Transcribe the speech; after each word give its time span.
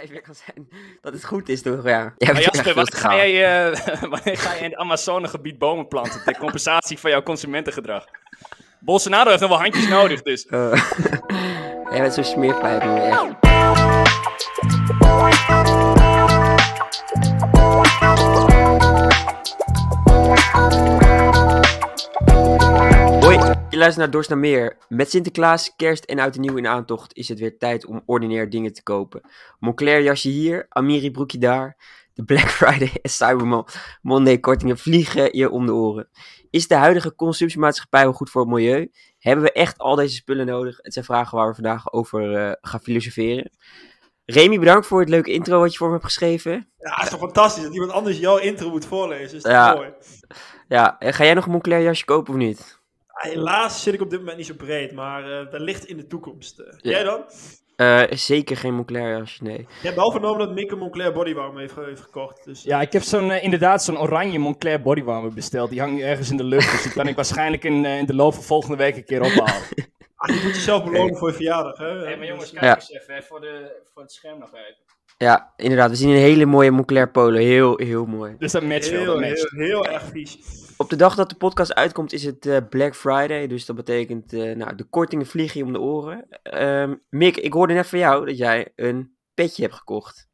bedrijf 0.00 0.10
weer 0.10 0.22
kan 0.22 0.34
zijn 0.54 0.68
dat 1.00 1.12
het 1.12 1.24
goed 1.24 1.48
is, 1.48 1.62
toch? 1.62 1.84
Ja. 1.84 2.14
ja 2.18 2.32
maar 2.32 2.42
Jasper, 2.42 2.74
wanneer 2.74 2.96
ga, 2.96 3.16
jij, 3.16 3.70
uh, 3.70 3.78
wanneer 4.14 4.38
ga 4.38 4.54
je 4.54 4.58
in 4.58 4.70
het 4.70 4.76
Amazonegebied 4.76 5.58
bomen 5.58 5.88
planten 5.88 6.24
ter 6.24 6.38
compensatie 6.38 6.98
van 6.98 7.10
jouw 7.10 7.22
consumentengedrag? 7.22 8.04
Bolsonaro 8.80 9.28
heeft 9.28 9.40
nog 9.40 9.50
wel 9.50 9.60
handjes 9.60 9.88
nodig, 9.88 10.22
dus. 10.22 10.46
Uh, 10.50 10.72
jij 11.90 12.00
bent 12.00 12.14
zo'n 12.14 12.24
smeerpijp, 12.24 12.82
echt. 12.82 13.37
Luistert 23.78 24.04
naar 24.04 24.10
Dorst 24.10 24.28
naar 24.28 24.38
Meer. 24.38 24.76
Met 24.88 25.10
Sinterklaas, 25.10 25.76
kerst 25.76 26.04
en 26.04 26.18
oud 26.18 26.34
en 26.34 26.40
nieuw 26.40 26.56
in 26.56 26.66
aantocht 26.66 27.16
is 27.16 27.28
het 27.28 27.38
weer 27.38 27.58
tijd 27.58 27.86
om 27.86 28.02
ordinair 28.06 28.50
dingen 28.50 28.72
te 28.72 28.82
kopen. 28.82 29.20
Moncler 29.58 30.02
jasje 30.02 30.28
hier, 30.28 30.66
Amiri 30.68 31.10
broekje 31.10 31.38
daar. 31.38 31.76
De 32.14 32.24
Black 32.24 32.48
Friday 32.58 32.92
en 33.02 33.10
Cyber 33.10 33.64
Monday 34.02 34.38
kortingen 34.38 34.78
vliegen 34.78 35.36
je 35.36 35.50
om 35.50 35.66
de 35.66 35.72
oren. 35.72 36.08
Is 36.50 36.68
de 36.68 36.74
huidige 36.74 37.14
consumptiemaatschappij 37.14 38.02
wel 38.02 38.12
goed 38.12 38.30
voor 38.30 38.40
het 38.40 38.50
milieu? 38.50 38.90
Hebben 39.18 39.44
we 39.44 39.52
echt 39.52 39.78
al 39.78 39.94
deze 39.94 40.14
spullen 40.14 40.46
nodig? 40.46 40.78
Het 40.82 40.92
zijn 40.92 41.04
vragen 41.04 41.38
waar 41.38 41.48
we 41.48 41.54
vandaag 41.54 41.92
over 41.92 42.32
uh, 42.32 42.52
gaan 42.60 42.80
filosoferen. 42.80 43.50
Remy, 44.24 44.58
bedankt 44.58 44.86
voor 44.86 45.00
het 45.00 45.08
leuke 45.08 45.32
intro 45.32 45.60
wat 45.60 45.72
je 45.72 45.78
voor 45.78 45.86
me 45.86 45.92
hebt 45.92 46.04
geschreven. 46.04 46.52
Ja, 46.78 46.94
het 46.94 47.04
is 47.04 47.10
toch 47.10 47.20
fantastisch 47.20 47.62
dat 47.62 47.72
iemand 47.72 47.90
anders 47.90 48.18
jouw 48.18 48.36
intro 48.36 48.70
moet 48.70 48.86
voorlezen. 48.86 49.36
Is 49.36 49.42
ja. 49.42 49.74
mooi. 49.74 49.92
Ja, 50.68 50.96
ga 50.98 51.24
jij 51.24 51.34
nog 51.34 51.44
een 51.44 51.52
Moncler 51.52 51.82
jasje 51.82 52.04
kopen 52.04 52.32
of 52.32 52.38
niet? 52.38 52.77
Helaas 53.18 53.82
zit 53.82 53.94
ik 53.94 54.00
op 54.00 54.10
dit 54.10 54.18
moment 54.18 54.36
niet 54.36 54.46
zo 54.46 54.54
breed, 54.54 54.92
maar 54.92 55.28
uh, 55.28 55.50
wellicht 55.50 55.84
in 55.84 55.96
de 55.96 56.06
toekomst. 56.06 56.60
Uh, 56.60 56.66
Jij 56.76 57.02
dan? 57.02 57.24
Uh, 57.76 58.02
zeker 58.10 58.56
geen 58.56 58.74
Moncler 58.74 59.18
jasje, 59.18 59.42
nee. 59.42 59.58
Je 59.58 59.86
hebt 59.86 59.96
wel 59.96 60.10
vernomen 60.10 60.38
dat 60.38 60.54
Mick 60.54 60.70
een 60.70 60.78
Moncler 60.78 61.12
bodywarmer 61.12 61.60
heeft, 61.60 61.74
heeft 61.76 62.00
gekocht. 62.00 62.44
Dus, 62.44 62.62
ja, 62.62 62.80
ik 62.80 62.92
heb 62.92 63.02
zo'n, 63.02 63.30
inderdaad 63.30 63.84
zo'n 63.84 63.98
oranje 63.98 64.38
Moncler 64.38 64.82
bodywarmer 64.82 65.32
besteld. 65.32 65.70
Die 65.70 65.80
hangt 65.80 65.94
nu 65.94 66.02
ergens 66.02 66.30
in 66.30 66.36
de 66.36 66.44
lucht, 66.44 66.70
dus 66.70 66.82
die 66.82 66.92
kan 66.92 67.08
ik 67.08 67.16
waarschijnlijk 67.22 67.64
in, 67.64 67.84
in 67.84 68.06
de 68.06 68.14
loop 68.14 68.34
van 68.34 68.42
volgende 68.42 68.76
week 68.76 68.96
een 68.96 69.04
keer 69.04 69.20
ophalen. 69.20 69.62
ah, 70.16 70.34
je 70.34 70.40
moet 70.44 70.54
jezelf 70.54 70.84
belonen 70.84 71.16
voor 71.16 71.28
je 71.28 71.34
verjaardag, 71.34 71.78
hè? 71.78 71.86
Hé, 71.86 72.04
hey, 72.04 72.16
maar 72.16 72.26
jongens, 72.26 72.52
kijk 72.52 72.74
eens 72.74 72.90
even 72.90 73.22
voor, 73.22 73.40
de, 73.40 73.82
voor 73.92 74.02
het 74.02 74.12
scherm 74.12 74.38
nog 74.38 74.54
even. 74.54 74.96
Ja, 75.18 75.52
inderdaad. 75.56 75.90
We 75.90 75.96
zien 75.96 76.10
een 76.10 76.16
hele 76.16 76.46
mooie 76.46 76.70
Moncler 76.70 77.10
polo. 77.10 77.38
Heel, 77.38 77.76
heel 77.76 78.04
mooi. 78.04 78.34
Dus 78.38 78.52
dat 78.52 78.62
matcht 78.62 78.90
heel, 78.90 79.04
wel. 79.04 79.20
Heel, 79.20 79.46
heel, 79.50 79.86
erg 79.86 80.02
vies. 80.02 80.38
Op 80.80 80.90
de 80.90 80.96
dag 80.96 81.14
dat 81.14 81.28
de 81.28 81.36
podcast 81.36 81.74
uitkomt 81.74 82.12
is 82.12 82.24
het 82.24 82.46
uh, 82.46 82.56
Black 82.70 82.96
Friday. 82.96 83.46
Dus 83.46 83.66
dat 83.66 83.76
betekent, 83.76 84.32
uh, 84.32 84.56
nou, 84.56 84.74
de 84.74 84.84
kortingen 84.84 85.26
vliegen 85.26 85.58
je 85.60 85.66
om 85.66 85.72
de 85.72 85.80
oren. 85.80 86.26
Um, 86.62 87.02
Mick, 87.08 87.36
ik 87.36 87.52
hoorde 87.52 87.74
net 87.74 87.86
van 87.86 87.98
jou 87.98 88.26
dat 88.26 88.38
jij 88.38 88.72
een 88.76 89.16
petje 89.34 89.62
hebt 89.62 89.74
gekocht. 89.74 90.28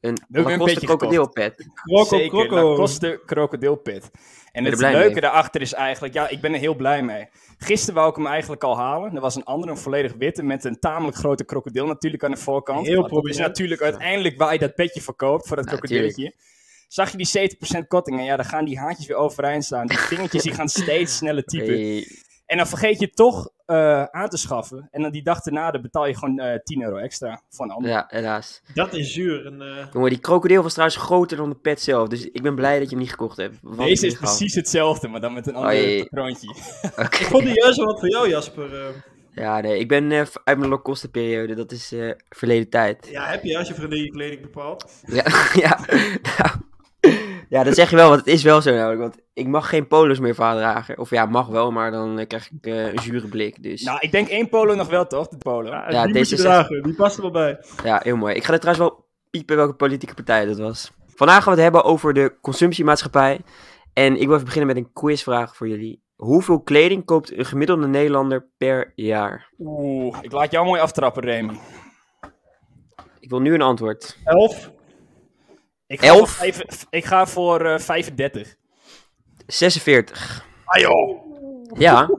Een 0.00 0.18
Lacoste 0.28 0.86
krokodilpet. 0.86 1.66
Zeker, 2.08 2.54
Lacoste 2.54 3.22
krokodilpet. 3.26 4.10
En 4.52 4.64
het 4.64 4.80
leuke 4.80 5.12
mee? 5.12 5.20
daarachter 5.20 5.60
is 5.60 5.72
eigenlijk, 5.72 6.14
ja, 6.14 6.28
ik 6.28 6.40
ben 6.40 6.52
er 6.52 6.58
heel 6.58 6.74
blij 6.74 7.02
mee. 7.02 7.28
Gisteren 7.58 7.94
wou 7.94 8.10
ik 8.10 8.16
hem 8.16 8.26
eigenlijk 8.26 8.64
al 8.64 8.76
halen. 8.76 9.14
Er 9.14 9.20
was 9.20 9.34
een 9.34 9.44
andere, 9.44 9.72
een 9.72 9.78
volledig 9.78 10.12
witte, 10.18 10.42
met 10.42 10.64
een 10.64 10.78
tamelijk 10.78 11.16
grote 11.16 11.44
krokodil 11.44 11.86
natuurlijk 11.86 12.24
aan 12.24 12.30
de 12.30 12.36
voorkant. 12.36 12.86
Heel 12.86 13.08
Dat 13.08 13.26
is 13.26 13.36
natuurlijk 13.36 13.82
uiteindelijk 13.82 14.38
waar 14.38 14.52
je 14.52 14.58
dat 14.58 14.74
petje 14.74 15.00
verkoopt, 15.00 15.46
voor 15.46 15.56
dat 15.56 15.66
krokodilletje. 15.66 16.34
Zag 16.88 17.10
je 17.10 17.16
die 17.16 17.80
70% 17.84 17.86
korting 17.88 18.18
en 18.18 18.24
ja, 18.24 18.36
dan 18.36 18.44
gaan 18.44 18.64
die 18.64 18.78
haartjes 18.78 19.06
weer 19.06 19.16
overeind 19.16 19.64
staan. 19.64 19.86
Die 19.86 19.98
vingertjes 19.98 20.42
die 20.42 20.52
gaan 20.52 20.68
steeds 20.68 21.16
sneller 21.20 21.44
typen. 21.44 22.04
En 22.46 22.56
dan 22.56 22.66
vergeet 22.66 23.00
je 23.00 23.10
toch 23.10 23.50
uh, 23.66 24.04
aan 24.04 24.28
te 24.28 24.36
schaffen. 24.36 24.88
En 24.90 25.02
dan 25.02 25.10
die 25.10 25.22
dag 25.22 25.44
erna 25.44 25.70
dan 25.70 25.82
betaal 25.82 26.06
je 26.06 26.14
gewoon 26.14 26.40
uh, 26.40 26.54
eh, 26.54 26.62
10 26.62 26.82
euro 26.82 26.96
extra 26.96 27.42
voor 27.50 27.64
een 27.64 27.70
ander. 27.70 27.90
Ja, 27.90 28.04
helaas. 28.08 28.62
Dat 28.74 28.94
is 28.94 29.12
zuur. 29.12 29.46
En, 29.46 29.60
uh... 29.60 29.86
Jongen, 29.92 30.10
die 30.10 30.18
krokodil 30.18 30.62
was 30.62 30.72
trouwens 30.72 30.98
groter 31.00 31.36
dan 31.36 31.48
de 31.48 31.56
pet 31.56 31.80
zelf. 31.80 32.08
Dus 32.08 32.30
ik 32.30 32.42
ben 32.42 32.54
blij 32.54 32.78
dat 32.78 32.84
je 32.84 32.94
hem 32.94 32.98
niet 32.98 33.10
gekocht 33.10 33.36
hebt. 33.36 33.56
Deze 33.76 34.06
is 34.06 34.16
precies 34.16 34.54
hetzelfde, 34.54 35.08
maar 35.08 35.20
dan 35.20 35.32
met 35.32 35.46
een 35.46 35.54
ander 35.54 35.96
oh, 35.96 36.02
patroontje. 36.02 36.48
okay. 36.90 37.20
Ik 37.20 37.26
vond 37.26 37.44
die 37.44 37.60
juist 37.60 37.76
wel 37.76 37.86
wat 37.86 38.00
voor 38.00 38.10
jou, 38.10 38.28
Jasper. 38.28 38.94
Ja, 39.34 39.60
nee, 39.60 39.78
ik 39.78 39.88
ben 39.88 40.12
uit 40.44 40.58
mijn 40.58 40.68
low-kostenperiode. 40.68 41.54
Dat 41.54 41.72
is 41.72 41.94
verleden 42.28 42.70
tijd. 42.70 43.08
Ja, 43.10 43.26
heb 43.26 43.42
je 43.42 43.50
juist 43.50 43.68
je 43.68 43.74
vriendin 43.74 44.02
je 44.02 44.10
kleding 44.10 44.40
bepaald? 44.40 44.92
Ja, 45.06 45.24
ja. 45.64 45.80
Nou, 46.38 46.50
ja, 47.48 47.62
dat 47.62 47.74
zeg 47.74 47.90
je 47.90 47.96
wel, 47.96 48.08
want 48.08 48.20
het 48.20 48.28
is 48.28 48.42
wel 48.42 48.60
zo 48.60 48.74
namelijk. 48.74 49.00
Want 49.00 49.16
ik 49.32 49.46
mag 49.46 49.68
geen 49.68 49.86
polos 49.86 50.18
meer 50.18 50.34
dragen. 50.34 50.98
Of 50.98 51.10
ja, 51.10 51.26
mag 51.26 51.46
wel, 51.46 51.72
maar 51.72 51.90
dan 51.90 52.18
uh, 52.18 52.26
krijg 52.26 52.50
ik 52.50 52.66
uh, 52.66 52.92
een 52.92 52.98
zure 52.98 53.28
blik. 53.28 53.62
Dus. 53.62 53.82
Nou, 53.82 53.98
ik 54.00 54.10
denk 54.10 54.28
één 54.28 54.48
polo 54.48 54.74
nog 54.74 54.88
wel, 54.88 55.06
toch? 55.06 55.28
De 55.28 55.38
polo. 55.38 55.68
Ja, 55.68 55.90
ja 55.90 56.04
die 56.04 56.12
deze 56.12 56.36
dragen, 56.36 56.82
die 56.82 56.94
past 56.94 57.16
er 57.16 57.22
wel 57.22 57.30
bij. 57.30 57.58
Ja, 57.84 58.00
heel 58.02 58.16
mooi. 58.16 58.34
Ik 58.34 58.44
ga 58.44 58.52
er 58.52 58.60
trouwens 58.60 58.88
wel 58.88 59.04
piepen 59.30 59.56
welke 59.56 59.74
politieke 59.74 60.14
partij 60.14 60.44
dat 60.44 60.58
was. 60.58 60.92
Vandaag 61.14 61.42
gaan 61.42 61.54
we 61.54 61.62
het 61.62 61.72
hebben 61.72 61.84
over 61.84 62.14
de 62.14 62.36
consumptiemaatschappij. 62.40 63.40
En 63.92 64.16
ik 64.16 64.26
wil 64.26 64.32
even 64.32 64.44
beginnen 64.44 64.74
met 64.74 64.84
een 64.84 64.92
quizvraag 64.92 65.56
voor 65.56 65.68
jullie. 65.68 66.04
Hoeveel 66.16 66.60
kleding 66.60 67.04
koopt 67.04 67.38
een 67.38 67.44
gemiddelde 67.44 67.86
Nederlander 67.86 68.48
per 68.58 68.92
jaar? 68.94 69.52
Oeh, 69.58 70.18
ik 70.20 70.32
laat 70.32 70.50
jou 70.50 70.66
mooi 70.66 70.80
aftrappen, 70.80 71.22
Remy. 71.22 71.58
Ik 73.20 73.30
wil 73.30 73.40
nu 73.40 73.54
een 73.54 73.62
antwoord. 73.62 74.18
Elf. 74.24 74.70
Ik 75.86 76.00
ga 76.00 76.06
11? 76.06 76.30
Voor 76.30 76.64
ik 76.90 77.04
ga 77.04 77.26
voor 77.26 77.66
uh, 77.66 77.78
35. 77.78 78.56
46. 79.46 80.44
Ah 80.64 80.80
joh. 80.80 81.24
Ja. 81.78 82.10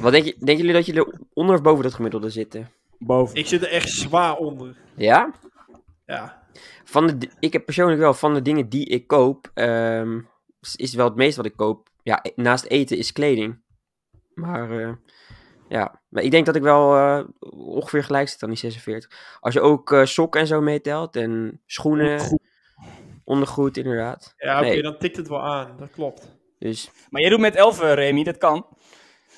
Wat 0.00 0.12
denk 0.12 0.24
je, 0.24 0.34
denken 0.38 0.56
jullie 0.56 0.72
dat 0.72 0.86
jullie 0.86 1.06
onder 1.32 1.54
of 1.54 1.62
boven 1.62 1.82
dat 1.82 1.94
gemiddelde 1.94 2.30
zitten? 2.30 2.70
Boven. 2.98 3.36
Ik 3.36 3.46
zit 3.46 3.62
er 3.62 3.70
echt 3.70 3.88
zwaar 3.88 4.36
onder. 4.36 4.76
Ja? 4.96 5.34
Ja. 6.06 6.42
Van 6.84 7.06
de, 7.06 7.28
ik 7.40 7.52
heb 7.52 7.64
persoonlijk 7.64 8.00
wel 8.00 8.14
van 8.14 8.34
de 8.34 8.42
dingen 8.42 8.68
die 8.68 8.86
ik 8.86 9.06
koop, 9.06 9.50
um, 9.54 10.28
is 10.76 10.94
wel 10.94 11.06
het 11.06 11.16
meest 11.16 11.36
wat 11.36 11.46
ik 11.46 11.56
koop. 11.56 11.88
Ja, 12.02 12.24
naast 12.34 12.64
eten 12.64 12.96
is 12.96 13.12
kleding. 13.12 13.62
Maar 14.34 14.70
uh, 14.70 14.92
ja, 15.68 16.00
maar 16.08 16.22
ik 16.22 16.30
denk 16.30 16.46
dat 16.46 16.56
ik 16.56 16.62
wel 16.62 16.96
uh, 16.96 17.20
ongeveer 17.50 18.04
gelijk 18.04 18.28
zit 18.28 18.42
aan 18.42 18.48
die 18.48 18.58
46. 18.58 19.38
Als 19.40 19.54
je 19.54 19.60
ook 19.60 19.92
uh, 19.92 20.04
sokken 20.04 20.40
en 20.40 20.46
zo 20.46 20.60
meetelt 20.60 21.16
en 21.16 21.60
schoenen, 21.66 22.10
ondergoed, 22.10 22.40
ondergoed 23.24 23.76
inderdaad. 23.76 24.34
Ja, 24.36 24.58
oké, 24.58 24.66
okay, 24.66 24.82
dan 24.82 24.98
tikt 24.98 25.16
het 25.16 25.28
wel 25.28 25.42
aan, 25.42 25.76
dat 25.78 25.90
klopt. 25.90 26.34
Dus... 26.58 26.90
Maar 27.10 27.20
jij 27.20 27.30
doet 27.30 27.40
met 27.40 27.54
11, 27.54 27.82
uh, 27.82 27.94
Remy, 27.94 28.22
dat 28.22 28.38
kan. 28.38 28.66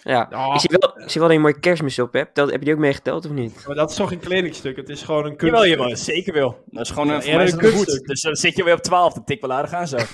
Ja, 0.02 0.28
oh. 0.32 0.54
ik, 0.54 0.60
zie 0.60 0.78
wel, 0.78 1.02
ik 1.02 1.10
zie 1.10 1.20
wel 1.20 1.28
dat 1.28 1.30
je 1.30 1.36
een 1.36 1.40
mooie 1.40 1.60
kerstmis 1.60 1.98
op 1.98 2.12
hebt. 2.12 2.34
Dat, 2.34 2.50
heb 2.50 2.58
je 2.58 2.64
die 2.64 2.74
ook 2.74 2.80
meegeteld 2.80 3.24
of 3.24 3.30
niet? 3.30 3.64
Maar 3.66 3.76
dat 3.76 3.90
is 3.90 3.96
toch 3.96 4.08
geen 4.08 4.18
kledingstuk, 4.18 4.76
het 4.76 4.88
is 4.88 5.02
gewoon 5.02 5.24
een 5.24 5.36
kunststuk. 5.36 5.68
Jawel, 5.68 5.86
jawel, 5.86 5.96
zeker 5.96 6.32
wel. 6.32 6.62
Dat 6.66 6.84
is 6.84 6.90
gewoon 6.90 7.08
een, 7.08 7.24
ja, 7.24 7.40
een 7.40 7.56
kunststuk. 7.56 8.06
Dus 8.06 8.20
dan 8.20 8.36
zit 8.36 8.56
je 8.56 8.64
weer 8.64 8.74
op 8.74 8.82
12, 8.82 9.12
dat 9.12 9.26
tik 9.26 9.40
wel 9.40 9.52
aardig 9.52 9.72
aan 9.72 9.88
zo. 9.88 9.96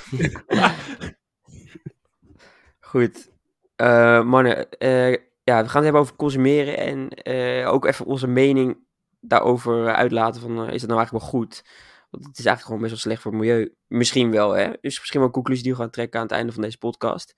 Goed. 2.81 3.31
Uh, 3.77 4.23
mannen, 4.23 4.67
uh, 4.79 5.17
ja, 5.45 5.63
we 5.63 5.69
gaan 5.69 5.83
het 5.83 5.85
hebben 5.85 6.01
over 6.01 6.17
consumeren 6.17 6.79
en 6.79 7.09
uh, 7.29 7.73
ook 7.73 7.85
even 7.85 8.07
onze 8.07 8.27
mening 8.27 8.77
daarover 9.21 9.95
uitlaten 9.95 10.41
van 10.41 10.51
uh, 10.51 10.73
is 10.73 10.81
dat 10.81 10.89
nou 10.89 10.99
eigenlijk 10.99 11.25
wel 11.25 11.41
goed? 11.41 11.63
Want 12.11 12.27
het 12.27 12.39
is 12.39 12.45
eigenlijk 12.45 12.65
gewoon 12.65 12.81
best 12.81 12.91
wel 12.91 13.01
slecht 13.01 13.23
voor 13.23 13.33
het 13.33 13.41
milieu. 13.41 13.75
Misschien 13.87 14.31
wel, 14.31 14.51
hè? 14.51 14.71
Dus 14.81 14.99
misschien 14.99 15.19
wel 15.19 15.29
een 15.29 15.35
conclusie 15.35 15.63
die 15.63 15.73
we 15.73 15.79
gaan 15.79 15.91
trekken 15.91 16.21
aan 16.21 16.27
het 16.27 16.35
einde 16.35 16.53
van 16.53 16.63
deze 16.63 16.79
podcast. 16.79 17.35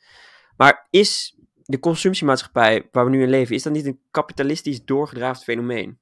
Maar 0.57 0.87
is 0.91 1.39
de 1.63 1.79
consumptiemaatschappij 1.79 2.89
waar 2.93 3.05
we 3.05 3.11
nu 3.11 3.23
in 3.23 3.29
leven, 3.29 3.55
is 3.55 3.63
dat 3.63 3.73
niet 3.73 3.87
een 3.87 4.01
kapitalistisch 4.11 4.85
doorgedraafd 4.85 5.43
fenomeen? 5.43 5.99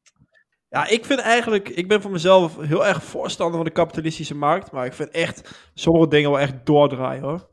Ja, 0.68 0.88
ik 0.88 1.04
vind 1.04 1.20
eigenlijk, 1.20 1.68
ik 1.68 1.88
ben 1.88 2.02
voor 2.02 2.10
mezelf 2.10 2.56
heel 2.60 2.86
erg 2.86 3.04
voorstander 3.04 3.56
van 3.56 3.64
de 3.64 3.70
kapitalistische 3.70 4.34
markt, 4.34 4.70
maar 4.70 4.86
ik 4.86 4.92
vind 4.92 5.10
echt 5.10 5.68
sommige 5.74 6.08
dingen 6.08 6.30
wel 6.30 6.40
echt 6.40 6.66
doordraaien 6.66 7.22
hoor. 7.22 7.48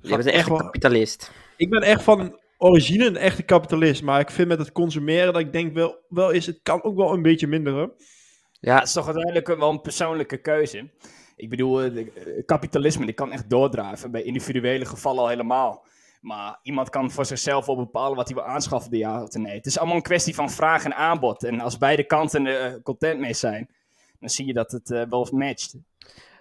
Je 0.00 0.16
bent 0.16 0.26
echt 0.26 0.48
een 0.48 0.56
kapitalist. 0.56 1.30
Ik 1.56 1.70
ben 1.70 1.82
echt 1.82 2.02
van 2.02 2.40
origine 2.62 3.06
een 3.06 3.16
echte 3.16 3.42
kapitalist. 3.42 4.02
Maar 4.02 4.20
ik 4.20 4.30
vind 4.30 4.48
met 4.48 4.58
het 4.58 4.72
consumeren 4.72 5.32
dat 5.32 5.42
ik 5.42 5.52
denk 5.52 5.74
wel, 5.74 5.98
wel 6.08 6.30
is, 6.30 6.46
het 6.46 6.60
kan 6.62 6.82
ook 6.82 6.96
wel 6.96 7.12
een 7.12 7.22
beetje 7.22 7.46
minderen. 7.46 7.92
Ja, 8.60 8.74
het 8.74 8.86
is 8.86 8.92
toch 8.92 9.06
uiteindelijk 9.06 9.46
wel 9.46 9.70
een 9.70 9.80
persoonlijke 9.80 10.36
keuze. 10.36 10.90
Ik 11.36 11.50
bedoel, 11.50 11.82
eh, 11.82 11.98
eh, 11.98 12.06
kapitalisme 12.46 13.04
die 13.04 13.14
kan 13.14 13.32
echt 13.32 13.50
doordraven. 13.50 14.10
Bij 14.10 14.22
individuele 14.22 14.84
gevallen 14.84 15.22
al 15.22 15.28
helemaal. 15.28 15.84
Maar 16.20 16.58
iemand 16.62 16.90
kan 16.90 17.10
voor 17.10 17.24
zichzelf 17.26 17.66
wel 17.66 17.76
bepalen 17.76 18.16
wat 18.16 18.28
hij 18.28 18.36
wil 18.36 18.46
aanschaffen, 18.46 18.98
ja 18.98 19.22
of 19.22 19.34
nee. 19.34 19.56
Het 19.56 19.66
is 19.66 19.78
allemaal 19.78 19.96
een 19.96 20.02
kwestie 20.02 20.34
van 20.34 20.50
vraag 20.50 20.84
en 20.84 20.94
aanbod. 20.94 21.44
En 21.44 21.60
als 21.60 21.78
beide 21.78 22.04
kanten 22.04 22.46
er 22.46 22.74
uh, 22.74 22.82
content 22.82 23.20
mee 23.20 23.34
zijn, 23.34 23.68
dan 24.20 24.28
zie 24.28 24.46
je 24.46 24.52
dat 24.52 24.72
het 24.72 24.88
wel 24.88 25.28
matcht. 25.32 25.74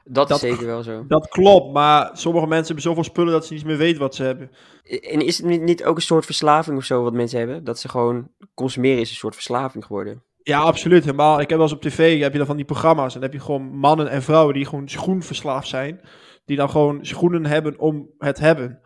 Dat, 0.04 0.30
is 0.30 0.40
zeker 0.40 0.66
wel 0.66 0.84
zo. 0.84 1.06
Dat 1.08 1.28
klopt, 1.28 1.74
maar 1.74 2.10
sommige 2.14 2.48
mensen 2.48 2.66
hebben 2.66 2.84
zoveel 2.84 3.04
spullen 3.04 3.32
dat 3.32 3.46
ze 3.46 3.54
niet 3.54 3.66
meer 3.66 3.78
weten 3.78 4.02
wat 4.02 4.16
ze 4.16 4.24
hebben. 4.24 4.52
En 4.84 5.26
is 5.26 5.38
het 5.38 5.62
niet 5.62 5.84
ook 5.84 5.96
een 5.96 6.02
soort 6.02 6.26
verslaving 6.26 6.78
of 6.78 6.84
zo 6.84 7.04
wat 7.04 7.14
mensen 7.14 7.40
hebben? 7.40 7.64
Dat 7.64 7.80
ze 7.80 7.90
gewoon 7.90 8.30
consumeren 8.54 9.00
is 9.00 9.10
een 9.10 9.16
soort 9.16 9.34
verslaving 9.34 9.86
geworden. 9.86 10.24
Ja, 10.44 10.60
absoluut. 10.60 11.04
Helemaal. 11.04 11.40
Ik 11.40 11.50
heb 11.50 11.58
wel 11.58 11.68
eens 11.68 11.76
op 11.76 11.82
tv, 11.82 12.20
heb 12.20 12.32
je 12.32 12.38
dan 12.38 12.48
van 12.48 12.56
die 12.56 12.66
programma's. 12.66 13.14
En 13.14 13.22
dan 13.22 13.30
heb 13.30 13.40
je 13.40 13.46
gewoon 13.46 13.78
mannen 13.78 14.10
en 14.10 14.22
vrouwen 14.22 14.54
die 14.54 14.66
gewoon 14.66 14.90
schoenverslaafd 14.90 15.68
zijn. 15.68 16.02
Die 16.46 16.58
dan 16.58 16.70
gewoon 16.70 17.06
schoenen 17.06 17.46
hebben 17.46 17.80
om 17.80 18.10
het 18.18 18.40
hebben. 18.40 18.82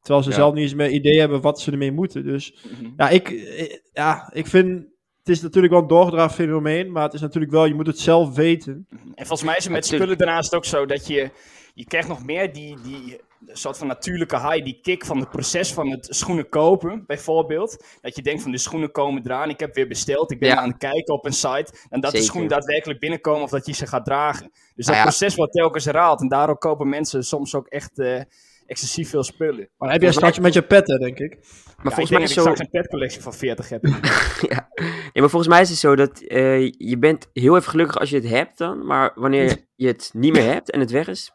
Terwijl 0.00 0.24
ze 0.24 0.32
zelf 0.32 0.54
niet 0.54 0.62
eens 0.62 0.74
meer 0.74 0.90
idee 0.90 1.18
hebben 1.18 1.40
wat 1.40 1.60
ze 1.60 1.70
ermee 1.70 1.92
moeten. 1.92 2.24
Dus 2.24 2.64
mhm. 2.80 2.92
ja, 2.96 3.08
ik, 3.08 3.28
ja, 3.92 4.30
ik 4.32 4.46
vind 4.46 4.86
het 5.26 5.36
is 5.36 5.42
natuurlijk 5.42 5.72
wel 5.72 5.82
een 5.82 5.88
doorgedragen 5.88 6.34
fenomeen, 6.34 6.92
maar 6.92 7.02
het 7.02 7.14
is 7.14 7.20
natuurlijk 7.20 7.52
wel, 7.52 7.64
je 7.64 7.74
moet 7.74 7.86
het 7.86 7.98
zelf 7.98 8.34
weten. 8.34 8.86
En 8.90 9.26
volgens 9.26 9.42
mij 9.42 9.56
is 9.56 9.64
het 9.64 9.72
met 9.72 9.82
Natuurlijk. 9.82 10.10
spullen 10.10 10.18
daarnaast 10.18 10.54
ook 10.54 10.64
zo 10.64 10.86
dat 10.86 11.06
je, 11.06 11.30
je 11.74 11.84
krijgt 11.84 12.08
nog 12.08 12.24
meer 12.24 12.52
die, 12.52 12.76
die 12.82 13.20
soort 13.52 13.78
van 13.78 13.86
natuurlijke 13.86 14.40
high, 14.40 14.64
die 14.64 14.78
kick 14.82 15.04
van 15.04 15.18
het 15.18 15.30
proces 15.30 15.72
van 15.72 15.90
het 15.90 16.06
schoenen 16.10 16.48
kopen, 16.48 17.04
bijvoorbeeld. 17.06 17.84
Dat 18.00 18.16
je 18.16 18.22
denkt 18.22 18.42
van 18.42 18.50
de 18.50 18.58
schoenen 18.58 18.90
komen 18.90 19.22
eraan, 19.24 19.50
ik 19.50 19.60
heb 19.60 19.74
weer 19.74 19.88
besteld, 19.88 20.30
ik 20.30 20.38
ben 20.38 20.48
Ja. 20.48 20.56
aan 20.56 20.68
het 20.68 20.78
kijken 20.78 21.14
op 21.14 21.24
een 21.24 21.32
site. 21.32 21.72
En 21.90 22.00
dat 22.00 22.12
de 22.12 22.22
schoenen 22.22 22.50
daadwerkelijk 22.50 23.00
binnenkomen 23.00 23.42
of 23.42 23.50
dat 23.50 23.66
je 23.66 23.72
ze 23.72 23.86
gaat 23.86 24.04
dragen. 24.04 24.50
Dus 24.52 24.86
Nou 24.86 24.86
dat 24.86 24.96
ja. 24.96 25.02
proces 25.02 25.34
wordt 25.34 25.52
telkens 25.52 25.84
herhaald 25.84 26.20
en 26.20 26.28
daardoor 26.28 26.58
kopen 26.58 26.88
mensen 26.88 27.24
soms 27.24 27.54
ook 27.54 27.66
echt 27.66 27.98
eh, 27.98 28.20
excessief 28.66 29.10
veel 29.10 29.22
spullen. 29.24 29.68
Maar 29.76 29.92
heb 29.92 30.02
jij 30.02 30.12
straks 30.12 30.38
met 30.38 30.52
je 30.54 30.62
petten, 30.62 31.00
denk 31.00 31.18
ik. 31.18 31.30
Maar 31.30 31.40
Ja, 31.40 31.72
ik 31.74 31.82
volgens 31.82 31.96
denk 31.96 32.10
mij 32.10 32.22
is 32.22 32.34
dat 32.34 32.44
zo... 32.44 32.50
straks 32.50 32.60
een 32.60 32.80
petcollectie 32.80 33.22
van 33.22 33.34
40 33.34 33.68
heb. 33.68 33.84
ja. 34.52 34.68
Nee, 34.76 35.10
maar 35.14 35.30
volgens 35.30 35.48
mij 35.48 35.60
is 35.60 35.68
het 35.68 35.78
zo 35.78 35.96
dat 35.96 36.20
eh, 36.20 36.70
je 36.72 36.98
bent 36.98 37.30
heel 37.32 37.56
even 37.56 37.70
gelukkig 37.70 37.98
als 37.98 38.10
je 38.10 38.16
het 38.16 38.28
hebt 38.28 38.58
dan. 38.58 38.86
Maar 38.86 39.12
wanneer 39.14 39.56
je 39.74 39.86
het 39.86 40.10
niet 40.14 40.32
meer 40.32 40.52
hebt 40.52 40.70
en 40.70 40.80
het 40.80 40.90
weg 40.90 41.08
is, 41.08 41.32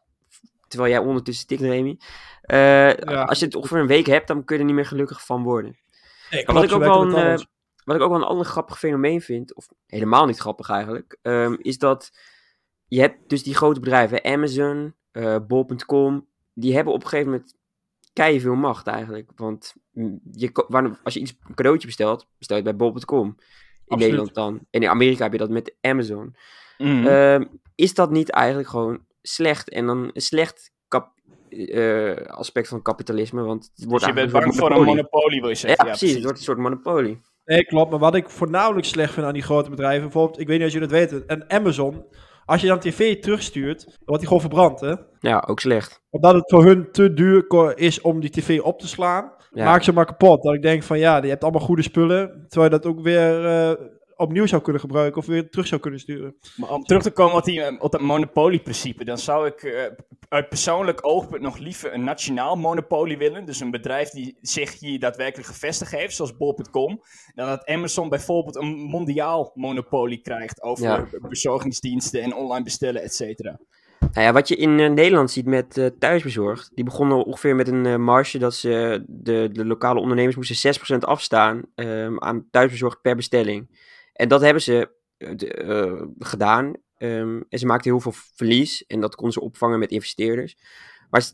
terwijl 0.67 0.91
jij 0.91 1.01
ondertussen 1.01 1.47
tikt, 1.47 1.61
Remy. 1.61 1.97
eh, 2.41 3.25
Als 3.27 3.39
je 3.39 3.45
het 3.45 3.55
ongeveer 3.55 3.77
een 3.77 3.87
week 3.87 4.05
hebt, 4.05 4.27
dan 4.27 4.43
kun 4.43 4.55
je 4.55 4.61
er 4.61 4.67
niet 4.67 4.77
meer 4.77 4.85
gelukkig 4.85 5.25
van 5.25 5.43
worden. 5.43 5.77
Nee, 6.29 6.45
wat 6.45 6.63
ik 6.63 6.71
ook 6.71 6.79
wel 6.81 7.01
een, 7.01 7.15
eh, 7.15 7.45
wat 7.83 7.95
ik 7.95 8.01
ook 8.01 8.09
wel 8.09 8.19
een 8.21 8.27
ander 8.27 8.45
grappig 8.45 8.79
fenomeen 8.79 9.21
vind, 9.21 9.55
of 9.55 9.67
helemaal 9.85 10.25
niet 10.25 10.37
grappig 10.39 10.69
eigenlijk, 10.69 11.17
ehm, 11.21 11.55
is 11.57 11.77
dat 11.77 12.11
je 12.87 12.99
hebt 12.99 13.29
dus 13.29 13.43
die 13.43 13.55
grote 13.55 13.79
bedrijven, 13.79 14.23
Amazon, 14.23 14.95
eh 15.11 15.35
Bol.com, 15.47 16.27
die 16.61 16.75
hebben 16.75 16.93
op 16.93 17.03
een 17.03 17.07
gegeven 17.09 17.31
moment 17.31 17.55
keihard 18.13 18.41
veel 18.43 18.55
macht 18.55 18.87
eigenlijk. 18.87 19.31
Want 19.35 19.73
je, 20.31 20.65
waar- 20.67 20.99
als 21.03 21.13
je 21.13 21.19
iets 21.19 21.33
een 21.47 21.55
cadeautje 21.55 21.87
bestelt, 21.87 22.27
bestel 22.37 22.57
je 22.57 22.63
het 22.63 22.77
bij 22.77 22.87
Bol.com. 22.87 23.25
In 23.27 23.35
Absoluut. 23.97 23.99
Nederland 23.99 24.33
dan. 24.33 24.67
En 24.69 24.81
in 24.81 24.89
Amerika 24.89 25.23
heb 25.23 25.31
je 25.31 25.37
dat 25.37 25.49
met 25.49 25.75
Amazon. 25.81 26.35
Mhm. 26.77 27.07
Ehm, 27.07 27.45
is 27.75 27.93
dat 27.93 28.11
niet 28.11 28.29
eigenlijk 28.29 28.69
gewoon 28.69 29.05
slecht? 29.21 29.69
En 29.69 29.85
dan 29.85 30.09
een 30.13 30.21
slecht 30.21 30.71
kap- 30.87 31.13
eh, 31.49 32.15
aspect 32.15 32.67
van 32.67 32.81
kapitalisme, 32.81 33.41
want 33.41 33.71
het 33.75 33.85
wordt 33.85 33.99
dus 34.05 34.13
je 34.13 34.19
bent 34.19 34.31
bang 34.31 34.45
een 34.45 34.53
voor 34.53 34.71
een 34.71 34.83
monopolie. 34.83 35.39
wil 35.39 35.49
je 35.49 35.55
Ja, 35.55 35.59
zeggen. 35.61 35.85
precies. 35.85 36.13
Het 36.13 36.23
wordt 36.23 36.37
een 36.37 36.43
soort 36.43 36.57
monopolie. 36.57 37.21
Nee, 37.45 37.65
klopt. 37.65 37.89
Maar 37.89 37.99
wat 37.99 38.15
ik 38.15 38.29
voornamelijk 38.29 38.85
slecht 38.85 39.13
vind 39.13 39.25
aan 39.25 39.33
die 39.33 39.41
grote 39.41 39.69
bedrijven, 39.69 40.01
bijvoorbeeld, 40.03 40.39
ik 40.39 40.47
weet 40.47 40.57
niet 40.57 40.67
of 40.67 40.73
jullie 40.73 40.87
het 40.87 40.97
weten, 41.11 41.23
een 41.27 41.51
Amazon, 41.51 42.05
als 42.45 42.61
je 42.61 42.67
dan 42.67 42.79
tv 42.79 43.21
terugstuurt, 43.21 43.83
dan 43.85 43.95
wordt 44.05 44.19
die 44.19 44.27
gewoon 44.27 44.41
verbrand, 44.41 44.79
hè? 44.79 44.93
Ja, 45.19 45.43
ook 45.47 45.59
slecht. 45.59 46.01
Omdat 46.09 46.33
het 46.33 46.49
voor 46.49 46.65
hun 46.65 46.91
te 46.91 47.13
duur 47.13 47.77
is 47.77 48.01
om 48.01 48.19
die 48.19 48.29
tv 48.29 48.59
op 48.61 48.79
te 48.79 48.87
slaan, 48.87 49.31
Ja. 49.51 49.65
maak 49.65 49.83
ze 49.83 49.93
maar 49.93 50.05
kapot. 50.05 50.43
Dat 50.43 50.53
ik 50.53 50.61
denk 50.61 50.83
van 50.83 50.99
ja, 50.99 51.21
je 51.23 51.29
hebt 51.29 51.43
allemaal 51.43 51.61
goede 51.61 51.81
spullen, 51.81 52.45
terwijl 52.47 52.71
je 52.71 52.79
dat 52.79 52.85
ook 52.91 53.01
weer 53.01 53.45
eh, 53.45 53.71
opnieuw 54.15 54.45
zou 54.45 54.61
kunnen 54.61 54.81
gebruiken 54.81 55.21
of 55.21 55.25
weer 55.27 55.49
terug 55.49 55.67
zou 55.67 55.81
kunnen 55.81 55.99
sturen. 55.99 56.35
Maar 56.55 56.69
om 56.69 56.83
terug 56.83 57.01
te 57.03 57.11
komen 57.11 57.35
op, 57.37 57.43
die, 57.43 57.61
eh, 57.61 57.75
op 57.79 57.91
dat 57.91 58.01
monopolieprincipe, 58.01 59.03
dan 59.05 59.17
zou 59.17 59.47
ik 59.47 59.63
eh, 59.63 59.83
uit 60.31 60.49
persoonlijk 60.49 60.99
oogpunt 61.05 61.41
nog 61.41 61.57
liever 61.57 61.93
een 61.93 62.03
nationaal 62.03 62.55
monopolie 62.55 63.17
willen. 63.17 63.45
Dus 63.45 63.59
een 63.59 63.71
bedrijf 63.71 64.09
die 64.09 64.37
zich 64.41 64.79
hier 64.79 64.99
daadwerkelijk 64.99 65.47
gevestigd 65.47 65.91
heeft, 65.91 66.15
zoals 66.15 66.37
bol.com. 66.37 67.01
Dan 67.35 67.47
dat 67.47 67.65
Amazon 67.65 68.09
bijvoorbeeld 68.09 68.55
een 68.55 68.67
mondiaal 68.67 69.51
monopolie 69.55 70.21
krijgt 70.21 70.61
over 70.61 70.83
Ja. 70.83 71.07
bezorgingsdiensten 71.21 72.21
en 72.21 72.35
online 72.35 72.63
bestellen, 72.63 73.01
et 73.01 73.13
cetera. 73.13 73.59
Nou 73.99 74.25
ja, 74.25 74.33
wat 74.33 74.47
je 74.47 74.55
in 74.55 74.79
eh, 74.79 74.89
Nederland 74.89 75.31
ziet 75.31 75.45
met 75.45 75.77
eh, 75.77 75.85
thuisbezorgd, 75.99 76.71
die 76.75 76.83
begonnen 76.83 77.25
ongeveer 77.25 77.55
met 77.55 77.67
een 77.67 77.85
eh, 77.85 77.95
marge 77.95 78.37
dat 78.37 78.53
ze 78.53 79.03
de, 79.07 79.49
de 79.51 79.65
lokale 79.65 79.99
ondernemers 79.99 80.35
moesten 80.35 80.75
6% 80.95 80.97
afstaan 80.99 81.61
ehm, 81.75 82.15
aan 82.19 82.47
thuisbezorgd 82.51 83.01
per 83.01 83.15
bestelling. 83.15 83.79
En 84.13 84.27
dat 84.27 84.41
hebben 84.41 84.61
ze 84.61 84.99
gedaan. 86.19 86.73
Ehm, 87.01 87.41
en 87.49 87.59
ze 87.59 87.65
maakten 87.65 87.91
heel 87.91 87.99
veel 87.99 88.13
verlies 88.35 88.85
en 88.85 88.99
dat 88.99 89.15
konden 89.15 89.33
ze 89.33 89.41
opvangen 89.41 89.79
met 89.79 89.91
investeerders. 89.91 90.57
Maar 91.09 91.31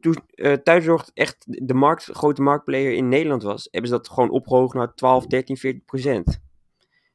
toen 0.00 0.16
eh, 0.34 0.52
thuisbezorgd 0.52 1.10
echt 1.14 1.36
de 1.66 1.74
markt, 1.74 2.04
grote 2.04 2.42
marktplayer 2.42 2.92
in 2.92 3.08
Nederland 3.08 3.42
was, 3.42 3.68
hebben 3.70 3.90
ze 3.90 3.96
dat 3.96 4.08
gewoon 4.08 4.30
opgehoogd 4.30 4.74
naar 4.74 4.94
12, 4.94 5.26
13, 5.26 5.56
14 5.56 5.82
procent. 5.84 6.40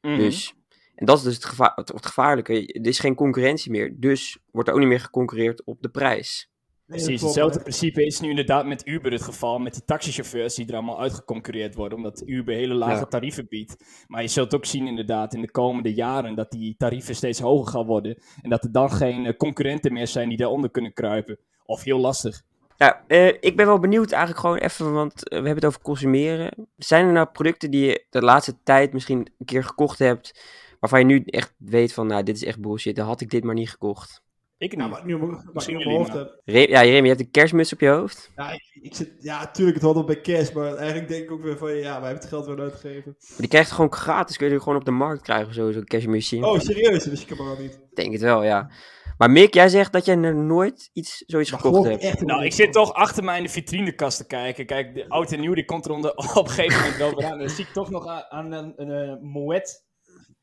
Mhm. 0.00 0.16
Dus, 0.16 0.54
en 0.94 1.06
dat 1.06 1.18
is 1.18 1.22
dus 1.22 1.34
het, 1.34 1.44
gevaar, 1.44 1.72
het, 1.74 1.88
het 1.88 2.06
gevaarlijke. 2.06 2.66
Er 2.66 2.86
is 2.86 2.98
geen 2.98 3.14
concurrentie 3.14 3.70
meer. 3.70 4.00
Dus 4.00 4.38
wordt 4.50 4.68
er 4.68 4.74
ook 4.74 4.80
niet 4.80 4.90
meer 4.90 5.00
geconcurreerd 5.00 5.64
op 5.64 5.82
de 5.82 5.90
prijs. 5.90 6.51
Precies, 6.92 7.22
hetzelfde 7.22 7.60
principe 7.60 8.06
is 8.06 8.20
nu 8.20 8.28
inderdaad 8.28 8.66
met 8.66 8.86
Uber 8.86 9.12
het 9.12 9.22
geval. 9.22 9.58
Met 9.58 9.72
die 9.72 9.84
taxichauffeurs 9.84 10.54
die 10.54 10.66
er 10.66 10.74
allemaal 10.74 11.00
uitgeconcurreerd 11.00 11.74
worden. 11.74 11.98
Omdat 11.98 12.22
Uber 12.26 12.54
hele 12.54 12.74
lage 12.74 12.98
Ja. 12.98 13.04
tarieven 13.04 13.46
biedt. 13.48 13.76
Maar 14.08 14.22
je 14.22 14.28
zult 14.28 14.54
ook 14.54 14.64
zien 14.64 14.86
inderdaad 14.86 15.34
in 15.34 15.40
de 15.40 15.50
komende 15.50 15.94
jaren 15.94 16.34
dat 16.34 16.50
die 16.50 16.74
tarieven 16.78 17.14
steeds 17.14 17.40
hoger 17.40 17.72
gaan 17.72 17.86
worden. 17.86 18.18
En 18.42 18.50
dat 18.50 18.64
er 18.64 18.72
dan 18.72 18.90
geen 18.90 19.26
eh, 19.26 19.36
concurrenten 19.36 19.92
meer 19.92 20.06
zijn 20.06 20.28
die 20.28 20.38
daaronder 20.38 20.70
kunnen 20.70 20.92
kruipen. 20.92 21.38
Of 21.64 21.82
heel 21.82 21.98
lastig. 21.98 22.42
Ja, 22.76 23.04
eh, 23.06 23.26
ik 23.26 23.56
ben 23.56 23.66
wel 23.66 23.78
benieuwd 23.78 24.10
eigenlijk 24.10 24.40
gewoon 24.40 24.58
even, 24.58 24.92
want 24.92 25.28
eh, 25.28 25.28
we 25.28 25.34
hebben 25.34 25.54
het 25.54 25.64
over 25.64 25.80
consumeren. 25.80 26.68
Zijn 26.76 27.06
er 27.06 27.12
nou 27.12 27.26
producten 27.26 27.70
die 27.70 27.84
je 27.86 28.04
de 28.10 28.22
laatste 28.22 28.56
tijd 28.62 28.92
misschien 28.92 29.18
een 29.38 29.46
keer 29.46 29.64
gekocht 29.64 29.98
hebt, 29.98 30.40
waarvan 30.80 30.98
je 30.98 31.04
nu 31.04 31.22
echt 31.26 31.54
weet 31.58 31.92
van, 31.92 32.06
nou, 32.06 32.22
dit 32.22 32.36
is 32.36 32.44
echt 32.44 32.60
bullshit, 32.60 32.96
dan 32.96 33.06
had 33.06 33.20
ik 33.20 33.30
dit 33.30 33.44
maar 33.44 33.54
niet 33.54 33.70
gekocht. 33.70 34.21
Ik 34.62 34.72
Ja, 34.72 34.82
niet. 34.82 34.90
maar 34.90 35.04
nu 35.04 35.18
maar 35.18 35.64
jullie, 35.66 35.86
mijn 35.86 35.96
hoofd 35.96 36.12
heb. 36.12 36.40
Re 36.44 36.58
ja, 36.58 36.84
Jeremy, 36.84 37.02
je 37.02 37.08
hebt 37.08 37.20
een 37.20 37.30
kerstmuts 37.30 37.72
op 37.72 37.80
je 37.80 37.88
hoofd. 37.88 38.30
Ja, 38.36 38.50
ik, 38.50 38.78
ik 38.82 38.94
zit, 38.94 39.12
ja, 39.18 39.50
tuurlijk, 39.50 39.76
het 39.76 39.84
hoort 39.84 39.96
op 39.96 40.06
bij 40.06 40.20
cash, 40.20 40.52
maar 40.52 40.74
eigenlijk 40.74 41.08
denk 41.08 41.24
ik 41.24 41.30
ook 41.30 41.42
weer 41.42 41.58
van, 41.58 41.74
ja, 41.74 41.82
wij 41.82 41.92
hebben 41.92 42.20
het 42.20 42.28
geld 42.28 42.46
weer 42.46 42.60
uitgegeven. 42.60 43.16
Maar 43.28 43.38
die 43.38 43.48
krijg 43.48 43.68
je 43.68 43.74
gewoon 43.74 43.92
gratis, 43.92 44.36
kun 44.36 44.50
je 44.50 44.58
gewoon 44.58 44.76
op 44.76 44.84
de 44.84 44.90
markt 44.90 45.22
krijgen 45.22 45.46
of 45.46 45.54
zo, 45.54 45.72
zo'n 45.72 45.84
kerstmutsje. 45.84 46.46
Oh, 46.46 46.58
serieus? 46.60 46.98
Dat 46.98 47.04
wist 47.04 47.22
ik 47.22 47.28
helemaal 47.28 47.56
niet. 47.60 47.72
Ik 47.72 47.96
denk 47.96 48.12
het 48.12 48.20
wel, 48.20 48.44
ja. 48.44 48.70
Maar 49.18 49.30
Mick, 49.30 49.54
jij 49.54 49.68
zegt 49.68 49.92
dat 49.92 50.04
jij 50.04 50.14
nooit 50.14 50.90
iets, 50.92 51.22
zoiets 51.26 51.50
Maar 51.50 51.60
gekocht 51.60 51.88
hebt. 51.88 52.02
echt 52.02 52.20
Nou, 52.20 52.44
ik 52.44 52.52
zit 52.52 52.72
toch 52.72 52.92
achter 52.92 53.24
mij 53.24 53.36
in 53.36 53.42
de 53.42 53.48
vitrinekast 53.48 54.16
te 54.16 54.26
kijken. 54.26 54.66
Kijk, 54.66 54.94
de 54.94 55.08
oud 55.08 55.32
en 55.32 55.40
nieuw 55.40 55.54
die 55.54 55.64
komt 55.64 55.84
er 55.84 55.92
onder, 55.92 56.10
op 56.34 56.44
een 56.44 56.50
gegeven 56.50 56.80
moment 56.80 56.96
wel 56.96 57.14
weer 57.14 57.26
aan. 57.26 57.32
En 57.32 57.38
dan 57.38 57.48
zie 57.48 57.64
ik 57.64 57.72
toch 57.72 57.90
nog 57.90 58.06
aan, 58.06 58.24
aan 58.28 58.52
een, 58.52 58.72
een, 58.76 58.90
eh, 58.90 59.20
Moet 59.20 59.90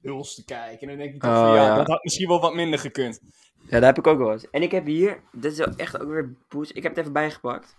huls 0.01 0.36
te 0.36 0.46
kijken. 0.46 0.80
En 0.81 0.88
dan 0.88 0.98
denk 0.98 1.13
ik 1.16 1.22
toch 1.22 1.31
Oh, 1.31 1.46
van 1.46 1.56
ja, 1.56 1.66
ja. 1.66 1.75
dat 1.75 1.88
had 1.88 2.04
misschien 2.04 2.28
wel 2.28 2.40
wat 2.42 2.54
minder 2.54 2.80
gekund. 2.80 3.19
Ja, 3.62 3.69
dat 3.80 3.84
heb 3.84 3.98
ik 3.98 4.07
ook 4.07 4.18
wel 4.18 4.31
eens. 4.31 4.50
En 4.50 4.62
ik 4.62 4.72
heb 4.72 4.86
hier, 4.86 5.22
dit 5.31 5.51
is 5.51 5.57
wel 5.57 5.74
echt 5.75 6.00
ook 6.01 6.07
weer 6.10 6.34
poes, 6.48 6.72
ik 6.72 6.84
heb 6.84 6.92
het 6.92 7.01
even 7.01 7.13
bijgepakt. 7.13 7.75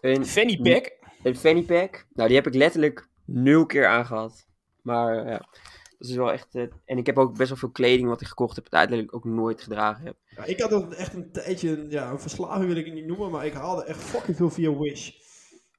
Een, 0.00 0.26
Fanny 0.26 0.56
Pack. 0.62 0.92
een 1.22 1.36
fanny 1.36 1.62
pack. 1.62 2.06
Nou, 2.14 2.28
die 2.28 2.36
heb 2.36 2.46
ik 2.46 2.54
letterlijk 2.54 3.08
nul 3.24 3.66
keer 3.66 3.86
aangehad. 3.86 4.46
Maar 4.82 5.18
eh, 5.18 5.30
ja, 5.30 5.38
dat 5.98 6.08
is 6.08 6.16
wel 6.16 6.32
echt... 6.32 6.54
eh, 6.54 6.62
en 6.84 6.98
ik 6.98 7.06
heb 7.06 7.18
ook 7.18 7.36
best 7.36 7.48
wel 7.48 7.58
veel 7.58 7.70
kleding 7.70 8.08
wat 8.08 8.20
ik 8.20 8.26
gekocht 8.26 8.54
heb, 8.56 8.64
dat 8.64 8.74
uiteindelijk 8.74 9.16
ook 9.16 9.24
nooit 9.24 9.62
gedragen 9.62 10.04
heb. 10.04 10.16
Ja, 10.28 10.44
ik 10.44 10.60
had 10.60 10.72
ook 10.72 10.92
echt 10.92 11.14
een 11.14 11.32
tijdje, 11.32 11.86
ja, 11.88 12.10
een 12.10 12.20
verslaving 12.20 12.66
wil 12.66 12.76
ik 12.76 12.84
het 12.84 12.94
niet 12.94 13.06
noemen, 13.06 13.30
maar 13.30 13.46
ik 13.46 13.52
haalde 13.52 13.84
echt 13.84 14.02
fucking 14.02 14.36
veel 14.36 14.50
via 14.50 14.76
Wish. 14.78 15.10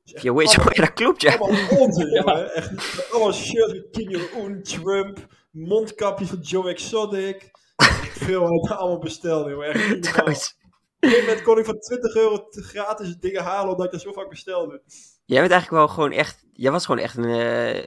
Dus 0.04 0.22
Via 0.22 0.34
Wish, 0.34 0.58
oh 0.60 0.66
ja, 0.70 0.82
dat 0.82 0.94
klopt 0.94 1.22
ja. 1.22 1.36
Allemaal 1.36 1.78
onzin, 1.80 2.10
jongen. 2.24 2.54
Echt, 2.54 3.10
allemaal 3.12 3.34
shirts 3.34 3.74
met 3.74 3.88
Kim 3.92 4.10
Jong-un, 4.10 4.64
Trump, 4.64 5.18
mondkapjes 5.56 6.30
van 6.30 6.40
Joe 6.40 6.70
Exotic. 6.70 7.44
Ik 7.78 8.12
veel 8.16 8.54
ik 8.54 8.72
allemaal 8.72 9.00
besteld, 9.00 9.50
jongen. 9.50 9.68
Echt 9.68 9.76
niet 9.78 9.88
normaal. 9.90 10.12
Trouwens, 10.12 10.58
Op 10.60 10.72
een 11.00 11.10
gegeven 11.10 11.28
moment 11.28 11.46
kon 11.46 11.58
ik 11.58 11.66
voor 11.66 11.80
20 11.80 12.16
euro 12.16 12.48
te- 12.50 12.62
gratis 12.64 13.18
dingen 13.18 13.44
halen, 13.44 13.72
omdat 13.72 13.86
ik 13.86 13.92
dat 13.92 14.02
zo 14.02 14.12
vaak 14.12 14.30
bestelde. 14.30 14.82
jij 15.26 15.40
bent 15.40 15.52
eigenlijk 15.52 15.82
wel 15.86 15.88
gewoon 15.96 16.12
echt... 16.12 16.44
Jij 16.52 16.72
was 16.72 16.86
gewoon 16.86 17.02
echt 17.02 17.18
een 17.18 17.24
eh, 17.24 17.78
eh, 17.78 17.86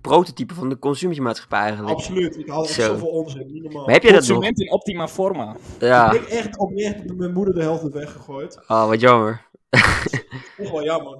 prototype 0.00 0.54
van 0.54 0.68
de 0.68 0.78
consumptiemaatschappij 0.78 1.58
eigenlijk. 1.58 1.96
Absoluut, 1.96 2.36
ik 2.36 2.48
echt 2.48 2.68
Zo. 2.68 2.82
zoveel 2.82 3.08
onzin, 3.08 3.52
niet 3.52 3.62
normaal. 3.62 3.84
Maar 3.84 3.94
heb 3.94 4.02
je 4.02 4.12
dat 4.12 4.18
nog? 4.20 4.28
Consument 4.28 4.60
in 4.60 4.72
optima 4.72 5.08
forma. 5.08 5.56
Ja. 5.78 6.12
Ik 6.12 6.20
heb 6.20 6.28
echt 6.28 6.58
oprecht 6.58 7.14
mijn 7.16 7.32
moeder 7.32 7.54
de 7.54 7.60
helft 7.62 7.82
weggegooid. 7.92 8.60
Oh, 8.68 8.86
wat 8.88 9.00
jammer. 9.00 9.46
Echt 10.56 10.70
wel 10.70 10.84
jammer. 10.84 11.18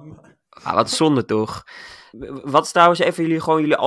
Ah, 0.49 0.73
wat 0.73 0.89
zonde 0.89 1.25
toch. 1.25 1.63
Wat 2.43 2.65
is 2.65 2.71
trouwens 2.71 2.99
even 2.99 3.23
jullie, 3.23 3.39
gewoon 3.41 3.61
jullie 3.61 3.77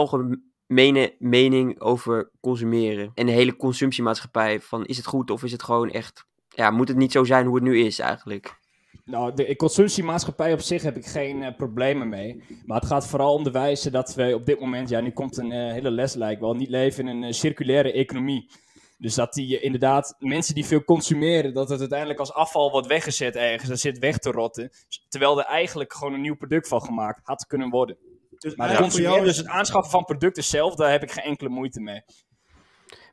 algemene 0.78 1.14
mening 1.18 1.80
over 1.80 2.30
consumeren? 2.40 3.10
En 3.14 3.26
de 3.26 3.32
hele 3.32 3.56
consumptiemaatschappij. 3.56 4.60
Van 4.60 4.86
is 4.86 4.96
het 4.96 5.06
goed 5.06 5.30
of 5.30 5.42
is 5.42 5.52
het 5.52 5.62
gewoon 5.62 5.90
echt... 5.90 6.26
Ja, 6.48 6.70
moet 6.70 6.88
het 6.88 6.96
niet 6.96 7.12
zo 7.12 7.24
zijn 7.24 7.46
hoe 7.46 7.54
het 7.54 7.64
nu 7.64 7.78
is 7.78 7.98
eigenlijk? 7.98 8.60
Nou, 9.04 9.34
de 9.34 9.56
consumptiemaatschappij 9.56 10.52
op 10.52 10.60
zich 10.60 10.82
heb 10.82 10.96
ik 10.96 11.06
geen 11.06 11.42
eh, 11.42 11.56
problemen 11.56 12.08
mee. 12.08 12.42
Maar 12.66 12.78
het 12.78 12.88
gaat 12.88 13.06
vooral 13.06 13.34
om 13.34 13.44
de 13.44 13.50
wijze 13.50 13.90
dat 13.90 14.14
we 14.14 14.34
op 14.34 14.46
dit 14.46 14.60
moment, 14.60 14.88
ja, 14.88 15.00
nu 15.00 15.10
komt 15.10 15.36
een 15.36 15.52
eh, 15.52 15.72
hele 15.72 15.90
les 15.90 16.14
lijkt 16.14 16.40
wel, 16.40 16.54
niet 16.54 16.68
leven 16.68 17.08
in 17.08 17.16
een 17.16 17.24
eh, 17.24 17.32
circulaire 17.32 17.92
economie. 17.92 18.50
Dus 18.98 19.14
dat 19.14 19.32
die 19.32 19.60
inderdaad, 19.60 20.16
mensen 20.18 20.54
die 20.54 20.66
veel 20.66 20.84
consumeren, 20.84 21.54
dat 21.54 21.68
het 21.68 21.80
uiteindelijk 21.80 22.18
als 22.18 22.32
afval 22.32 22.70
wordt 22.70 22.86
weggezet 22.86 23.36
ergens, 23.36 23.68
dat 23.68 23.80
zit 23.80 23.98
weg 23.98 24.18
te 24.18 24.30
rotten. 24.30 24.70
Terwijl 25.08 25.38
er 25.38 25.44
eigenlijk 25.44 25.92
gewoon 25.92 26.14
een 26.14 26.20
nieuw 26.20 26.36
product 26.36 26.68
van 26.68 26.82
gemaakt 26.82 27.20
had 27.24 27.46
kunnen 27.46 27.70
worden. 27.70 27.96
Dus 28.42 28.54
Maar 28.56 28.76
consumeren, 28.76 29.12
jou 29.12 29.24
dus 29.24 29.36
het 29.36 29.46
aanschaffen 29.46 29.90
van 29.90 30.04
producten 30.04 30.44
zelf, 30.44 30.74
daar 30.74 30.90
heb 30.90 31.02
ik 31.02 31.10
geen 31.10 31.24
enkele 31.24 31.48
moeite 31.48 31.80
mee. 31.80 32.02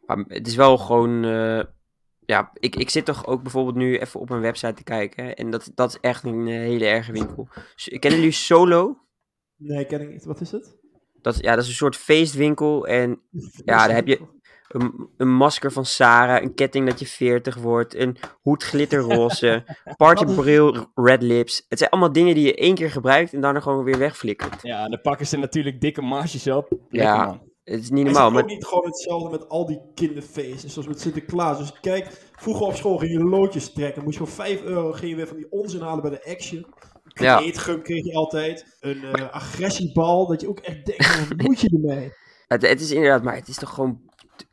Maar 0.06 0.18
het 0.28 0.48
is 0.48 0.56
wel 0.56 0.78
gewoon... 0.78 1.24
eh, 1.24 1.64
ja, 2.26 2.52
ik, 2.54 2.76
ik 2.76 2.90
zit 2.90 3.06
toch 3.06 3.26
ook 3.28 3.42
bijvoorbeeld 3.44 3.76
nu 3.76 3.98
even 3.98 4.20
op 4.20 4.30
een 4.30 4.40
website 4.42 4.74
te 4.74 4.84
kijken. 4.84 5.24
hè, 5.26 5.32
En 5.32 5.50
dat, 5.50 5.72
dat 5.76 5.90
is 5.90 5.98
echt 6.02 6.24
een 6.24 6.48
hele 6.48 6.86
erge 6.86 7.12
winkel. 7.12 7.48
Kennen 8.00 8.20
jullie 8.20 8.32
Solo? 8.34 8.98
Nee, 9.56 9.86
ken 9.86 10.02
ik 10.02 10.10
niet. 10.10 10.26
Wat 10.26 10.42
is 10.42 10.52
het? 10.52 10.78
Dat, 11.22 11.38
ja, 11.40 11.56
dat 11.56 11.64
is 11.64 11.70
een 11.70 11.76
soort 11.76 11.96
feestwinkel. 11.96 12.88
En 12.88 13.22
ja, 13.66 13.88
daar 13.88 13.96
heb 13.96 14.08
je 14.08 14.39
een, 14.70 15.10
een 15.18 15.30
masker 15.34 15.72
van 15.72 15.86
Sarah, 15.86 16.44
een 16.44 16.54
ketting 16.54 16.86
dat 16.90 17.00
je 17.00 17.06
40 17.06 17.56
wordt, 17.58 17.96
een 17.96 18.18
hoed 18.42 18.64
glitterroze, 18.64 19.64
partybril 19.98 20.86
red 20.96 21.22
lips. 21.22 21.66
Het 21.70 21.78
zijn 21.78 21.90
allemaal 21.90 22.12
dingen 22.12 22.36
die 22.36 22.46
je 22.46 22.56
één 22.56 22.76
keer 22.76 22.92
gebruikt 22.92 23.34
en 23.34 23.42
daarna 23.42 23.60
gewoon 23.60 23.84
weer 23.84 23.98
wegflikkert. 23.98 24.62
Ja, 24.62 24.88
dan 24.90 25.02
pakken 25.02 25.28
ze 25.28 25.38
natuurlijk 25.38 25.82
dikke 25.82 26.02
marges 26.02 26.48
op. 26.48 26.68
Lekker, 26.90 27.16
Ja. 27.16 27.26
man. 27.26 27.48
Het 27.64 27.80
is 27.80 27.90
niet 27.90 28.06
Is 28.08 28.12
normaal. 28.14 28.30
het 28.32 28.36
ook 28.42 28.46
Maar, 28.46 28.54
niet 28.56 28.66
gewoon 28.66 28.86
hetzelfde 28.86 29.30
met 29.30 29.50
al 29.50 29.66
die 29.66 29.82
kinderfeesten, 29.96 30.70
zoals 30.70 30.88
met 30.88 31.00
Sinterklaas. 31.02 31.58
Dus 31.58 31.80
kijk, 31.80 32.08
vroeger 32.36 32.66
op 32.66 32.76
school 32.76 32.98
ging 32.98 33.12
je 33.12 33.24
loodjes 33.24 33.74
trekken. 33.74 34.04
Moest 34.04 34.18
je 34.20 34.26
voor 34.26 34.34
5 34.34 34.62
euro 34.62 34.92
ging 34.92 35.10
je 35.10 35.16
weer 35.16 35.28
van 35.28 35.38
die 35.38 35.52
onzin 35.52 35.82
halen 35.82 36.02
bij 36.02 36.12
de 36.12 36.26
Action. 36.32 36.66
Een 37.04 37.26
Ja. 37.26 37.40
eetgum 37.42 37.82
kreeg 37.82 38.04
je 38.06 38.14
altijd. 38.14 38.78
Een 38.80 39.04
eh, 39.04 39.30
agressiebal, 39.32 40.28
dat 40.28 40.42
je 40.42 40.50
ook 40.50 40.60
echt 40.60 40.86
denkt, 40.86 41.28
wat 41.30 41.38
moet 41.48 41.60
je 41.60 41.70
ermee? 41.84 42.12
het, 42.48 42.62
het 42.68 42.82
is 42.82 42.92
inderdaad, 42.92 43.24
maar 43.24 43.36
het 43.36 43.48
is 43.48 43.56
toch 43.58 43.70
gewoon. 43.74 44.09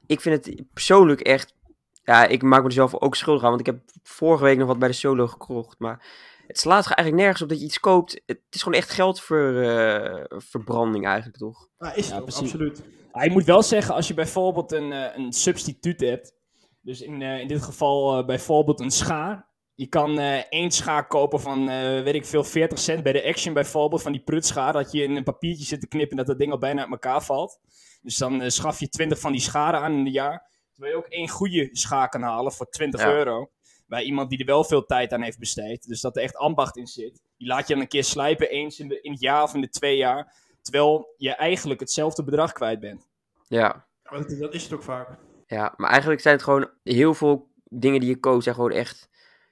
Ik 0.07 0.21
vind 0.21 0.47
het 0.47 0.63
persoonlijk 0.73 1.21
echt. 1.21 1.55
Ja, 2.03 2.27
ik 2.27 2.43
maak 2.43 2.61
me 2.61 2.67
er 2.67 2.73
zelf 2.73 2.95
ook 3.01 3.17
schuldig 3.17 3.43
aan, 3.43 3.49
want 3.49 3.61
ik 3.61 3.67
heb 3.67 3.79
vorige 4.03 4.45
week 4.45 4.59
nog 4.59 4.69
wat 4.69 4.79
bij 4.79 4.89
de 4.89 4.95
solo 4.95 5.27
gekocht. 5.27 5.79
Maar 5.79 6.07
het 6.47 6.59
slaat 6.59 6.87
eigenlijk 6.87 7.17
nergens 7.17 7.43
op 7.43 7.49
dat 7.49 7.59
je 7.59 7.65
iets 7.65 7.81
koopt. 7.81 8.21
Het 8.27 8.41
is 8.51 8.63
gewoon 8.63 8.79
echt 8.79 8.91
geldverbranding 8.91 11.07
eigenlijk, 11.07 11.37
toch? 11.39 11.69
Nou, 11.79 11.95
is 11.95 12.05
het 12.05 12.13
Ja, 12.15 12.19
ook, 12.19 12.23
precies. 12.25 12.43
absoluut. 12.43 12.83
Ah, 13.13 13.25
je 13.25 13.31
moet 13.31 13.45
wel 13.45 13.63
zeggen, 13.63 13.95
als 13.95 14.09
je 14.09 14.15
bijvoorbeeld 14.15 14.73
een, 14.73 14.93
eh, 14.93 15.17
een 15.17 15.33
substituut 15.33 16.01
hebt, 16.01 16.35
dus 16.81 17.01
in, 17.01 17.23
eh, 17.23 17.41
in 17.41 17.49
dit 17.49 17.63
geval 17.63 18.19
eh, 18.19 18.27
bijvoorbeeld 18.27 18.81
een 18.81 18.91
schaar. 18.91 19.49
Je 19.75 19.87
kan 19.87 20.19
eh, 20.19 20.37
één 20.49 20.71
schaar 20.71 21.07
kopen 21.07 21.41
van, 21.41 21.69
eh, 21.69 22.03
weet 22.03 22.15
ik 22.15 22.27
veel, 22.27 22.45
40 22.45 22.79
cent 22.79 23.03
bij 23.03 23.13
de 23.13 23.25
Action 23.25 23.55
bijvoorbeeld, 23.55 24.03
van 24.03 24.13
die 24.13 24.23
prutschaar, 24.25 24.73
dat 24.73 24.93
je 24.93 25.03
in 25.03 25.17
een 25.17 25.25
papiertje 25.25 25.65
zit 25.65 25.81
te 25.81 25.89
knippen 25.89 26.11
en 26.11 26.17
dat 26.17 26.27
dat 26.27 26.39
ding 26.39 26.53
al 26.53 26.59
bijna 26.59 26.81
uit 26.81 26.91
elkaar 26.91 27.23
valt. 27.25 27.59
Dus 28.07 28.17
dan 28.17 28.41
eh, 28.43 28.49
schaf 28.49 28.81
je 28.81 28.89
20 28.89 29.19
van 29.21 29.33
die 29.33 29.41
scharen 29.41 29.81
aan 29.81 29.93
in 29.93 30.07
een 30.07 30.13
jaar, 30.13 30.51
terwijl 30.73 30.93
je 30.97 30.99
ook 31.05 31.11
één 31.11 31.29
goede 31.29 31.69
schaar 31.73 32.09
kan 32.09 32.23
halen 32.23 32.53
voor 32.53 32.69
20 32.69 33.01
Ja. 33.01 33.13
euro. 33.13 33.51
Bij 33.87 34.03
iemand 34.03 34.31
die 34.31 34.39
er 34.39 34.47
wel 34.47 34.65
veel 34.65 34.85
tijd 34.85 35.13
aan 35.13 35.23
heeft 35.23 35.39
besteed, 35.39 35.89
dus 35.89 36.01
dat 36.01 36.17
er 36.17 36.23
echt 36.23 36.37
ambacht 36.37 36.77
in 36.77 36.87
zit. 36.87 37.23
Die 37.37 37.47
laat 37.47 37.69
je 37.69 37.73
dan 37.75 37.83
een 37.83 37.89
keer 37.89 38.05
slijpen, 38.05 38.51
eens 38.51 38.79
in, 38.81 38.89
de, 38.89 39.01
in 39.01 39.13
het 39.13 39.21
jaar 39.21 39.43
of 39.43 39.55
in 39.55 39.61
de 39.61 39.69
twee 39.69 39.97
jaar, 39.97 40.35
terwijl 40.63 41.15
je 41.17 41.35
eigenlijk 41.35 41.81
hetzelfde 41.81 42.25
bedrag 42.25 42.53
kwijt 42.53 42.81
bent. 42.81 43.09
Ja. 43.49 43.87
Dat, 44.03 44.29
dat 44.39 44.55
is 44.55 44.63
het 44.63 44.73
ook 44.73 44.83
vaak. 44.83 45.09
Ja, 45.47 45.75
maar 45.77 45.91
eigenlijk 45.91 46.21
zijn 46.21 46.35
het 46.35 46.45
gewoon 46.45 46.71
heel 46.83 47.15
veel 47.15 47.49
dingen 47.65 48.01
die 48.01 48.09
je 48.09 48.21
koopt, 48.21 48.43
zijn 48.43 48.55
gewoon 48.55 48.73
echt 48.73 49.09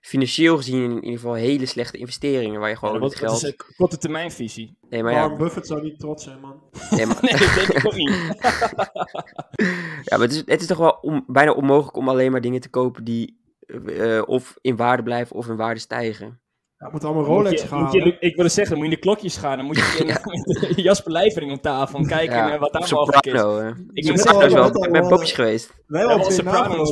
financieel 0.07 0.57
gezien 0.57 0.83
in 0.91 0.95
ieder 1.05 1.19
geval 1.21 1.35
hele 1.35 1.67
slechte 1.67 1.99
investeringen. 1.99 2.61
Waar 2.61 2.69
je 2.69 2.77
gewoon 2.77 2.95
Ja, 2.95 3.01
het 3.01 3.11
dat, 3.11 3.21
dat 3.21 3.31
geld. 3.31 3.43
is 3.43 3.49
een 3.67 3.75
korte 3.77 3.99
termijnvisie. 3.99 4.77
Nee, 4.89 5.03
maar 5.03 5.13
Warren 5.13 5.31
ja, 5.31 5.37
Buffett 5.37 5.67
zou 5.67 5.83
niet 5.83 5.99
trots 5.99 6.25
zijn, 6.25 6.41
man. 6.41 6.63
nee, 6.91 7.07
maar, 7.07 7.19
Nee, 7.23 7.33
dat 7.33 7.55
denk 7.55 7.69
ik 7.69 7.87
ook 7.87 7.95
niet. 7.95 8.11
ja, 10.09 10.17
maar 10.17 10.21
het, 10.27 10.33
is, 10.33 10.43
het 10.47 10.61
is 10.61 10.67
toch 10.67 10.79
wel 10.79 11.23
bijna 11.27 11.53
onmogelijk 11.53 11.97
om 11.97 12.09
alleen 12.09 12.31
maar 12.33 12.41
dingen 12.41 12.61
te 12.61 12.69
kopen 12.71 13.05
die 13.05 13.39
eh, 13.87 14.23
of 14.27 14.57
in 14.61 14.77
waarde 14.77 15.03
blijven 15.03 15.37
of 15.37 15.47
in 15.49 15.57
waarde 15.57 15.81
stijgen. 15.81 16.39
Ja, 16.77 16.89
moet 16.93 17.05
allemaal 17.05 17.25
Rolex 17.25 17.63
je- 17.63 17.69
gaan. 17.69 17.83
moet 17.83 17.93
je- 17.93 18.17
ik 18.21 18.35
wilde 18.35 18.51
zeggen, 18.51 18.77
moet 18.77 18.85
je 18.87 18.91
in 18.93 18.97
de 18.97 19.03
klokjes 19.03 19.37
gaan. 19.37 19.57
Dan 19.57 19.67
moet 19.67 19.77
je 19.77 19.97
in, 20.01 20.07
met 20.07 20.73
Jasper 20.77 21.13
Lijvering 21.13 21.53
op 21.53 21.63
tafel 21.63 21.99
en 21.99 22.07
kijken 22.07 22.37
Ja, 22.37 22.53
eh, 22.55 22.61
wat 22.61 22.73
daar 22.73 22.89
mogelijk 22.91 23.27
is. 23.27 23.33
Ik 23.33 23.37
ben 23.37 24.25
wel- 24.25 24.39
wel, 24.39 24.51
wel- 24.55 24.85
ik 24.85 24.93
ben 24.93 25.01
wel- 25.01 25.09
popjes 25.09 25.33
geweest. 25.33 25.75
Wij 25.87 26.01
Ja, 26.03 26.09
hebben 26.09 26.27
al 26.27 26.33
Soprano 26.33 26.85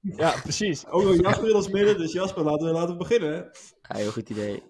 Ja, 0.00 0.34
precies. 0.42 0.86
Ook 0.90 1.02
nog 1.02 1.16
Jasper 1.20 1.48
in 1.48 1.54
ons 1.54 1.68
midden, 1.68 1.98
dus 1.98 2.12
Jasper, 2.12 2.44
laten 2.44 2.66
we, 2.66 2.72
laten 2.72 2.90
we 2.92 2.96
beginnen. 2.96 3.32
Hè? 3.32 3.36
Ja, 3.38 4.00
heel 4.02 4.10
goed 4.10 4.30
idee. 4.30 4.62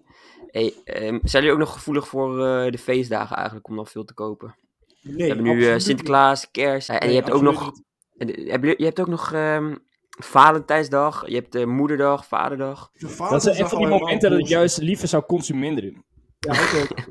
Hey, 0.47 0.73
ehm, 0.83 1.19
zijn 1.23 1.43
jullie 1.43 1.51
ook 1.51 1.65
nog 1.65 1.73
gevoelig 1.73 2.07
voor 2.07 2.45
eh, 2.45 2.71
de 2.71 2.77
feestdagen 2.77 3.35
eigenlijk 3.35 3.67
om 3.67 3.75
dan 3.75 3.87
veel 3.87 4.03
te 4.03 4.13
kopen? 4.13 4.55
Nee, 5.01 5.15
We 5.15 5.23
hebben 5.25 5.43
nu 5.45 5.69
eh, 5.69 5.77
Sinterklaas, 5.77 6.51
kerst 6.51 6.89
en 6.89 6.95
niet. 6.95 7.03
je 7.09 7.15
hebt 7.15 7.27
Nee, 7.27 7.35
ook 7.35 7.41
nog, 7.41 7.71
en, 8.17 8.35
eh, 8.35 8.73
je 8.77 8.83
hebt 8.85 8.99
ook 8.99 9.07
nog 9.07 9.33
ehm, 9.33 9.75
Valentijnsdag, 10.09 11.27
je 11.27 11.35
hebt 11.35 11.55
eh, 11.55 11.65
Moederdag, 11.65 12.25
Vaderdag. 12.27 12.91
Dat 13.29 13.43
zijn 13.43 13.55
echt 13.55 13.69
van 13.69 13.77
die 13.79 13.87
momenten 13.87 14.29
dat 14.29 14.39
ik 14.39 14.47
juist 14.47 14.77
liever 14.77 15.07
zou 15.07 15.23
consumeren. 15.25 16.05
Ja, 16.39 16.53
ik 16.53 16.81
ook. 16.81 16.97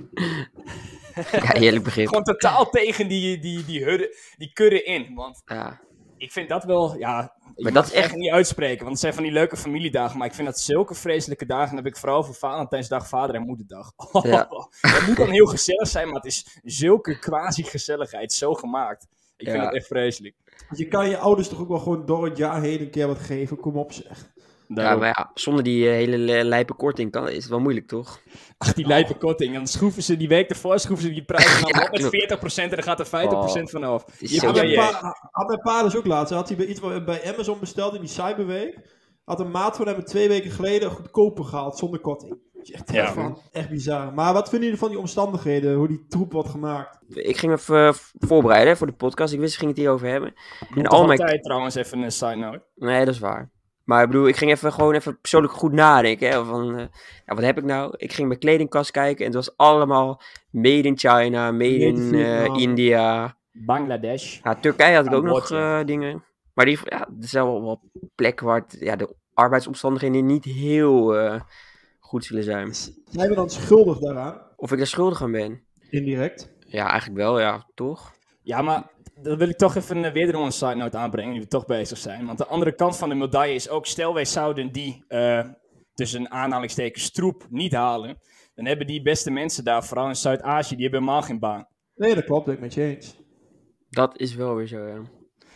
Ja, 1.32 1.58
heerlijk 1.58 1.84
begrip. 1.84 2.06
Gewoon 2.08 2.24
totaal 2.24 2.70
tegen 2.70 3.08
die, 3.08 3.38
die, 3.38 3.64
die, 3.64 3.84
hudde, 3.84 4.16
die 4.36 4.52
kudde 4.52 4.82
in. 4.82 5.14
Want 5.14 5.42
Ja, 5.44 5.80
ik 6.20 6.32
vind 6.32 6.48
dat 6.48 6.64
wel, 6.64 6.98
ja... 6.98 7.34
Ik 7.54 7.66
Maar 7.66 7.72
mag 7.72 7.82
dat 7.82 7.84
het 7.84 7.94
is 7.94 8.04
echt 8.04 8.16
niet 8.16 8.30
uitspreken, 8.30 8.78
want 8.78 8.90
het 8.90 9.00
zijn 9.00 9.14
van 9.14 9.22
die 9.22 9.32
leuke 9.32 9.56
familiedagen. 9.56 10.18
Maar 10.18 10.26
ik 10.26 10.34
vind 10.34 10.46
dat 10.46 10.60
zulke 10.60 10.94
vreselijke 10.94 11.46
dagen. 11.46 11.66
Dan 11.66 11.84
heb 11.84 11.92
ik 11.92 11.96
vooral 11.96 12.24
voor 12.24 12.34
Valentijnsdag, 12.34 13.08
Vader 13.08 13.34
en 13.34 13.42
Moederdag. 13.42 13.92
Ja. 14.22 14.48
Het 14.80 15.06
moet 15.06 15.16
dan 15.16 15.30
heel 15.30 15.46
gezellig 15.46 15.88
zijn, 15.88 16.06
maar 16.06 16.16
het 16.16 16.24
is 16.24 16.58
zulke 16.64 17.18
quasi-gezelligheid. 17.18 18.32
Zo 18.32 18.54
gemaakt. 18.54 19.06
Ik 19.36 19.50
vind 19.50 19.62
het 19.64 19.74
echt 19.74 19.86
vreselijk. 19.86 20.34
Je 20.70 20.88
kan 20.88 21.08
je 21.08 21.18
ouders 21.18 21.48
toch 21.48 21.60
ook 21.60 21.68
wel 21.68 21.78
gewoon 21.78 22.06
door 22.06 22.24
het 22.24 22.36
jaar 22.36 22.62
heen 22.62 22.80
een 22.80 22.90
keer 22.90 23.06
wat 23.06 23.18
geven. 23.18 23.56
Kom 23.56 23.76
op 23.76 23.92
zeg. 23.92 24.32
Ja, 24.74 24.82
Daarom. 24.82 25.00
maar 25.00 25.08
ja, 25.08 25.30
zonder 25.34 25.64
die 25.64 25.86
eh, 25.88 25.92
hele 25.92 26.18
li- 26.18 26.42
lijpe 26.42 26.74
korting 26.74 27.10
kan, 27.10 27.28
is 27.28 27.36
het 27.36 27.48
wel 27.48 27.60
moeilijk, 27.60 27.86
toch? 27.86 28.20
Ach, 28.58 28.72
die 28.72 28.86
lijpe 28.86 29.14
korting. 29.14 29.54
Dan 29.54 29.66
schroeven 29.66 30.02
ze 30.02 30.16
die 30.16 30.28
week 30.28 30.50
ervoor, 30.50 30.78
schroeven 30.78 31.06
ze 31.06 31.12
die 31.12 31.24
prijs 31.24 31.60
dan 31.60 31.70
Ja, 31.82 31.84
op 31.86 31.90
met 32.38 32.52
40% 32.52 32.54
en 32.62 32.70
dan 32.70 32.82
gaat 32.82 33.00
er 33.00 33.06
50% 33.06 33.10
Oh, 33.10 33.48
vanaf. 33.64 34.04
Je 34.18 34.40
Had 34.40 34.54
mijn, 34.54 34.74
pa, 34.74 35.16
had 35.30 35.46
mijn 35.46 35.60
pa 35.60 35.82
dus 35.82 35.96
ook 35.96 36.06
laatst. 36.06 36.32
Had 36.34 36.48
hij 36.48 36.56
bij 36.56 36.66
iets 36.66 36.80
bij- 36.80 37.04
bij 37.04 37.32
Amazon 37.32 37.58
besteld 37.60 37.94
in 37.94 38.00
die 38.00 38.10
Cyberweek. 38.10 38.98
Had 39.24 39.40
een 39.40 39.50
maat 39.50 39.76
van 39.76 39.86
hem 39.86 40.04
twee 40.04 40.28
weken 40.28 40.50
geleden 40.50 40.90
goedkoper 40.90 41.44
gehaald 41.44 41.78
zonder 41.78 42.00
korting. 42.00 42.30
Dat 42.52 42.62
is 42.68 42.70
Echt, 42.70 42.92
Ja. 42.92 43.12
van, 43.12 43.38
echt 43.52 43.68
bizar. 43.70 44.14
Maar 44.14 44.32
wat 44.32 44.48
vinden 44.48 44.62
jullie 44.64 44.78
van 44.82 44.88
die 44.90 44.98
omstandigheden? 44.98 45.74
Hoe 45.74 45.88
die 45.88 46.06
troep 46.08 46.32
wordt 46.32 46.48
gemaakt? 46.48 46.98
Ik 47.08 47.36
ging 47.36 47.52
me 47.52 47.58
even 47.58 47.86
eh, 47.86 47.92
voorbereiden 48.18 48.76
voor 48.76 48.86
de 48.86 48.92
podcast. 48.92 49.32
Ik 49.32 49.38
wist, 49.40 49.52
ik 49.52 49.58
ging 49.58 49.70
het 49.70 49.78
hierover 49.80 50.08
hebben. 50.08 50.34
En 50.74 50.86
Al 50.86 50.98
al 50.98 51.06
mijn 51.06 51.18
tijd 51.18 51.42
trouwens 51.42 51.74
even 51.74 51.98
een 52.02 52.12
side 52.12 52.34
note. 52.36 52.62
Nee, 52.74 53.04
dat 53.04 53.14
is 53.14 53.20
waar. 53.20 53.50
Maar 53.90 54.02
ik 54.02 54.08
bedoel, 54.08 54.28
ik 54.28 54.36
ging 54.36 54.50
even 54.50 54.72
gewoon 54.72 54.94
even 54.94 55.20
persoonlijk 55.20 55.52
goed 55.52 55.72
nadenken. 55.72 56.30
Hè, 56.30 56.44
van, 56.44 56.78
eh, 56.78 56.86
ja, 57.26 57.34
wat 57.34 57.44
heb 57.44 57.58
ik 57.58 57.64
nou? 57.64 57.94
Ik 57.96 58.12
ging 58.12 58.28
mijn 58.28 58.40
kledingkast 58.40 58.90
kijken 58.90 59.18
en 59.18 59.32
het 59.32 59.34
was 59.34 59.56
allemaal 59.56 60.20
made 60.50 60.82
in 60.82 60.98
China, 60.98 61.52
made 61.52 61.78
in 61.78 62.14
eh. 62.14 62.44
India. 62.44 63.36
Bangladesh. 63.52 64.40
Ja, 64.42 64.54
Turkije 64.54 64.96
had 64.96 65.06
ik 65.06 65.12
ook 65.12 65.24
nog 65.24 65.50
eh, 65.50 65.80
dingen. 65.84 66.24
Maar 66.54 66.64
die, 66.64 66.78
ja, 66.84 67.00
er 67.00 67.28
zijn 67.28 67.44
wel 67.44 67.62
wat 67.62 67.80
plekken 68.14 68.46
waar 68.46 68.60
het, 68.60 68.76
ja, 68.80 68.96
de 68.96 69.14
arbeidsomstandigheden 69.34 70.26
niet 70.26 70.44
heel 70.44 71.14
goed 72.00 72.24
zullen 72.24 72.44
zijn. 72.44 72.74
Zijn 73.04 73.28
we 73.28 73.34
dan 73.34 73.50
schuldig 73.50 73.98
daaraan? 73.98 74.40
Of 74.56 74.72
ik 74.72 74.78
daar 74.78 74.86
schuldig 74.86 75.22
aan 75.22 75.32
ben? 75.32 75.62
Indirect. 75.88 76.52
Ja, 76.66 76.88
eigenlijk 76.88 77.20
wel, 77.20 77.40
ja, 77.40 77.66
toch? 77.74 78.12
Ja, 78.42 78.62
maar 78.62 78.90
dan 79.22 79.38
wil 79.38 79.48
ik 79.48 79.56
toch 79.56 79.76
even 79.76 80.04
een 80.04 80.12
wederom 80.12 80.44
een 80.44 80.52
side 80.52 80.74
note 80.74 80.96
aanbrengen, 80.96 81.32
nu 81.32 81.40
we 81.40 81.46
toch 81.46 81.66
bezig 81.66 81.98
zijn. 81.98 82.26
Want 82.26 82.38
de 82.38 82.46
andere 82.46 82.74
kant 82.74 82.96
van 82.96 83.08
de 83.08 83.14
medaille 83.14 83.54
is 83.54 83.68
ook, 83.68 83.86
stel 83.86 84.14
wij 84.14 84.24
zouden 84.24 84.72
die, 84.72 85.04
eh 85.08 85.44
tussen 85.94 86.30
aanhalingstekens, 86.30 87.10
troep 87.10 87.46
niet 87.50 87.72
halen. 87.72 88.18
Dan 88.54 88.66
hebben 88.66 88.86
die 88.86 89.02
beste 89.02 89.30
mensen 89.30 89.64
daar, 89.64 89.84
vooral 89.84 90.08
in 90.08 90.16
Zuid-Azië, 90.16 90.74
die 90.74 90.82
hebben 90.82 91.00
helemaal 91.00 91.22
geen 91.22 91.38
baan. 91.38 91.66
Nee, 91.94 92.14
dat 92.14 92.24
klopt. 92.24 92.48
Ik 92.48 92.60
met 92.60 92.74
je 92.74 92.82
eens. 92.82 93.16
Dat 93.88 94.18
is 94.18 94.34
wel 94.34 94.54
weer 94.54 94.66
zo, 94.66 94.86
ja. 94.86 95.02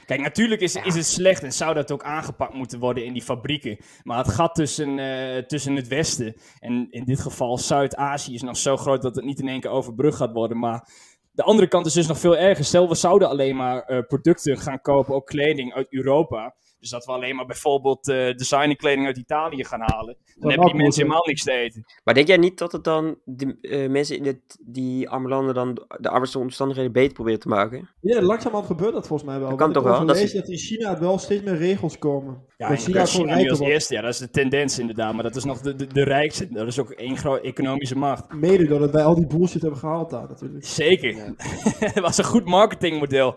Kijk, 0.06 0.20
natuurlijk 0.20 0.60
is, 0.60 0.74
is 0.74 0.94
het 0.94 1.06
slecht 1.06 1.42
en 1.42 1.52
zou 1.52 1.74
dat 1.74 1.92
ook 1.92 2.02
aangepakt 2.02 2.54
moeten 2.54 2.78
worden 2.78 3.04
in 3.04 3.12
die 3.12 3.22
fabrieken. 3.22 3.78
Maar 4.02 4.18
het 4.18 4.28
gat 4.28 4.54
tussen, 4.54 4.98
eh, 4.98 5.42
tussen 5.42 5.76
het 5.76 5.88
Westen 5.88 6.34
en 6.58 6.86
in 6.90 7.04
dit 7.04 7.20
geval 7.20 7.58
Zuid-Azië 7.58 8.34
is 8.34 8.42
nog 8.42 8.56
zo 8.56 8.76
groot 8.76 9.02
dat 9.02 9.16
het 9.16 9.24
niet 9.24 9.40
in 9.40 9.48
één 9.48 9.60
keer 9.60 9.70
overbrugd 9.70 10.16
gaat 10.16 10.32
worden. 10.32 10.58
Maar 10.58 10.88
de 11.34 11.42
andere 11.42 11.68
kant 11.68 11.86
is 11.86 11.92
dus 11.92 12.06
nog 12.06 12.18
veel 12.18 12.36
erger. 12.36 12.64
Stel, 12.64 12.88
we 12.88 12.94
zouden 12.94 13.28
alleen 13.28 13.56
maar 13.56 13.82
eh, 13.82 13.98
producten 14.06 14.58
gaan 14.58 14.80
kopen, 14.80 15.14
ook 15.14 15.26
kleding 15.26 15.74
uit 15.74 15.92
Europa. 15.92 16.54
Dus 16.84 16.92
dat 16.92 17.04
we 17.04 17.12
alleen 17.12 17.36
maar 17.36 17.46
bijvoorbeeld 17.46 18.08
eh 18.08 18.16
designerkleding 18.16 19.06
uit 19.06 19.16
Italië 19.16 19.64
gaan 19.64 19.80
halen. 19.80 20.16
Dan 20.38 20.50
hebben 20.50 20.66
die 20.66 20.74
ook 20.74 20.82
mensen 20.82 21.02
helemaal 21.02 21.26
niks 21.26 21.42
te 21.42 21.52
eten. 21.52 21.84
Maar 22.04 22.14
denk 22.14 22.26
jij 22.26 22.36
niet 22.36 22.58
dat 22.58 22.72
het 22.72 22.84
dan 22.84 23.18
de 23.24 23.56
eh, 23.60 23.90
mensen 23.90 24.16
in 24.16 24.24
het, 24.24 24.58
die 24.60 25.08
arme 25.08 25.28
landen 25.28 25.54
dan 25.54 25.86
de 26.00 26.08
arbeidsomstandigheden 26.08 26.92
beter 26.92 27.12
proberen 27.12 27.40
te 27.40 27.48
maken? 27.48 27.88
Ja, 28.00 28.22
langzamerhand 28.22 28.66
gebeurt 28.66 28.92
dat 28.92 29.06
volgens 29.06 29.28
mij 29.28 29.38
wel. 29.38 29.48
Dat 29.48 29.58
Want 29.58 29.72
kan 29.72 29.82
toch 29.82 29.90
wel? 29.90 29.98
heb 29.98 30.08
Dat 30.08 30.16
gelezen 30.16 30.40
dat 30.40 30.48
in 30.48 30.58
China 30.58 30.98
wel 30.98 31.18
steeds 31.18 31.42
meer 31.42 31.56
regels 31.56 31.98
komen. 31.98 32.42
Ja, 32.56 32.68
dat 32.68 32.78
in 32.78 32.84
China 32.84 33.04
China, 33.04 33.36
nu 33.36 33.50
als 33.50 33.60
eerste. 33.60 33.94
Ja, 33.94 34.00
dat 34.00 34.12
is 34.12 34.18
de 34.18 34.30
tendens 34.30 34.78
inderdaad. 34.78 35.14
Maar 35.14 35.22
dat 35.22 35.36
is 35.36 35.44
nog 35.44 35.60
de, 35.60 35.74
de, 35.74 35.86
de 35.86 36.02
rijkste. 36.02 36.48
Dat 36.50 36.66
is 36.66 36.78
ook 36.78 36.90
één 36.90 37.16
grote 37.16 37.40
economische 37.40 37.98
macht. 37.98 38.32
Mede 38.32 38.66
doordat 38.66 38.90
wij 38.90 39.04
al 39.04 39.14
die 39.14 39.26
bullshit 39.26 39.62
hebben 39.62 39.80
gehaald 39.80 40.10
daar 40.10 40.28
natuurlijk. 40.28 40.64
Zeker. 40.64 41.34
Het 41.78 42.00
was 42.08 42.18
een 42.18 42.24
goed 42.24 42.44
marketingmodel. 42.44 43.34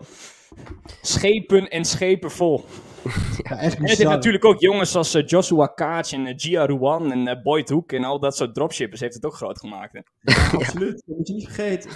Schepen 1.00 1.68
en 1.68 1.84
schepen 1.84 2.30
vol. 2.30 2.64
Ja, 3.42 3.58
echt 3.58 3.76
En 3.76 3.80
het 3.82 3.88
heeft 3.88 4.10
natuurlijk 4.10 4.44
ook 4.44 4.60
jongens 4.60 4.96
als 4.96 5.14
eh, 5.14 5.26
Joshua 5.26 5.66
Kaach 5.66 6.12
en 6.12 6.26
eh, 6.26 6.34
Gia 6.36 6.66
Ruan 6.66 7.12
en 7.12 7.28
eh, 7.28 7.42
Boyd 7.42 7.68
Hoek 7.68 7.92
en 7.92 8.04
al 8.04 8.20
dat 8.20 8.36
soort 8.36 8.54
dropshippers 8.54 9.00
heeft 9.00 9.14
het 9.14 9.26
ook 9.26 9.34
groot 9.34 9.58
gemaakt. 9.58 9.92
Hè? 9.92 10.00
Absoluut, 10.58 11.02
dat 11.06 11.16
moet 11.16 11.28
je 11.28 11.34
niet 11.34 11.44
vergeten. 11.44 11.90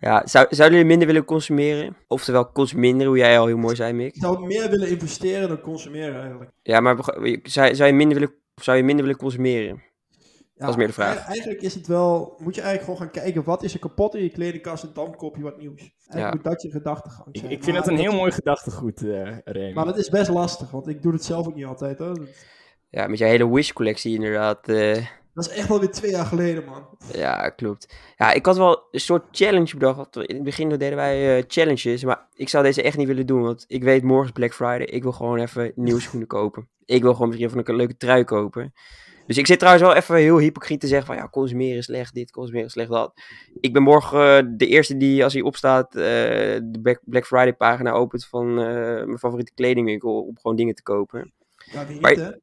Ja, 0.00 0.26
zou, 0.26 0.46
zouden 0.50 0.78
jullie 0.78 0.90
minder 0.90 1.06
willen 1.06 1.24
consumeren? 1.24 1.96
Oftewel 2.06 2.52
consumeren, 2.52 3.06
hoe 3.06 3.16
jij 3.16 3.38
al 3.38 3.46
heel 3.46 3.56
mooi 3.56 3.76
zei, 3.76 3.92
Mick. 3.92 4.14
Ik 4.14 4.22
zou 4.22 4.46
meer 4.46 4.70
willen 4.70 4.88
investeren 4.88 5.48
dan 5.48 5.60
consumeren 5.60 6.20
eigenlijk. 6.20 6.50
Ja, 6.62 6.80
maar 6.80 6.96
zou, 7.42 7.74
zou, 7.74 7.88
je 7.88 7.94
minder 7.94 8.18
willen, 8.18 8.34
zou 8.54 8.76
je 8.76 8.82
minder 8.82 9.04
willen 9.04 9.20
consumeren? 9.20 9.82
Dat 10.56 10.68
is 10.68 10.76
meer 10.76 10.86
de 10.86 10.92
vraag. 10.92 11.16
e- 11.16 11.28
Eigenlijk 11.28 11.60
is 11.62 11.74
het 11.74 11.86
wel, 11.86 12.34
moet 12.38 12.54
je 12.54 12.60
eigenlijk 12.60 12.82
gewoon 12.98 13.12
gaan 13.12 13.22
kijken, 13.22 13.44
wat 13.44 13.62
is 13.62 13.72
er 13.74 13.78
kapot 13.80 14.14
in 14.14 14.22
je 14.22 14.30
kledingkast 14.30 14.82
en 14.84 14.90
dan 14.94 15.16
koop 15.16 15.36
je 15.36 15.42
wat 15.42 15.58
nieuws. 15.58 15.80
Eigenlijk 15.80 16.16
Ja. 16.18 16.30
moet 16.34 16.44
dat 16.44 16.62
je 16.62 16.70
gedachtegang 16.70 17.28
Ik, 17.32 17.40
zijn. 17.40 17.52
ik 17.52 17.64
vind 17.64 17.76
dat 17.76 17.88
een 17.88 17.96
heel 17.98 18.12
mooi 18.12 18.32
gedachtegoed, 18.32 19.02
eh 19.02 19.36
Remy. 19.44 19.72
Maar 19.72 19.84
dat 19.84 19.98
is 19.98 20.08
best 20.08 20.30
lastig, 20.30 20.70
want 20.70 20.88
ik 20.88 21.02
doe 21.02 21.12
het 21.12 21.24
zelf 21.24 21.46
ook 21.46 21.54
niet 21.54 21.64
altijd. 21.66 21.98
Hoor. 21.98 22.14
Dat 22.14 22.28
Ja, 22.90 23.06
met 23.06 23.18
je 23.18 23.24
hele 23.24 23.50
Wish-collectie 23.50 24.14
inderdaad. 24.14 24.68
eh, 24.68 25.06
dat 25.34 25.46
is 25.46 25.52
echt 25.52 25.68
wel 25.68 25.80
weer 25.80 25.90
twee 25.90 26.10
jaar 26.10 26.26
geleden, 26.26 26.64
man. 26.64 26.86
ja, 27.12 27.48
klopt. 27.50 27.94
Ja, 28.16 28.32
ik 28.32 28.46
had 28.46 28.56
wel 28.56 28.82
een 28.90 29.00
soort 29.00 29.24
challenge 29.30 29.76
bedacht. 29.76 30.16
In 30.16 30.34
het 30.34 30.44
begin 30.44 30.68
deden 30.68 30.96
wij 30.96 31.36
eh, 31.38 31.44
challenges, 31.48 32.04
maar 32.04 32.26
ik 32.34 32.48
zou 32.48 32.64
deze 32.64 32.82
echt 32.82 32.96
niet 32.96 33.06
willen 33.06 33.26
doen. 33.26 33.42
Want 33.42 33.64
ik 33.68 33.82
weet, 33.82 34.02
morgen 34.02 34.26
is 34.26 34.32
Black 34.32 34.54
Friday. 34.54 34.86
Ik 34.86 35.02
wil 35.02 35.12
gewoon 35.12 35.38
even 35.38 35.72
nieuwe 35.74 36.00
schoenen 36.00 36.28
kopen. 36.28 36.68
Ik 36.84 37.02
wil 37.02 37.12
gewoon 37.12 37.28
misschien 37.28 37.48
even 37.48 37.68
een 37.68 37.76
leuke 37.76 37.96
trui 37.96 38.24
kopen. 38.24 38.72
Dus 39.26 39.36
ik 39.36 39.46
zit 39.46 39.58
trouwens 39.58 39.86
wel 39.86 39.94
even 39.94 40.16
heel 40.16 40.38
hypocriet 40.38 40.80
te 40.80 40.86
zeggen 40.86 41.06
van 41.06 41.16
ja, 41.16 41.28
consumeren 41.28 41.76
is 41.76 41.84
slecht 41.84 42.14
dit, 42.14 42.30
consumeren 42.30 42.66
is 42.66 42.72
slecht 42.72 42.90
dat. 42.90 43.20
Ik 43.60 43.72
ben 43.72 43.82
morgen 43.82 44.36
eh, 44.36 44.52
de 44.56 44.66
eerste 44.66 44.96
die 44.96 45.24
als 45.24 45.32
hij 45.32 45.42
opstaat 45.42 45.94
eh, 45.94 46.02
de 46.62 46.98
Black, 47.04 47.26
Friday 47.26 47.54
pagina 47.54 47.90
opent 47.90 48.26
van 48.26 48.48
eh, 48.48 48.64
mijn 49.04 49.18
favoriete 49.18 49.52
kledingwinkel 49.54 50.22
om 50.22 50.38
gewoon 50.40 50.56
dingen 50.56 50.74
te 50.74 50.82
kopen. 50.82 51.32
Ja, 51.72 51.86
Maar-? 52.00 52.38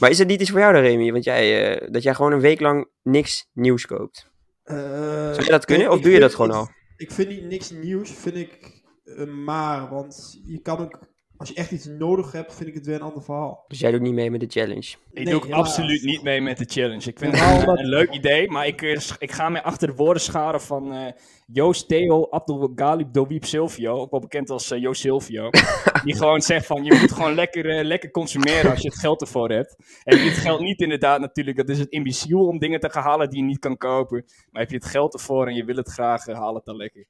Maar 0.00 0.10
is 0.10 0.18
het 0.18 0.28
niet 0.28 0.40
iets 0.40 0.50
voor 0.50 0.60
jou 0.60 0.72
dan, 0.72 0.82
Remy? 0.82 1.12
Want 1.12 1.24
jij, 1.24 1.88
dat 1.90 2.02
jij 2.02 2.14
gewoon 2.14 2.32
een 2.32 2.40
week 2.40 2.60
lang 2.60 2.88
niks 3.02 3.48
nieuws 3.52 3.86
koopt. 3.86 4.30
Zou 4.64 5.44
je 5.44 5.50
dat 5.50 5.64
kunnen 5.64 5.90
of 5.90 6.00
doe 6.00 6.12
je 6.12 6.20
dat 6.20 6.34
gewoon 6.34 6.50
al? 6.50 6.68
Ik 6.96 7.10
vind 7.10 7.28
niet 7.28 7.44
niks 7.44 7.70
nieuws, 7.70 8.10
vind 8.10 8.36
ik 8.36 8.82
maar. 9.26 9.88
Want 9.88 10.40
je 10.44 10.60
kan 10.60 10.78
ook, 10.78 10.98
als 11.44 11.52
je 11.52 11.60
echt 11.60 11.70
iets 11.70 11.86
nodig 11.98 12.32
hebt, 12.32 12.54
vind 12.54 12.68
ik 12.68 12.74
het 12.74 12.86
weer 12.86 12.94
een 12.94 13.00
ander 13.00 13.22
verhaal. 13.22 13.64
Dus 13.68 13.78
jij 13.78 13.90
doet 13.90 14.00
niet 14.00 14.12
mee 14.12 14.30
met 14.30 14.40
de 14.40 14.46
challenge. 14.48 14.94
Ik 15.12 15.24
Nee, 15.24 15.24
doe 15.24 15.54
absoluut 15.54 16.02
niet 16.04 16.22
mee 16.22 16.40
met 16.40 16.58
de 16.58 16.64
challenge. 16.64 17.10
Ik 17.10 17.18
vind 17.18 17.40
het 17.40 17.68
een, 17.68 17.78
een 17.78 17.88
leuk 17.88 18.10
idee, 18.10 18.50
maar 18.50 18.66
ik, 18.66 18.82
eh, 18.82 19.00
ik 19.18 19.32
ga 19.32 19.48
mij 19.48 19.62
achter 19.62 19.88
de 19.88 19.94
woorden 19.94 20.22
scharen 20.22 20.60
van 20.60 20.92
eh, 20.92 21.12
Joost 21.46 21.88
Theo 21.88 22.26
Abdul 22.30 22.72
Galib 22.74 23.12
Dowiep 23.12 23.44
Silvio, 23.44 23.96
ook 23.96 24.10
wel 24.10 24.20
bekend 24.20 24.50
als 24.50 24.70
eh, 24.70 24.80
Joost 24.80 25.00
Silvio. 25.00 25.50
die 26.04 26.16
gewoon 26.16 26.42
zegt 26.42 26.66
van, 26.66 26.84
je 26.84 26.94
moet 27.00 27.12
gewoon 27.12 27.34
lekker, 27.34 27.84
lekker 27.84 28.10
consumeren 28.10 28.70
als 28.70 28.80
je 28.80 28.88
het 28.88 28.98
geld 28.98 29.20
ervoor 29.20 29.50
hebt. 29.50 29.76
En 30.04 30.18
dit 30.18 30.32
geldt 30.32 30.62
niet 30.62 30.80
inderdaad 30.80 31.20
natuurlijk, 31.20 31.56
dat 31.56 31.68
is 31.68 31.78
het 31.78 31.90
imbeciel 31.90 32.46
om 32.46 32.58
dingen 32.58 32.80
te 32.80 32.90
gaan 32.90 33.02
halen 33.02 33.30
die 33.30 33.38
je 33.38 33.44
niet 33.44 33.58
kan 33.58 33.76
kopen. 33.76 34.24
Maar 34.50 34.62
heb 34.62 34.70
je 34.70 34.76
het 34.76 34.86
geld 34.86 35.14
ervoor 35.14 35.46
en 35.46 35.54
je 35.54 35.64
wil 35.64 35.76
het 35.76 35.88
graag, 35.88 36.26
haal 36.26 36.54
het 36.54 36.64
dan 36.64 36.76
lekker. 36.76 37.06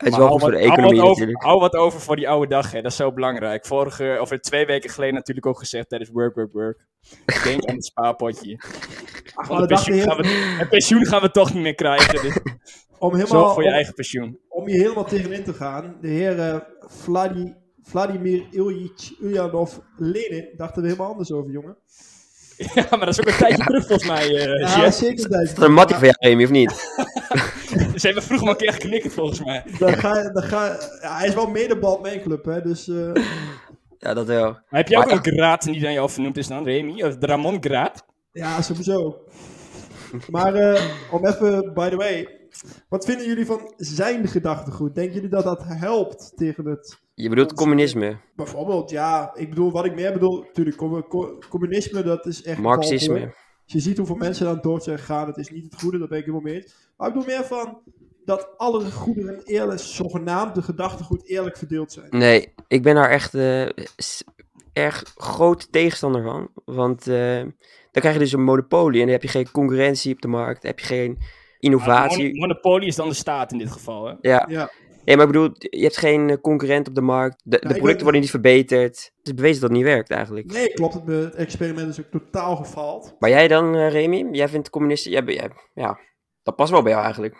Het 0.00 0.08
is 0.08 0.16
wel 0.16 0.26
hou 0.26 0.30
goed 0.30 0.40
voor 0.40 0.50
de 0.50 0.56
wat- 0.56 0.66
hou 0.66 0.72
economie 0.78 1.00
over, 1.00 1.10
natuurlijk. 1.12 1.42
Hou 1.42 1.60
wat 1.60 1.74
over 1.74 2.00
voor 2.00 2.16
die 2.16 2.28
oude 2.28 2.46
dag, 2.46 2.72
hè. 2.72 2.82
dat 2.82 2.90
is 2.90 2.96
zo 2.96 3.12
belangrijk. 3.12 3.66
Vorige, 3.66 4.18
of 4.20 4.28
twee 4.28 4.66
weken 4.66 4.90
geleden 4.90 5.14
natuurlijk 5.14 5.46
ook 5.46 5.58
gezegd 5.58 5.88
tijdens 5.88 6.10
Work, 6.10 6.34
Work, 6.34 6.52
Work. 6.52 6.86
Denk 7.44 7.64
aan 7.64 7.74
het 7.74 7.84
spaarpotje. 7.84 8.60
Ach, 9.34 9.48
dat 9.48 9.68
dacht 9.68 9.84
pensioen 9.84 9.96
je 9.96 10.02
gaan 10.02 10.16
we, 10.16 10.56
het 10.58 10.68
pensioen 10.68 11.06
gaan 11.06 11.20
we 11.20 11.30
toch 11.30 11.54
niet 11.54 11.62
meer 11.62 11.74
krijgen. 11.74 12.22
Dus 12.22 12.38
om, 12.98 13.10
zorg 13.10 13.22
helemaal, 13.28 13.52
voor 13.54 13.62
je 13.62 13.68
om, 13.68 13.74
eigen 13.74 13.94
pensioen. 13.94 14.38
om 14.48 14.66
hier 14.66 14.80
helemaal 14.80 15.04
tegenin 15.04 15.44
te 15.44 15.52
gaan. 15.52 15.96
De 16.00 16.08
heer 16.08 16.38
eh, 16.38 16.56
Vladi, 16.80 17.54
Vladimir 17.82 18.46
Ilyich 18.50 19.20
Ulyanov 19.20 19.76
Lenin 19.96 20.48
dachten 20.56 20.82
we 20.82 20.88
helemaal 20.88 21.10
anders 21.10 21.32
over, 21.32 21.50
jongen. 21.50 21.76
Ja, 22.74 22.86
maar 22.90 22.98
dat 22.98 23.08
is 23.08 23.20
ook 23.20 23.26
een 23.26 23.36
tijdje 23.36 23.64
terug 23.64 23.86
volgens 23.86 24.08
mij, 24.08 24.36
eh 24.36 24.58
Ja, 24.60 24.90
zeker. 24.90 25.14
Is 25.14 25.42
Is 25.42 25.54
dat 25.54 25.64
een 25.64 25.72
mattie 25.72 25.96
van 25.96 26.04
jou, 26.04 26.16
Remy, 26.18 26.44
of 26.44 26.50
niet? 26.50 26.70
Ze 28.00 28.06
hebben 28.06 28.22
vroeger 28.24 28.46
maar 28.46 28.54
een 28.56 28.60
keer 28.60 28.72
geknikt 28.72 29.12
volgens 29.12 29.44
mij. 29.44 29.64
Dan 29.78 29.92
ga, 29.92 30.30
dan 30.32 30.42
ga, 30.42 30.66
ja, 31.02 31.16
hij 31.18 31.28
is 31.28 31.34
wel 31.34 31.46
medebal 31.50 31.98
mijn 32.00 32.20
club, 32.22 32.44
hè. 32.44 32.62
Dus 32.62 32.88
eh, 32.88 33.12
Ja, 33.98 34.14
dat 34.14 34.26
wel. 34.26 34.50
Maar 34.50 34.64
heb 34.80 34.88
je 34.88 34.96
ook 34.96 35.04
Maar- 35.06 35.14
een 35.26 35.32
graad 35.32 35.62
die 35.62 35.80
dan 35.80 35.92
jou 35.92 36.10
vernoemd 36.10 36.36
is 36.36 36.46
dan, 36.46 36.64
Remy? 36.64 37.02
Of 37.02 37.16
de 37.16 37.26
Ramon 37.26 37.56
Graad? 37.60 38.04
ja, 38.32 38.62
sowieso. 38.62 39.24
Maar 40.30 40.54
eh, 40.54 40.82
om 41.10 41.26
even, 41.26 41.74
by 41.74 41.88
the 41.88 41.96
way. 41.96 42.38
Wat 42.88 43.04
vinden 43.04 43.26
jullie 43.26 43.46
van 43.46 43.72
zijn 43.76 44.28
gedachtegoed? 44.28 44.94
Denken 44.94 45.14
jullie 45.14 45.28
dat 45.28 45.44
dat 45.44 45.62
helpt 45.64 46.32
tegen 46.36 46.66
het... 46.66 46.98
Je 47.14 47.28
bedoelt 47.28 47.52
communisme, 47.52 48.16
Bijvoorbeeld, 48.36 48.90
ja, 48.90 49.30
ik 49.34 49.48
bedoel, 49.48 49.72
wat 49.72 49.84
ik 49.84 49.94
meer 49.94 50.12
bedoel... 50.12 50.42
Natuurlijk, 50.42 50.76
com- 50.76 51.06
co- 51.08 51.38
communisme, 51.48 52.02
dat 52.02 52.26
is 52.26 52.42
echt... 52.42 52.58
marxisme. 52.58 53.20
Als 53.64 53.72
je 53.72 53.80
ziet 53.80 53.96
hoeveel 53.96 54.16
mensen 54.16 54.44
dan 54.44 54.58
dood 54.60 54.82
zijn 54.84 54.98
gegaan, 54.98 55.26
het 55.26 55.36
is 55.36 55.50
niet 55.50 55.64
het 55.72 55.80
goede, 55.82 55.98
dat 55.98 56.08
ben 56.08 56.18
ik 56.18 56.24
helemaal 56.24 56.44
mee 56.52 56.62
eens. 56.62 56.74
Maar 57.00 57.08
ik 57.08 57.14
bedoel 57.14 57.36
meer 57.36 57.44
van 57.44 57.82
dat 58.24 58.48
alle 58.56 58.90
goederen 58.90 59.42
eerlijk, 59.44 59.80
zogenaamd 59.80 60.54
de 60.54 60.62
gedachtegoed 60.62 61.28
eerlijk 61.28 61.56
verdeeld 61.56 61.92
zijn. 61.92 62.06
Nee, 62.10 62.54
ik 62.68 62.82
ben 62.82 62.94
daar 62.94 63.10
echt 63.10 63.34
eh, 63.34 63.66
s- 63.96 64.24
erg 64.72 65.02
groot 65.16 65.72
tegenstander 65.72 66.22
van. 66.22 66.48
Want 66.64 67.06
eh, 67.06 67.36
dan 67.40 67.52
krijg 68.02 68.12
je 68.14 68.20
dus 68.20 68.32
een 68.32 68.44
monopolie 68.44 68.98
en 69.00 69.04
dan 69.06 69.14
heb 69.14 69.22
je 69.22 69.28
geen 69.28 69.50
concurrentie 69.50 70.14
op 70.14 70.20
de 70.20 70.28
markt. 70.28 70.62
Dan 70.62 70.70
heb 70.70 70.80
je 70.80 70.86
geen 70.86 71.18
innovatie. 71.58 72.28
Mon- 72.30 72.38
Monopolie 72.38 72.88
is 72.88 72.96
dan 72.96 73.08
de 73.08 73.14
staat 73.14 73.52
in 73.52 73.58
dit 73.58 73.70
geval, 73.70 74.04
hè? 74.06 74.14
Ja, 74.20 74.46
Ja, 74.48 74.70
nee, 75.04 75.16
maar 75.16 75.26
ik 75.26 75.32
bedoel, 75.32 75.50
je 75.58 75.82
hebt 75.82 75.96
geen 75.96 76.30
eh, 76.30 76.36
concurrent 76.40 76.88
op 76.88 76.94
de 76.94 77.00
markt. 77.00 77.40
De, 77.44 77.48
de 77.50 77.56
ik 77.56 77.60
producten 77.62 77.92
ben- 77.94 78.02
worden 78.02 78.20
niet 78.20 78.30
verbeterd. 78.30 79.12
Het 79.18 79.26
is 79.26 79.34
bewezen 79.34 79.60
dat 79.60 79.70
het 79.70 79.78
niet 79.78 79.88
werkt 79.88 80.10
eigenlijk. 80.10 80.52
nee, 80.52 80.72
klopt. 80.72 80.94
Het, 80.94 81.06
het 81.06 81.34
experiment 81.34 81.88
is 81.88 82.00
ook 82.00 82.10
totaal 82.10 82.56
gefaald. 82.56 83.14
Maar 83.18 83.30
jij 83.30 83.48
dan, 83.48 83.76
Remy? 83.76 84.28
Jij 84.32 84.48
vindt 84.48 84.70
communisten... 84.70 85.10
Jij, 85.10 85.22
jij- 85.24 85.50
ja, 85.74 85.98
dat 86.50 86.58
past 86.58 86.70
wel 86.70 86.82
bij 86.82 86.92
jou 86.92 87.04
eigenlijk. 87.04 87.34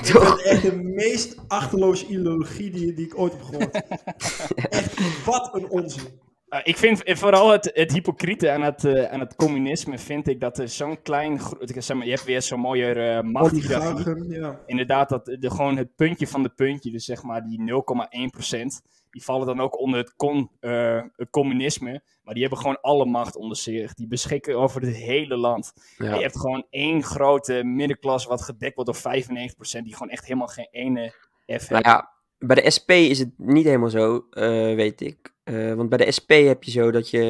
Ik 0.00 0.06
vind 0.06 0.28
het 0.28 0.42
echt 0.42 0.62
de 0.62 0.76
meest 0.76 1.36
achterloze 1.48 2.06
ideologie 2.06 2.70
die, 2.70 2.92
die 2.92 3.06
ik 3.06 3.18
ooit 3.18 3.32
heb 3.32 3.42
gehoord. 3.42 3.82
echt, 4.78 5.24
wat 5.24 5.54
een 5.54 5.68
onzin. 5.68 6.22
Uh, 6.48 6.60
ik 6.62 6.76
vind 6.76 7.02
eh, 7.02 7.16
vooral 7.16 7.50
het, 7.50 7.70
het 7.74 7.92
hypocriete 7.92 8.50
aan 8.50 8.62
het, 8.62 8.84
eh, 8.84 9.12
aan 9.12 9.20
het 9.20 9.34
communisme, 9.34 9.98
vind 9.98 10.28
ik 10.28 10.40
dat 10.40 10.58
er 10.58 10.68
zo'n 10.68 11.02
klein... 11.02 11.40
zeg 11.60 11.96
maar, 11.96 12.06
je 12.06 12.12
hebt 12.12 12.24
weer 12.24 12.42
zo'n 12.42 12.60
mooie 12.60 12.94
uh, 12.94 13.32
machthiërarchie. 13.32 13.90
Oligarchen, 13.90 14.28
ja. 14.28 14.60
Inderdaad, 14.66 15.08
dat, 15.08 15.24
de, 15.24 15.50
gewoon 15.50 15.76
het 15.76 15.96
puntje 15.96 16.26
van 16.26 16.42
de 16.42 16.48
puntje, 16.48 16.90
dus 16.90 17.04
zeg 17.04 17.22
maar 17.22 17.44
die 17.44 17.58
0,1%, 17.58 18.93
die 19.14 19.22
vallen 19.22 19.46
dan 19.46 19.60
ook 19.60 19.80
onder 19.80 19.98
het, 19.98 20.14
con, 20.16 20.50
eh, 20.60 21.02
het 21.16 21.30
communisme. 21.30 22.02
Maar 22.22 22.34
die 22.34 22.42
hebben 22.42 22.60
gewoon 22.60 22.80
alle 22.80 23.04
macht 23.04 23.36
onder 23.36 23.56
zich. 23.56 23.94
Die 23.94 24.06
beschikken 24.06 24.58
over 24.58 24.80
het 24.80 24.96
hele 24.96 25.36
land. 25.36 25.72
Ja. 25.96 26.14
je 26.14 26.22
hebt 26.22 26.38
gewoon 26.38 26.66
één 26.70 27.02
grote 27.02 27.64
middenklasse 27.64 28.28
wat 28.28 28.42
gedekt 28.42 28.74
wordt 28.74 28.92
door 28.92 29.00
95%, 29.00 29.84
die 29.84 29.92
gewoon 29.92 30.10
echt 30.10 30.24
helemaal 30.24 30.46
geen 30.46 30.68
ene 30.70 31.14
F 31.58 31.70
Nou 31.70 31.82
ja, 31.84 32.10
bij 32.38 32.56
de 32.56 32.70
SP 32.76 32.90
is 32.90 33.18
het 33.18 33.30
niet 33.36 33.64
helemaal 33.64 33.90
zo, 33.90 34.26
eh, 34.30 34.74
weet 34.74 35.00
ik. 35.00 35.34
Eh, 35.44 35.74
want 35.74 35.88
bij 35.88 35.98
de 35.98 36.12
SP 36.16 36.30
heb 36.30 36.62
je 36.62 36.70
zo 36.70 36.90
dat 36.90 37.10
je... 37.10 37.22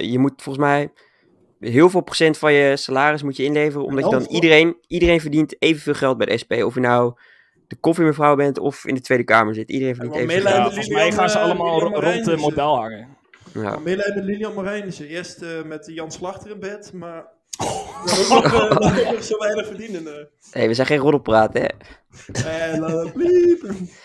Je 0.00 0.18
moet 0.18 0.42
volgens 0.42 0.64
mij 0.64 0.92
heel 1.60 1.90
veel 1.90 2.00
procent 2.00 2.38
van 2.38 2.52
je 2.52 2.76
salaris 2.76 3.22
moet 3.22 3.36
je 3.36 3.44
inleveren. 3.44 3.86
Omdat 3.86 4.04
je 4.04 4.10
dan 4.10 4.20
Elf, 4.20 4.24
toch? 4.24 4.34
iedereen... 4.34 4.76
Iedereen 4.86 5.20
verdient 5.20 5.62
evenveel 5.62 5.94
geld 5.94 6.18
bij 6.18 6.26
de 6.26 6.38
SP. 6.42 6.52
Of 6.52 6.74
je 6.74 6.80
nou 6.80 7.14
de 7.66 7.76
koffiemevrouw 7.76 8.36
bent 8.36 8.58
of 8.58 8.86
in 8.86 8.94
de 8.94 9.00
Tweede 9.00 9.24
Kamer 9.24 9.54
zit. 9.54 9.70
Iedereen 9.70 9.96
meelijden 9.98 10.42
geld. 10.42 10.56
Ja, 10.56 10.62
volgens 10.62 10.88
mij 10.88 11.12
gaan 11.12 11.30
ze 11.30 11.38
Lilian, 11.38 11.56
eh, 11.56 11.62
allemaal 11.62 11.92
Lilian 11.92 12.12
rond 12.12 12.24
de 12.24 12.36
model 12.36 12.76
hangen. 12.76 13.08
Ja. 13.52 13.78
Medelijden 13.78 14.14
met 14.14 14.24
Lilian 14.24 14.54
Marijnissen. 14.54 15.06
Eerst 15.06 15.42
eh, 15.42 15.62
met 15.62 15.86
Jan 15.86 16.12
Slachter 16.12 16.50
in 16.50 16.60
bed, 16.60 16.92
maar... 16.92 17.34
Dat 17.56 18.44
eh, 18.44 19.20
zo 19.30 19.38
weinig 19.38 19.66
verdienen. 19.66 20.06
eh. 20.06 20.24
hey, 20.50 20.68
we 20.68 20.74
zijn 20.74 20.86
geen 20.86 20.98
roddelpraten, 20.98 21.60
hè. 21.62 21.66
Eh. 22.32 22.78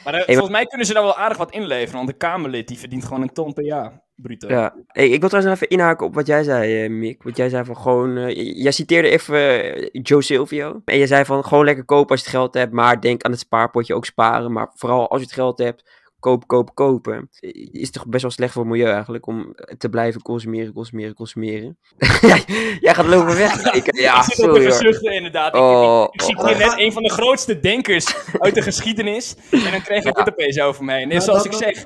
Maar 0.03 0.13
eh, 0.13 0.23
volgens 0.25 0.49
mij 0.49 0.65
kunnen 0.65 0.87
ze 0.87 0.93
daar 0.93 1.03
wel 1.03 1.17
aardig 1.17 1.37
wat 1.37 1.51
inleveren, 1.51 1.95
want 1.97 2.09
een 2.09 2.17
Kamerlid 2.17 2.67
die 2.67 2.77
verdient 2.77 3.05
gewoon 3.05 3.21
een 3.21 3.33
ton 3.33 3.53
per 3.53 3.63
jaar, 3.63 4.01
bruto. 4.15 4.47
Ja. 4.47 4.75
Hey, 4.87 5.09
ik 5.09 5.19
wil 5.19 5.29
trouwens 5.29 5.45
nog 5.45 5.53
even 5.55 5.77
inhaken 5.77 6.05
op 6.05 6.13
wat 6.15 6.27
jij 6.27 6.43
zei, 6.43 6.83
eh, 6.83 6.89
Mick. 6.89 7.23
Wat 7.23 7.37
jij 7.37 7.49
zei 7.49 7.65
van 7.65 7.77
gewoon... 7.77 8.17
eh, 8.17 8.55
jij 8.63 8.71
citeerde 8.71 9.09
even 9.09 9.63
eh, 9.73 9.89
Joe 9.91 10.21
Silvio. 10.21 10.81
En 10.85 10.97
jij 10.97 11.07
zei 11.07 11.25
van 11.25 11.45
gewoon 11.45 11.65
lekker 11.65 11.85
kopen 11.85 12.09
als 12.09 12.19
je 12.19 12.25
het 12.25 12.35
geld 12.35 12.53
hebt. 12.53 12.73
Maar 12.73 13.01
denk 13.01 13.23
aan 13.23 13.31
het 13.31 13.39
spaarpotje 13.39 13.95
ook 13.95 14.05
sparen. 14.05 14.51
Maar 14.51 14.71
vooral 14.73 15.09
als 15.09 15.19
je 15.19 15.25
het 15.25 15.35
geld 15.35 15.57
hebt, 15.59 15.89
kopen, 16.21 16.47
kopen, 16.47 16.73
kopen. 16.73 17.29
Is 17.71 17.81
het 17.81 17.93
toch 17.93 18.07
best 18.07 18.21
wel 18.21 18.31
slecht 18.31 18.53
voor 18.53 18.61
het 18.61 18.71
milieu 18.71 18.91
eigenlijk 18.91 19.27
om 19.27 19.55
te 19.77 19.89
blijven 19.89 20.21
consumeren, 20.21 20.73
consumeren, 20.73 21.13
consumeren. 21.13 21.77
jij, 22.81 22.93
gaat 22.93 23.05
lopen 23.05 23.35
weg. 23.35 23.73
Ik, 23.73 23.95
ja, 23.99 24.17
ik 24.17 24.23
zit 24.23 24.47
ook 24.47 24.57
sorry 24.71 24.91
te 24.91 25.13
inderdaad. 25.13 25.55
Ik- 25.55 25.61
Oh, 25.61 26.03
ik, 26.03 26.13
ik, 26.13 26.21
zie 26.21 26.37
oh, 26.37 26.45
hier 26.45 26.55
oh. 26.55 26.67
net 26.69 26.79
een 26.79 26.91
van 26.91 27.03
de 27.03 27.09
grootste 27.09 27.59
denkers 27.59 28.15
uit 28.31 28.55
de 28.55 28.61
geschiedenis. 28.61 29.35
En 29.51 29.71
dan 29.71 29.81
krijg 29.81 30.03
ik 30.05 30.17
Ja. 30.17 30.23
dit 30.23 30.33
opeens 30.33 30.59
over 30.59 30.83
mij. 30.83 31.09
En 31.09 31.21
zoals 31.21 31.45
ik 31.45 31.53
zeg, 31.53 31.85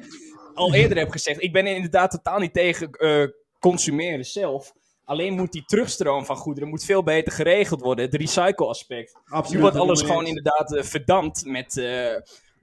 al 0.54 0.74
eerder 0.74 0.98
heb 0.98 1.10
gezegd, 1.10 1.44
ik 1.44 1.54
ben 1.54 1.68
inderdaad 1.68 2.12
totaal 2.12 2.40
niet 2.40 2.54
tegen 2.54 2.90
eh, 2.92 3.24
consumeren 3.60 4.26
zelf. 4.26 4.74
Alleen 5.06 5.34
moet 5.34 5.52
die 5.52 5.66
terugstroom 5.66 6.26
van 6.26 6.36
goederen 6.36 6.70
moet 6.70 6.86
veel 6.86 7.04
beter 7.04 7.34
geregeld 7.34 7.82
worden. 7.82 8.06
Het 8.06 8.14
recycle-aspect. 8.16 9.16
Absoluut. 9.26 9.52
Nu 9.54 9.60
wordt 9.60 9.78
alles 9.78 10.02
gewoon 10.02 10.26
inderdaad 10.26 10.76
eh, 10.76 10.84
verdampt 10.84 11.46
met, 11.46 11.78
eh, 11.78 12.16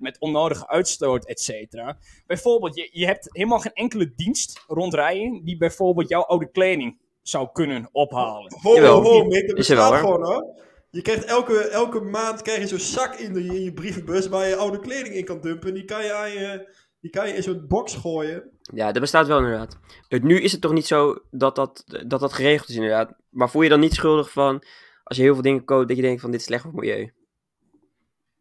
met 0.03 0.19
onnodige 0.19 0.69
uitstoot, 0.69 1.27
et 1.27 1.41
cetera. 1.41 1.99
Bijvoorbeeld, 2.27 2.75
je, 2.77 2.89
je 2.93 3.07
hebt 3.07 3.29
helemaal 3.31 3.59
geen 3.59 3.73
enkele 3.73 4.13
dienst 4.17 4.65
rondrijden 4.67 5.45
die 5.45 5.57
bijvoorbeeld 5.57 6.09
jouw 6.09 6.23
oude 6.23 6.51
kleding 6.51 7.01
zou 7.23 7.49
kunnen 7.53 7.89
ophalen. 7.93 8.55
Ho, 8.63 8.75
Jawel. 8.75 9.03
ho, 9.03 9.11
ho, 9.11 9.25
Mick, 9.25 9.49
dat 9.49 9.59
Is 9.59 9.69
er 9.69 9.77
wel, 9.77 9.93
gewoon 9.93 10.25
hoor. 10.25 10.61
Je 10.91 11.03
krijgt 11.03 11.25
elke, 11.25 11.59
elke 11.59 12.01
maand 12.01 12.43
krijg 12.43 12.59
je 12.59 12.67
zo'n 12.67 12.79
zak 12.79 13.15
in, 13.15 13.33
de, 13.33 13.45
in 13.45 13.63
je 13.63 13.73
brievenbus 13.73 14.29
waar 14.29 14.49
je 14.49 14.57
oude 14.57 14.79
kleding 14.81 15.15
in 15.15 15.25
kan 15.25 15.41
dumpen. 15.41 15.69
En 15.69 15.75
die 15.75 15.85
kan 15.85 16.05
je 16.05 16.13
aan 16.13 16.31
je, 16.31 16.75
Die 17.01 17.11
kan 17.11 17.29
je 17.29 17.35
in 17.35 17.43
zo'n 17.43 17.65
box 17.69 17.95
gooien. 17.95 18.51
Ja, 18.75 18.93
dat 18.93 19.01
bestaat 19.01 19.27
wel 19.27 19.39
inderdaad. 19.39 19.79
Het, 20.09 20.23
nu 20.23 20.41
is 20.41 20.53
het 20.53 20.61
toch 20.61 20.73
niet 20.73 20.87
zo 20.87 21.19
dat 21.31 21.57
dat, 21.57 21.85
dat 22.07 22.21
dat 22.21 22.33
geregeld 22.33 22.69
is 22.69 22.75
inderdaad. 22.75 23.15
Maar 23.31 23.51
voel 23.51 23.63
je 23.63 23.69
dan 23.69 23.81
niet 23.81 23.95
schuldig 23.95 24.31
van, 24.31 24.65
als 25.05 25.17
je 25.17 25.23
heel 25.23 25.35
veel 25.35 25.43
dingen 25.43 25.65
koopt, 25.65 25.89
dat 25.89 25.97
je 25.97 26.03
denkt 26.03 26.21
van 26.21 26.31
dit 26.31 26.41
is 26.41 26.47
slecht 26.47 26.63
voor 26.63 26.73
het 26.73 26.81
milieu? 26.81 27.13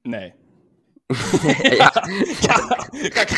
Nee. 0.01 0.33
Ja, 1.61 1.93
Ja, 3.01 3.23
kijk. 3.23 3.29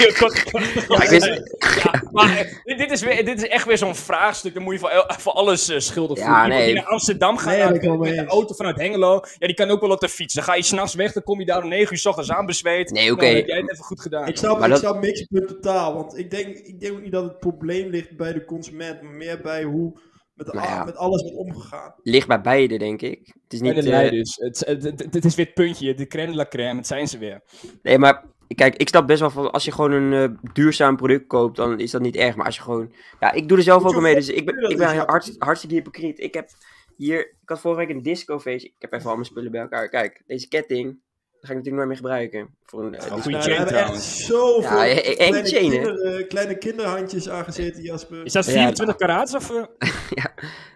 Ja, 0.88 1.02
ik 1.04 1.10
wist- 1.10 1.42
Ja, 1.84 2.04
maar 2.12 2.62
dit 2.64 2.92
is, 2.92 3.02
weer, 3.02 3.26
dit 3.26 3.38
is 3.44 3.48
echt 3.50 3.66
weer 3.66 3.78
zo'n 3.78 3.96
vraagstuk. 3.96 4.54
Dan 4.54 4.64
moet 4.64 4.74
je 4.74 4.80
voor, 4.80 5.06
voor 5.20 5.32
alles 5.34 5.70
eh, 5.70 5.80
schuldig 5.80 6.18
Ja, 6.18 6.24
voelen. 6.24 6.44
Iemand 6.44 6.60
nee. 6.64 6.66
die 6.74 6.76
naar 6.76 6.92
Amsterdam 6.92 7.38
gaat 7.38 7.46
Nee, 7.54 7.58
naar- 7.58 7.98
met 7.98 8.16
de 8.16 8.26
auto 8.26 8.54
vanuit 8.54 8.78
Hengelo. 8.78 9.22
Ja, 9.40 9.48
die 9.48 9.56
kan 9.56 9.70
ook 9.70 9.82
wel 9.82 9.90
op 9.90 10.00
de 10.00 10.10
fiets. 10.10 10.34
Dan 10.34 10.44
ga 10.44 10.56
je 10.56 10.64
s'nachts 10.64 10.94
weg, 10.94 11.12
dan 11.14 11.24
kom 11.24 11.40
je 11.40 11.46
daar 11.46 11.64
om 11.64 11.70
9 11.70 11.92
uur 11.94 12.00
s 12.00 12.06
ochtends 12.06 12.32
aan 12.32 12.46
bezweet. 12.46 12.92
Nee, 12.92 13.04
Nou, 13.04 13.16
oké. 13.16 13.26
dan 13.26 13.36
heb 13.36 13.48
jij 13.48 13.58
het 13.58 13.72
even 13.72 13.84
goed 13.84 14.02
gedaan. 14.02 14.28
Ik 14.28 14.38
snap, 14.38 14.56
Maar 14.60 14.64
ik 14.68 14.70
dat- 14.74 14.80
snap 14.80 15.02
Mick's 15.02 15.22
punt 15.32 15.48
totaal. 15.48 15.94
Want 15.94 16.18
ik 16.18 16.32
denk, 16.32 16.56
ik 16.58 16.80
denk 16.80 16.94
ook 16.94 17.02
niet 17.02 17.12
dat 17.12 17.24
het 17.24 17.40
probleem 17.40 17.90
ligt 17.90 18.18
bij 18.18 18.34
de 18.34 18.46
consument. 18.46 19.02
Maar 19.02 19.12
meer 19.12 19.42
bij 19.42 19.64
hoe 19.64 19.94
met, 20.34 20.46
de- 20.46 20.54
Nou 20.54 20.68
ja. 20.68 20.84
met 20.84 20.96
alles 20.96 21.22
wordt 21.22 21.38
omgegaan. 21.38 21.94
ligt 22.04 22.28
bij 22.28 22.42
beide, 22.42 22.78
denk 22.78 23.02
ik. 23.02 23.20
Het 23.44 23.54
is 23.54 23.60
Bij 23.60 23.74
niet... 23.74 23.84
de 23.84 23.90
eh, 23.90 23.96
leiders. 23.96 24.36
Het, 24.36 24.60
het, 24.66 24.84
het, 24.84 25.14
het 25.14 25.26
is 25.26 25.36
weer 25.36 25.46
het 25.46 25.54
puntje, 25.56 25.94
de 25.94 26.08
crème 26.08 26.32
de 26.32 26.38
la 26.38 26.46
crème. 26.48 26.76
Het 26.78 26.88
zijn 26.88 27.08
ze 27.08 27.18
weer. 27.18 27.42
nee, 27.82 27.98
maar 27.98 28.26
kijk, 28.56 28.76
ik 28.76 28.88
snap 28.88 29.08
best 29.08 29.20
wel 29.20 29.30
van, 29.30 29.52
als 29.52 29.66
je 29.66 29.72
gewoon 29.72 29.92
een 29.92 30.14
eh, 30.32 30.38
duurzaam 30.54 30.96
product 30.96 31.28
koopt, 31.28 31.56
dan 31.56 31.80
is 31.80 31.92
dat 31.92 32.02
niet 32.02 32.16
erg. 32.16 32.36
Maar 32.36 32.46
als 32.46 32.56
je 32.56 32.62
gewoon... 32.62 32.94
Ja, 33.20 33.32
ik 33.32 33.48
doe 33.48 33.58
er 33.58 33.64
zelf 33.64 33.84
ook 33.86 34.02
mee, 34.02 34.16
dus 34.16 34.30
ik 34.30 34.46
ben, 34.46 34.70
ik 34.70 34.78
ben 34.78 34.94
ja. 34.94 35.06
hartst- 35.06 35.36
hartstikke 35.38 35.76
hypocriet. 35.76 36.20
Ik 36.20 36.34
heb 36.34 36.50
hier... 36.98 37.20
Ik 37.20 37.50
had 37.50 37.60
vorige 37.60 37.80
week 37.86 37.90
een 37.96 38.02
discofeest. 38.02 38.66
Ik 38.66 38.74
heb 38.80 38.94
even 38.94 39.08
al 39.10 39.14
mijn 39.16 39.26
spullen 39.26 39.52
bij 39.52 39.62
elkaar. 39.62 39.90
Kijk, 39.90 40.24
deze 40.26 40.48
ketting, 40.48 41.00
ga 41.46 41.52
ik 41.52 41.58
natuurlijk 41.58 41.76
nooit 41.76 41.88
meer 41.88 41.96
gebruiken. 41.98 42.56
Voor 42.66 42.84
een, 42.86 42.96
eh, 42.96 43.04
Oh, 43.04 43.10
Nou, 43.10 43.22
chain 43.22 43.44
we 43.44 43.54
hebben 43.56 43.74
echt 43.76 44.02
zoveel 44.04 44.84
Ja, 44.84 45.02
kleine, 45.16 45.44
chain, 45.44 45.72
hè? 45.72 45.78
kinder, 45.82 46.28
kleine 46.28 46.58
kinderhandjes 46.58 47.30
aangezeten, 47.30 47.84
Jasper. 47.84 48.26
Is 48.26 48.34
dat 48.34 48.46
Ja, 48.46 48.52
24 48.52 48.96
karaats 48.96 49.36
of... 49.36 49.52
eh? 49.52 49.64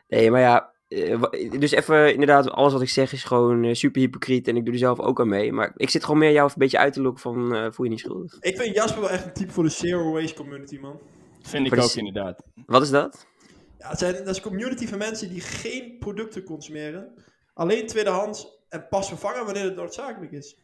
Nee, 0.09 0.31
maar 0.31 0.41
ja, 0.41 0.71
eh, 0.87 1.21
dus 1.59 1.71
even 1.71 2.11
inderdaad, 2.13 2.49
alles 2.49 2.73
wat 2.73 2.81
ik 2.81 2.89
zeg 2.89 3.11
is 3.13 3.23
gewoon 3.23 3.75
super 3.75 4.01
hypocriet 4.01 4.47
en 4.47 4.55
ik 4.57 4.63
doe 4.65 4.73
er 4.73 4.79
zelf 4.79 4.99
ook 4.99 5.19
aan 5.19 5.27
mee. 5.29 5.51
Maar 5.53 5.71
ik 5.75 5.89
zit 5.89 6.03
gewoon 6.03 6.19
meer 6.19 6.31
jou 6.31 6.47
een 6.47 6.53
beetje 6.57 6.77
uit 6.77 6.93
te 6.93 7.01
lokken 7.01 7.21
van, 7.21 7.55
eh, 7.55 7.67
voel 7.71 7.85
je 7.85 7.91
niet 7.91 7.99
schuldig. 7.99 8.37
Ik 8.39 8.57
vind 8.57 8.75
Jasper 8.75 9.01
wel 9.01 9.09
echt 9.09 9.25
een 9.25 9.33
type 9.33 9.51
voor 9.51 9.63
de 9.63 9.69
zero 9.69 10.11
waste 10.11 10.33
community, 10.35 10.77
man. 10.81 10.99
Vind 11.41 11.73
ik 11.73 11.79
ook 11.81 11.93
inderdaad. 11.93 12.41
Wat 12.65 12.81
is 12.81 12.89
dat? 12.89 13.25
Ja, 13.77 13.89
het 13.89 13.99
zijn, 13.99 14.13
dat 14.13 14.27
is 14.27 14.35
een 14.37 14.41
community 14.43 14.87
van 14.87 14.97
mensen 14.97 15.29
die 15.29 15.41
geen 15.41 15.95
producten 15.99 16.43
consumeren. 16.43 17.13
Alleen 17.53 17.87
tweedehands 17.87 18.56
en 18.69 18.87
pas 18.89 19.07
vervangen 19.07 19.45
wanneer 19.45 19.63
het 19.63 19.75
noodzakelijk 19.75 20.31
is. 20.31 20.55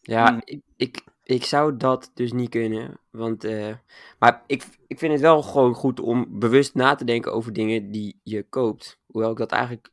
Ja, 0.00 0.26
Hmm. 0.28 0.40
ik, 0.44 0.60
ik, 0.76 1.04
ik 1.24 1.44
zou 1.44 1.76
dat 1.76 2.10
dus 2.14 2.32
niet 2.32 2.48
kunnen. 2.50 2.98
Want, 3.10 3.44
eh, 3.44 3.74
maar 4.18 4.42
ik, 4.46 4.64
ik 4.86 4.98
vind 4.98 5.12
het 5.12 5.20
wel 5.20 5.42
gewoon 5.42 5.74
goed 5.74 6.00
om 6.00 6.26
bewust 6.28 6.74
na 6.74 6.94
te 6.94 7.04
denken 7.04 7.32
over 7.32 7.52
dingen 7.52 7.90
die 7.90 8.20
je 8.22 8.42
koopt. 8.48 8.98
Hoewel 9.06 9.30
ik 9.30 9.36
dat 9.36 9.52
eigenlijk 9.52 9.90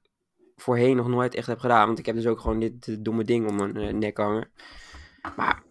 voorheen 0.55 0.95
nog 0.95 1.07
nooit 1.07 1.35
echt 1.35 1.47
heb 1.47 1.59
gedaan. 1.59 1.85
Want 1.87 1.99
ik 1.99 2.05
heb 2.05 2.15
dus 2.15 2.27
ook 2.27 2.39
gewoon 2.39 2.59
dit 2.59 3.05
domme 3.05 3.23
ding 3.23 3.47
om 3.49 3.55
mijn 3.55 3.77
eh, 3.77 3.93
nek 3.93 4.17
hangen. 4.17 4.49
Maar 5.35 5.63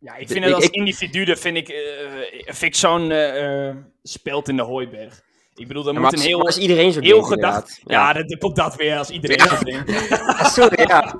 Ja, 0.00 0.14
ik 0.16 0.28
vind 0.28 0.44
het 0.44 0.54
als 0.54 0.64
ik- 0.64 0.70
individu, 0.74 1.24
dat 1.24 1.38
vind 1.38 1.56
ik, 1.56 1.68
eh, 1.68 2.10
vind 2.44 2.62
ik 2.62 2.74
zo'n 2.74 3.12
speld 4.02 4.48
in 4.48 4.56
de 4.56 4.62
hooiberg. 4.62 5.22
Ik 5.54 5.68
bedoel, 5.68 5.82
dat 5.82 5.94
Ja, 5.94 6.00
moet 6.00 6.12
een 6.12 6.18
als, 6.18 6.26
heel, 6.26 6.46
als 6.46 6.58
iedereen 6.58 6.92
zo 6.92 7.00
heel 7.00 7.12
denkt, 7.12 7.28
gedacht... 7.28 7.78
inderdaad. 7.78 8.16
Ja, 8.16 8.22
dat, 8.22 8.38
komt 8.38 8.56
dat 8.56 8.76
weer 8.76 8.96
als 8.98 9.10
iedereen 9.10 9.36
Ja. 9.36 9.56
zo 9.56 9.64
denkt. 9.64 10.08
Ja, 10.08 10.44
sorry, 10.58 10.80
ja. 10.88 11.14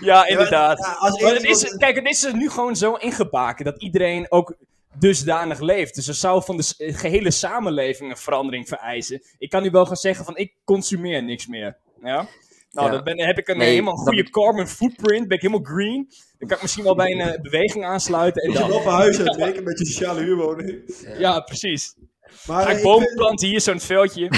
Ja, 0.00 0.26
inderdaad. 0.26 0.78
Ja, 0.78 0.92
als 0.98 1.20
Maar 1.22 1.32
één 1.32 1.40
het 1.40 1.50
is, 1.50 1.76
kijk, 1.76 1.94
het 1.96 2.06
is 2.06 2.24
er 2.24 2.36
nu 2.36 2.50
gewoon 2.50 2.76
zo 2.76 2.94
ingebaken 2.94 3.64
dat 3.64 3.82
iedereen 3.82 4.26
ook 4.30 4.54
dusdanig 4.98 5.60
leeft. 5.60 5.94
Dus 5.94 6.08
er 6.08 6.14
zou 6.14 6.42
van 6.44 6.56
de 6.56 6.74
gehele 6.78 7.30
samenleving 7.30 8.10
een 8.10 8.16
verandering 8.16 8.68
vereisen. 8.68 9.22
Ik 9.38 9.50
kan 9.50 9.62
nu 9.62 9.70
wel 9.70 9.86
gaan 9.86 9.96
zeggen 9.96 10.24
van, 10.24 10.36
ik 10.36 10.52
consumeer 10.64 11.22
niks 11.22 11.46
meer. 11.46 11.76
Ja? 12.02 12.26
Nou, 12.70 12.86
Ja. 12.86 12.92
dan 12.94 13.04
ben, 13.04 13.26
heb 13.26 13.38
ik 13.38 13.48
een 13.48 13.58
Nee, 13.58 13.68
helemaal 13.70 13.96
goede 13.96 14.30
carbon 14.30 14.66
footprint. 14.66 15.28
Ben 15.28 15.36
ik 15.36 15.42
helemaal 15.42 15.64
green. 15.74 16.08
Dan 16.38 16.48
kan 16.48 16.56
ik 16.56 16.62
misschien 16.62 16.84
wel 16.84 16.94
bij 16.94 17.12
een 17.12 17.20
eh, 17.20 17.40
beweging 17.40 17.84
aansluiten. 17.84 18.42
En 18.42 18.52
je 18.52 18.58
dan, 18.58 18.68
wel 18.68 18.80
verhuizen 18.80 19.24
hebt, 19.24 19.36
weet 19.36 19.56
ik, 19.56 19.64
met 19.64 19.78
je 19.78 19.86
sociale 19.86 20.20
huurwoning. 20.20 20.78
ja, 21.18 21.40
precies. 21.40 21.94
Maar, 22.46 22.62
Ga 22.64 22.70
ik 22.70 22.76
ik 22.76 22.82
bomen 22.82 23.06
vind- 23.06 23.16
planten 23.18 23.48
hier, 23.48 23.60
zo'n 23.60 23.80
veldje. 23.80 24.28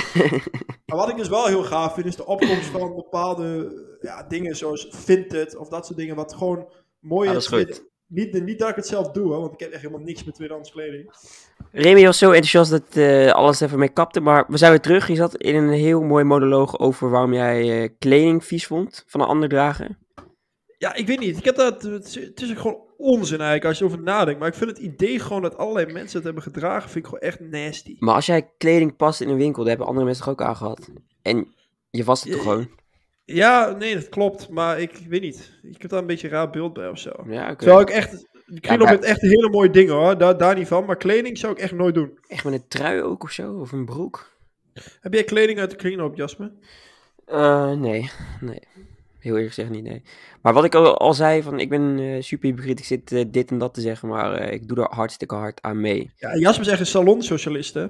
maar 0.87 0.97
wat 0.99 1.09
ik 1.09 1.17
dus 1.17 1.29
wel 1.29 1.47
heel 1.47 1.63
gaaf 1.65 1.95
vind, 1.95 2.07
is 2.07 2.17
de 2.17 2.27
opkomst 2.27 2.65
van 2.79 2.95
bepaalde 2.95 3.73
ja, 4.01 4.23
dingen 4.29 4.57
zoals 4.57 4.87
Vinted 4.91 5.57
of 5.57 5.69
dat 5.69 5.87
soort 5.87 5.99
dingen. 5.99 6.17
Wat 6.17 6.35
gewoon 6.35 6.69
dat 7.01 7.23
is 7.37 7.47
goed. 7.47 7.47
tweede- 7.47 7.89
Niet, 8.07 8.45
niet 8.45 8.59
dat 8.59 8.69
ik 8.69 8.77
het 8.77 8.87
zelf 8.87 9.11
doe, 9.11 9.27
hoor, 9.33 9.41
want 9.41 9.53
ik 9.53 9.61
heb 9.61 9.71
echt 9.73 9.83
helemaal 9.83 10.05
niks 10.05 10.25
met 10.25 10.35
tweedehands 10.35 10.71
kleding. 10.71 11.13
Remy 11.73 12.05
was 12.05 12.19
zo 12.19 12.27
enthousiast 12.31 12.71
dat 12.71 12.83
eh, 12.97 13.31
alles 13.33 13.61
even 13.61 13.79
mee 13.79 13.89
kapte. 13.89 14.21
Maar 14.21 14.45
we 14.49 14.57
zijn 14.57 14.71
weer 14.71 14.81
terug. 14.81 15.09
Je 15.09 15.15
zat 15.15 15.37
in 15.37 15.55
een 15.55 15.69
heel 15.71 16.01
mooi 16.01 16.25
monoloog 16.25 16.79
over 16.79 17.11
waarom 17.11 17.33
jij 17.33 17.83
eh, 17.83 17.89
kleding 17.99 18.45
vies 18.45 18.67
vond 18.67 19.05
van 19.07 19.21
een 19.21 19.27
ander 19.27 19.49
dragen. 19.49 19.99
Ja, 20.81 20.95
ik 20.95 21.07
weet 21.07 21.21
niet. 21.21 21.37
Ik 21.37 21.45
heb 21.45 21.57
dat, 21.57 21.83
het, 21.83 22.07
is, 22.07 22.49
het 22.49 22.59
gewoon 22.59 22.81
onzin 22.97 23.39
eigenlijk 23.39 23.65
als 23.65 23.79
je 23.79 23.85
erover 23.85 24.03
nadenkt. 24.03 24.41
Maar 24.41 24.49
ik 24.49 24.55
vind 24.55 24.71
het 24.71 24.79
idee 24.79 25.19
gewoon 25.19 25.43
dat 25.43 25.57
allerlei 25.57 25.93
mensen 25.93 26.17
het 26.17 26.25
hebben 26.25 26.43
gedragen, 26.43 26.91
vind 26.91 27.05
ik 27.05 27.11
gewoon 27.11 27.21
echt 27.21 27.41
nasty. 27.41 27.97
Maar 27.99 28.15
als 28.15 28.27
jij 28.27 28.51
kleding 28.59 28.97
past 28.97 29.21
in 29.21 29.29
een 29.29 29.37
winkel, 29.37 29.59
dat 29.59 29.69
hebben 29.69 29.87
andere 29.87 30.07
mensen 30.07 30.25
toch 30.25 30.33
ook 30.33 30.43
aangehad. 30.43 30.91
En 31.23 31.55
je 31.91 32.05
was 32.05 32.23
het 32.23 32.33
toch 32.33 32.43
gewoon? 32.43 32.71
Ja, 33.25 33.71
nee, 33.79 33.95
dat 33.95 34.09
klopt. 34.09 34.49
Maar 34.49 34.81
ik 34.81 35.01
weet 35.09 35.21
niet. 35.21 35.59
Ik 35.63 35.83
heb 35.83 35.91
daar 35.91 36.01
een 36.01 36.07
beetje 36.07 36.27
een 36.27 36.33
raar 36.33 36.51
beeld 36.51 36.73
bij 36.73 36.89
of 36.89 36.99
zo. 36.99 37.11
Ja, 37.27 37.45
oké. 37.45 37.57
Terwijl 37.57 37.81
ik 37.81 37.91
echt... 37.91 38.29
Kringloop 38.61 38.79
maar- 38.79 38.91
heeft 38.91 39.05
echt 39.05 39.21
hele 39.21 39.51
mooie 39.51 39.71
dingen 39.71 39.95
hoor, 39.95 40.19
daar, 40.19 40.37
daar 40.37 40.57
niet 40.57 40.69
van. 40.69 40.85
Maar 40.85 40.97
kleding 40.97 41.39
zou 41.39 41.53
ik 41.53 41.59
echt 41.59 41.73
nooit 41.73 41.95
doen. 41.95 42.19
Echt 42.27 42.45
met 42.45 42.53
een 42.53 42.69
trui 42.69 43.03
ook 43.03 43.23
of 43.23 43.31
zo? 43.31 43.53
Of 43.53 43.73
een 43.73 43.85
broek? 43.85 44.37
Heb 45.01 45.15
jij 45.15 45.25
kleding 45.25 45.59
uit 45.59 45.71
de 45.71 45.77
kringloop, 45.77 46.17
Jasper? 46.17 46.53
Eh, 47.25 47.73
nee, 47.73 48.11
nee. 48.41 48.61
Heel 49.21 49.33
eerlijk 49.33 49.55
gezegd 49.55 49.71
niet, 49.71 49.85
nee. 49.85 50.03
Maar 50.43 50.53
wat 50.53 50.65
ik 50.65 50.75
al, 50.75 50.99
al 50.99 51.15
zei, 51.15 51.43
van 51.43 51.61
ik 51.61 51.69
ben 51.69 51.99
eh, 51.99 52.23
super 52.23 52.49
hypocriet, 52.49 52.79
ik 52.79 52.85
zit 52.85 53.13
eh, 53.13 53.25
dit 53.29 53.51
en 53.51 53.59
dat 53.59 53.75
te 53.75 53.81
zeggen, 53.81 54.09
maar 54.09 54.33
eh, 54.33 54.53
ik 54.53 54.69
doe 54.69 54.77
er 54.77 54.95
hartstikke 54.95 55.35
hard 55.35 55.63
aan 55.63 55.81
mee. 55.81 56.11
Ja, 56.17 56.37
Jasper 56.37 56.67
is 56.67 56.71
echt 56.71 56.81
een 56.81 56.87
salonsocialist 56.87 57.75
hè? 57.75 57.87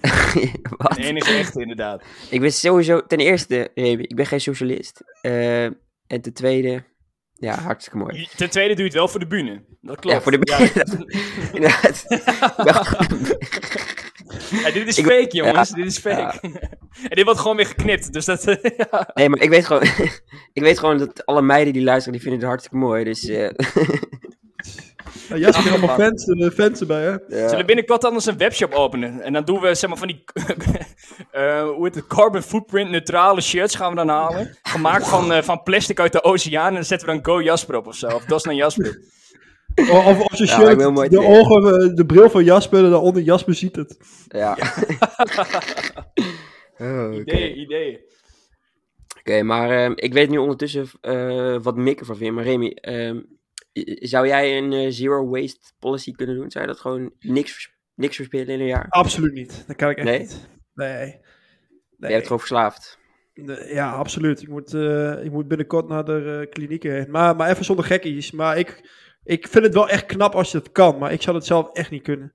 Wat? 0.78 0.94
De 0.94 1.02
enige 1.02 1.32
echte, 1.32 1.60
inderdaad. 1.60 2.02
Ik 2.30 2.40
ben 2.40 2.52
sowieso, 2.52 3.06
ten 3.06 3.18
eerste, 3.18 3.70
Remy, 3.74 4.02
ik 4.02 4.16
ben 4.16 4.26
geen 4.26 4.40
socialist. 4.40 5.00
Eh, 5.20 5.64
en 5.64 6.20
ten 6.20 6.32
tweede, 6.32 6.84
ja, 7.34 7.60
hartstikke 7.60 7.98
mooi. 7.98 8.28
Ten 8.36 8.50
tweede 8.50 8.74
doe 8.74 8.82
je 8.82 8.88
het 8.88 8.98
wel 8.98 9.08
voor 9.08 9.20
de 9.20 9.26
bühne. 9.26 9.64
Dat 9.80 10.00
klopt. 10.00 10.16
Ja, 10.16 10.22
voor 10.22 10.32
de 10.32 10.38
Ja, 10.42 10.58
Inderdaad. 11.54 12.04
Ja, 14.64 14.70
dit 14.70 14.86
is 14.88 14.98
Ik- 14.98 15.04
fake, 15.06 15.36
jongens. 15.36 15.70
Dit 15.70 15.86
is 15.86 15.98
fake. 15.98 16.38
en 17.08 17.16
dit 17.16 17.24
wordt 17.24 17.40
gewoon 17.40 17.56
weer 17.56 17.66
geknipt. 17.66 18.12
Dus 18.12 18.24
dat. 18.24 18.44
ja. 18.90 19.10
Nee, 19.14 19.28
maar 19.28 19.40
ik 19.40 19.50
weet 19.50 19.66
gewoon, 19.66 19.82
ik 20.52 20.62
weet 20.62 20.78
gewoon 20.78 20.98
dat 20.98 21.26
alle 21.26 21.42
meiden 21.42 21.72
die 21.72 21.82
luisteren, 21.82 22.12
die 22.12 22.22
vinden 22.22 22.40
het 22.40 22.48
hartstikke 22.48 22.76
mooi. 22.86 23.04
Dus 23.04 23.28
eh, 23.28 23.50
Ja, 25.28 25.36
Jasper 25.36 25.62
heeft 25.62 25.76
allemaal 25.76 25.96
fans, 25.96 26.24
eh, 26.26 26.50
fans 26.50 26.80
erbij 26.80 27.02
hè? 27.02 27.10
ja. 27.10 27.18
Zullen 27.28 27.56
we 27.56 27.64
binnenkort 27.64 28.04
anders 28.04 28.26
een 28.26 28.38
webshop 28.38 28.72
openen? 28.72 29.20
En 29.22 29.32
dan 29.32 29.44
doen 29.44 29.60
we 29.60 29.74
zeg 29.74 29.88
maar 29.90 29.98
van 29.98 30.06
die. 30.08 30.24
eh, 31.30 31.62
hoe 31.62 31.84
heet 31.84 31.94
het? 31.94 32.06
Carbon 32.06 32.42
footprint 32.42 32.90
neutrale 32.90 33.40
shirts 33.40 33.74
gaan 33.74 33.90
we 33.90 33.96
dan 33.96 34.08
halen. 34.08 34.56
Gemaakt 34.62 35.08
van, 35.08 35.32
eh, 35.32 35.42
van 35.42 35.62
plastic 35.62 36.00
uit 36.00 36.12
de 36.12 36.22
oceaan. 36.24 36.68
En 36.68 36.74
dan 36.74 36.84
zetten 36.84 37.08
we 37.08 37.14
dan 37.14 37.24
Go 37.24 37.42
Jasper 37.42 37.76
op 37.76 37.86
of 37.86 37.94
zo. 37.94 38.06
Of 38.06 38.24
Dos 38.24 38.44
naar 38.44 38.54
Jasper. 38.54 38.98
Of, 39.78 40.06
of, 40.06 40.20
of 40.20 40.38
je 40.38 40.46
Ja, 40.46 40.58
shirt, 40.58 41.10
de 41.10 41.20
ogen, 41.26 41.80
eh, 41.80 41.94
de 41.94 42.06
bril 42.06 42.30
van 42.30 42.44
Jasper, 42.44 42.84
en 42.84 42.90
daaronder 42.90 43.22
Jasper 43.22 43.54
ziet 43.54 43.76
het. 43.76 43.98
Ja. 44.28 44.56
Oh, 46.80 47.06
Oké, 47.06 47.20
Idee, 47.20 47.54
idee. 47.54 48.00
Oké, 49.18 49.42
maar 49.42 49.70
ehm, 49.70 49.92
ik 49.94 50.12
weet 50.12 50.30
nu 50.30 50.38
ondertussen 50.38 50.86
eh, 51.00 51.56
wat 51.62 51.76
Mick 51.76 52.00
ervan 52.00 52.16
vindt. 52.16 52.34
Maar 52.34 52.44
Remy, 52.44 52.70
ehm, 52.70 53.20
zou 53.84 54.26
jij 54.26 54.58
een 54.58 54.72
eh, 54.72 54.86
zero 54.90 55.28
waste 55.28 55.72
policy 55.78 56.12
kunnen 56.12 56.36
doen? 56.36 56.50
Zou 56.50 56.64
je 56.64 56.70
dat 56.70 56.80
gewoon 56.80 57.12
niks, 57.20 57.70
niks 57.94 58.16
verspillen 58.16 58.48
in 58.48 58.60
een 58.60 58.66
jaar? 58.66 58.86
Absoluut 58.88 59.32
niet. 59.32 59.64
Dat 59.66 59.76
kan 59.76 59.90
ik 59.90 59.96
echt 59.96 60.06
Nee? 60.06 60.18
niet. 60.18 60.48
Nee. 60.74 60.96
nee. 60.96 61.20
Je 61.98 62.06
hebt 62.06 62.22
gewoon 62.22 62.38
verslaafd. 62.38 62.98
Ja, 63.72 63.90
absoluut. 63.92 64.42
Ik 64.42 64.48
moet, 64.48 64.74
eh, 64.74 65.24
ik 65.24 65.30
moet 65.32 65.48
binnenkort 65.48 65.88
naar 65.88 66.04
de 66.04 66.38
eh, 66.42 66.50
klinieken 66.52 66.92
heen. 66.92 67.10
Maar, 67.10 67.36
maar 67.36 67.50
even 67.50 67.64
zonder 67.64 67.84
gekkies. 67.84 68.30
Maar 68.30 68.58
ik, 68.58 68.90
ik 69.28 69.48
vind 69.48 69.64
het 69.64 69.74
wel 69.74 69.88
echt 69.88 70.06
knap 70.06 70.34
als 70.34 70.50
je 70.52 70.58
het 70.58 70.72
kan. 70.72 70.98
Maar 70.98 71.12
ik 71.12 71.22
zou 71.22 71.36
het 71.36 71.46
zelf 71.46 71.72
echt 71.72 71.90
niet 71.90 72.02
kunnen. 72.02 72.34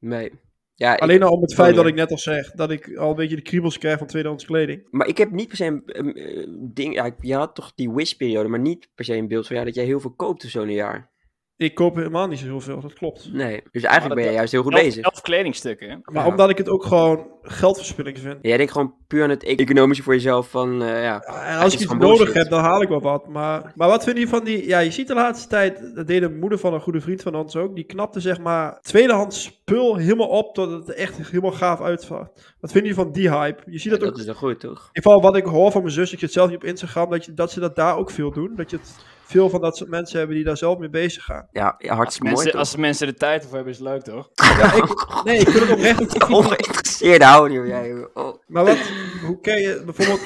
Nee. 0.00 0.32
Ja, 0.74 0.94
ik- 0.94 1.00
Alleen 1.00 1.22
al 1.22 1.32
om 1.32 1.40
het 1.42 1.54
feit 1.54 1.74
dat 1.74 1.86
ik 1.86 1.94
net 1.94 2.10
al 2.10 2.18
zeg. 2.18 2.50
Dat 2.50 2.70
ik 2.70 2.96
al 2.96 3.10
een 3.10 3.16
beetje 3.16 3.36
de 3.36 3.42
kriebels 3.42 3.78
krijg 3.78 3.98
van 3.98 4.06
tweedehands 4.06 4.44
kleding. 4.44 4.86
maar 4.90 5.06
ik 5.06 5.18
heb 5.18 5.30
niet 5.30 5.48
per 5.48 5.56
se 5.56 5.82
een 5.86 6.14
eh, 6.14 6.46
ding. 6.60 6.94
Ja, 6.94 7.10
je 7.20 7.34
had 7.34 7.54
toch 7.54 7.72
die 7.74 7.90
wish-periode, 7.92 8.48
maar 8.48 8.58
niet 8.60 8.88
per 8.94 9.04
se 9.04 9.14
een 9.14 9.28
beeld 9.28 9.46
van 9.46 9.56
ja, 9.56 9.64
dat 9.64 9.74
jij 9.74 9.84
heel 9.84 10.00
veel 10.00 10.14
koopt 10.14 10.44
of 10.44 10.50
zo 10.50 10.62
in 10.62 10.68
een 10.68 10.74
jaar. 10.74 11.10
Ik 11.58 11.74
koop 11.74 11.94
helemaal 11.94 12.26
niet 12.26 12.38
zo 12.38 12.44
heel 12.44 12.60
veel, 12.60 12.80
dat 12.80 12.92
klopt. 12.92 13.32
Nee, 13.32 13.62
dus 13.72 13.82
eigenlijk 13.82 14.14
ben 14.20 14.24
je 14.30 14.32
juist 14.36 14.52
heel 14.52 14.62
goed 14.62 14.72
Elf- 14.72 14.82
bezig. 14.82 15.04
elf 15.04 15.20
kledingstukken? 15.20 16.00
Maar 16.04 16.24
Ja. 16.24 16.30
omdat 16.30 16.50
ik 16.50 16.58
het 16.58 16.68
ook 16.68 16.84
gewoon 16.84 17.26
geldverspilling 17.42 18.18
vind. 18.18 18.36
Jij 18.42 18.56
denkt 18.56 18.72
gewoon 18.72 18.94
puur 19.06 19.22
aan 19.22 19.30
het 19.30 19.44
economische 19.44 20.02
voor 20.02 20.12
jezelf 20.14 20.50
van, 20.50 20.82
eh, 20.82 21.02
ja. 21.02 21.20
En 21.20 21.52
het 21.54 21.62
als 21.62 21.74
ik 21.74 21.80
iets 21.80 21.92
nodig 21.92 22.08
bullshit. 22.16 22.34
heb, 22.34 22.48
dan 22.48 22.60
haal 22.60 22.82
ik 22.82 22.88
wel 22.88 23.00
wat. 23.00 23.28
Maar, 23.28 23.72
maar 23.74 23.88
wat 23.88 24.04
vind 24.04 24.18
je 24.18 24.28
van 24.28 24.44
die... 24.44 24.66
Ja, 24.66 24.78
je 24.78 24.90
ziet 24.90 25.06
de 25.08 25.14
laatste 25.14 25.48
tijd... 25.48 25.94
Dat 25.94 26.06
deed 26.06 26.20
de 26.20 26.30
moeder 26.30 26.58
van 26.58 26.74
een 26.74 26.80
goede 26.80 27.00
vriend 27.00 27.22
van 27.22 27.34
ons 27.34 27.56
ook. 27.56 27.74
Die 27.74 27.84
knapte 27.84 28.20
zeg 28.20 28.38
maar 28.38 28.78
tweedehands 28.80 29.42
spul 29.42 29.96
helemaal 29.96 30.28
op... 30.28 30.54
tot 30.54 30.70
het 30.70 30.88
er 30.88 30.94
echt 30.94 31.16
helemaal 31.16 31.52
gaaf 31.52 31.80
uitvaart. 31.80 32.54
Wat 32.60 32.72
vind 32.72 32.86
je 32.86 32.94
van 32.94 33.12
die 33.12 33.30
hype? 33.30 33.62
Je 33.66 33.78
ziet 33.78 33.90
dat 33.90 34.02
ook... 34.02 34.08
Dat 34.10 34.18
is 34.18 34.24
dan 34.26 34.34
goed, 34.34 34.60
toch? 34.60 34.70
In 34.70 34.88
ieder 34.94 35.02
geval 35.12 35.20
wat 35.20 35.36
ik 35.36 35.44
hoor 35.44 35.70
van 35.72 35.82
mijn 35.82 35.94
zus, 35.94 36.12
ik 36.12 36.18
zit 36.18 36.32
zelf 36.32 36.48
niet 36.48 36.56
op 36.56 36.64
Instagram, 36.64 37.10
dat, 37.10 37.24
je, 37.24 37.34
dat 37.34 37.52
ze 37.52 37.60
dat 37.60 37.76
daar 37.76 37.96
ook 37.96 38.10
veel 38.10 38.32
doen. 38.32 38.52
Dat 38.56 38.70
je 38.70 38.76
het 38.76 38.94
veel 39.28 39.48
van 39.50 39.60
dat 39.60 39.76
soort 39.76 39.90
mensen 39.90 40.18
hebben 40.18 40.36
die 40.36 40.44
daar 40.44 40.56
zelf 40.56 40.78
mee 40.78 40.88
bezig 40.90 41.24
gaan. 41.24 41.48
Ja, 41.52 41.74
ja 41.78 41.88
Als 41.88 41.96
hartstikke 41.98 42.28
mooi, 42.28 42.42
mensen, 42.42 42.58
als 42.60 42.70
de 42.72 42.78
mensen 42.78 43.06
er 43.06 43.14
tijd 43.16 43.44
voor 43.44 43.54
hebben, 43.54 43.72
is 43.72 43.78
het 43.78 43.88
leuk, 43.88 44.02
toch? 44.02 44.30
Ja, 44.34 44.72
ik, 44.72 45.22
nee, 45.24 45.38
ik 45.38 45.48
vind 45.48 45.68
het 45.68 45.72
oprecht 45.72 45.98
niet. 46.14 46.22
Ongeïnteresseerde 46.24 47.24
houden, 47.24 47.56
joh. 47.56 47.66
Jij. 47.66 48.08
Oh. 48.14 48.42
Maar 48.46 48.64
wat, 48.64 48.78
hoe 49.26 49.40
kijk 49.40 49.58
je 49.58 49.82
bijvoorbeeld, 49.84 50.20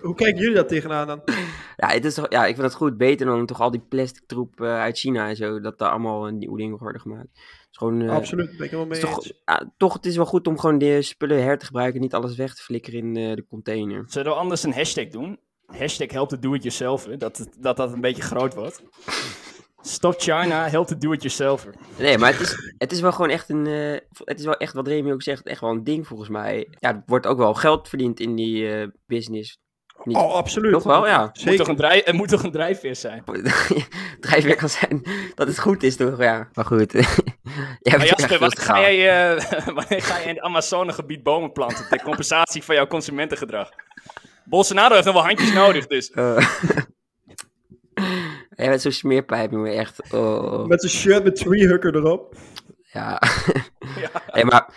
hoe 0.00 0.14
kijken 0.14 0.40
jullie 0.40 0.54
daar 0.54 0.66
tegenaan 0.66 1.06
dan? 1.06 1.20
Ja, 1.76 1.88
het 1.88 2.04
is 2.04 2.14
toch, 2.14 2.26
ja, 2.28 2.46
ik 2.46 2.54
vind 2.54 2.66
het 2.66 2.76
goed. 2.76 2.96
Beter 2.96 3.26
dan 3.26 3.46
toch 3.46 3.60
al 3.60 3.70
die 3.70 3.84
plastic 3.88 4.22
troep 4.26 4.60
eh, 4.60 4.80
uit 4.80 4.98
China 4.98 5.28
en 5.28 5.36
zo. 5.36 5.60
Dat 5.60 5.78
daar 5.78 5.90
allemaal 5.90 6.28
een 6.28 6.38
nieuwe 6.38 6.58
dingen 6.58 6.78
worden 6.78 7.00
gemaakt. 7.00 7.28
Gewoon... 7.70 8.02
eh, 8.02 8.10
Absoluut, 8.14 8.46
ben 8.46 8.64
ik 8.64 8.70
helemaal 8.70 8.86
mee 8.86 8.98
is 8.98 9.04
toch, 9.04 9.26
toch, 9.76 9.92
het 9.92 10.06
is 10.06 10.16
wel 10.16 10.26
goed 10.26 10.46
om 10.46 10.58
gewoon 10.58 10.78
de 10.78 11.02
spullen 11.02 11.42
her 11.42 11.58
te 11.58 11.66
gebruiken. 11.66 12.00
Niet 12.00 12.14
alles 12.14 12.36
weg 12.36 12.54
te 12.54 12.62
flikkeren 12.62 13.00
in 13.00 13.16
eh, 13.16 13.36
de 13.36 13.46
container. 13.48 14.04
Zullen 14.06 14.32
we 14.32 14.38
anders 14.38 14.62
een 14.62 14.72
hashtag 14.72 15.08
doen? 15.08 15.38
Hashtag 15.66 16.10
help 16.10 16.32
it 16.32 16.42
do 16.42 16.54
it 16.54 16.62
yourself, 16.62 17.04
hè? 17.04 17.16
Dat, 17.16 17.46
dat 17.58 17.76
dat 17.76 17.92
een 17.92 18.00
beetje 18.00 18.22
groot 18.22 18.54
wordt. 18.54 18.82
Stop 19.80 20.20
China, 20.20 20.68
help 20.68 20.90
it 20.90 21.00
do 21.00 21.12
it 21.12 21.22
yourself. 21.22 21.66
Nee, 21.98 22.18
maar 22.18 22.32
het 22.32 22.40
is, 22.40 22.72
het 22.78 22.92
is 22.92 23.00
wel 23.00 23.12
gewoon 23.12 23.30
echt 23.30 23.48
een... 23.48 23.66
eh, 23.66 24.00
het 24.24 24.38
is 24.38 24.44
wel 24.44 24.56
echt, 24.56 24.72
wat 24.72 24.86
Remy 24.86 25.12
ook 25.12 25.22
zegt, 25.22 25.46
echt 25.46 25.60
wel 25.60 25.70
een 25.70 25.84
ding 25.84 26.06
volgens 26.06 26.28
mij. 26.28 26.68
Ja, 26.80 26.88
er 26.94 27.02
wordt 27.06 27.26
ook 27.26 27.38
wel 27.38 27.54
geld 27.54 27.88
verdiend 27.88 28.20
in 28.20 28.34
die 28.36 28.72
eh, 28.72 28.86
business. 29.06 29.58
Niet, 30.04 30.16
Oh, 30.16 30.32
absoluut. 30.32 30.72
Toch 30.72 30.82
wel, 30.82 31.06
ja. 31.06 31.20
Moet 31.20 31.34
toch 31.34 31.42
Zeker. 31.42 31.68
een 31.68 31.76
drijf, 31.76 32.04
het 32.04 32.14
moet 32.14 32.28
toch 32.28 32.42
een 32.42 32.50
drijfveer 32.50 32.96
zijn? 32.96 33.24
drijfveer 34.20 34.56
kan 34.56 34.68
zijn 34.68 35.02
dat 35.34 35.46
het 35.46 35.58
goed 35.58 35.82
is, 35.82 35.96
toch? 35.96 36.18
Ja, 36.18 36.48
maar 36.52 36.64
goed. 36.64 36.92
Jij 37.80 37.96
Maar 37.98 38.06
Jasper, 38.06 38.28
wanneer 38.38 38.50
te 38.50 38.60
ga, 38.60 38.80
jij, 38.80 39.34
eh, 39.36 39.66
wanneer 39.78 40.02
ga 40.02 40.18
je 40.18 40.22
in 40.22 40.34
het 40.34 40.40
Amazonegebied 40.40 41.22
bomen 41.22 41.52
planten 41.52 41.88
ter 41.88 42.02
compensatie 42.02 42.62
van 42.62 42.74
jouw 42.74 42.86
consumentengedrag? 42.86 43.68
Bolsonaro 44.48 44.94
heeft 44.94 45.06
nog 45.06 45.14
wel 45.14 45.24
handjes 45.24 45.52
nodig, 45.62 45.86
dus. 45.86 46.10
Eh. 46.10 46.48
Jij 48.56 48.68
bent 48.68 48.82
zo'n 48.82 48.92
smeerpijp, 48.92 49.50
jongen, 49.50 49.72
echt. 49.72 50.12
Oh. 50.12 50.66
Met 50.66 50.80
zijn 50.80 50.92
shirt 50.92 51.24
met 51.24 51.36
treehugger 51.36 51.96
erop. 51.96 52.34
Ja. 52.92 53.22
Hey, 54.26 54.44
maar... 54.44 54.68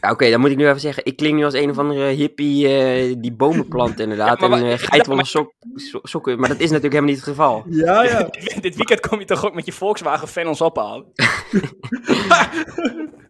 Ja, 0.00 0.10
Oké, 0.10 0.30
dan 0.30 0.40
moet 0.40 0.50
ik 0.50 0.56
nu 0.56 0.68
even 0.68 0.80
zeggen. 0.80 1.04
Ik 1.04 1.16
klink 1.16 1.36
nu 1.36 1.44
als 1.44 1.54
een 1.54 1.70
of 1.70 1.78
andere 1.78 2.04
hippie 2.04 2.68
eh, 2.68 3.14
die 3.18 3.32
bomen 3.32 3.68
plant, 3.68 4.00
inderdaad. 4.00 4.40
Ja, 4.40 4.48
maar 4.48 4.58
en 4.58 4.66
uh, 4.66 4.78
geitenwolle 4.78 5.24
sok, 5.24 5.52
so- 5.74 6.00
sokken. 6.02 6.38
Maar 6.38 6.48
dat 6.48 6.60
is 6.60 6.70
natuurlijk 6.70 6.94
helemaal 6.94 7.14
niet 7.14 7.24
het 7.24 7.28
geval. 7.28 7.64
Ja, 7.68 8.02
ja. 8.02 8.28
Dit 8.60 8.76
weekend 8.76 9.00
kom 9.08 9.18
je 9.18 9.24
toch 9.24 9.46
ook 9.46 9.54
met 9.54 9.66
je 9.66 9.72
Volkswagen 9.72 10.28
fan 10.28 10.46
ons 10.46 10.60
ophalen? 10.60 11.06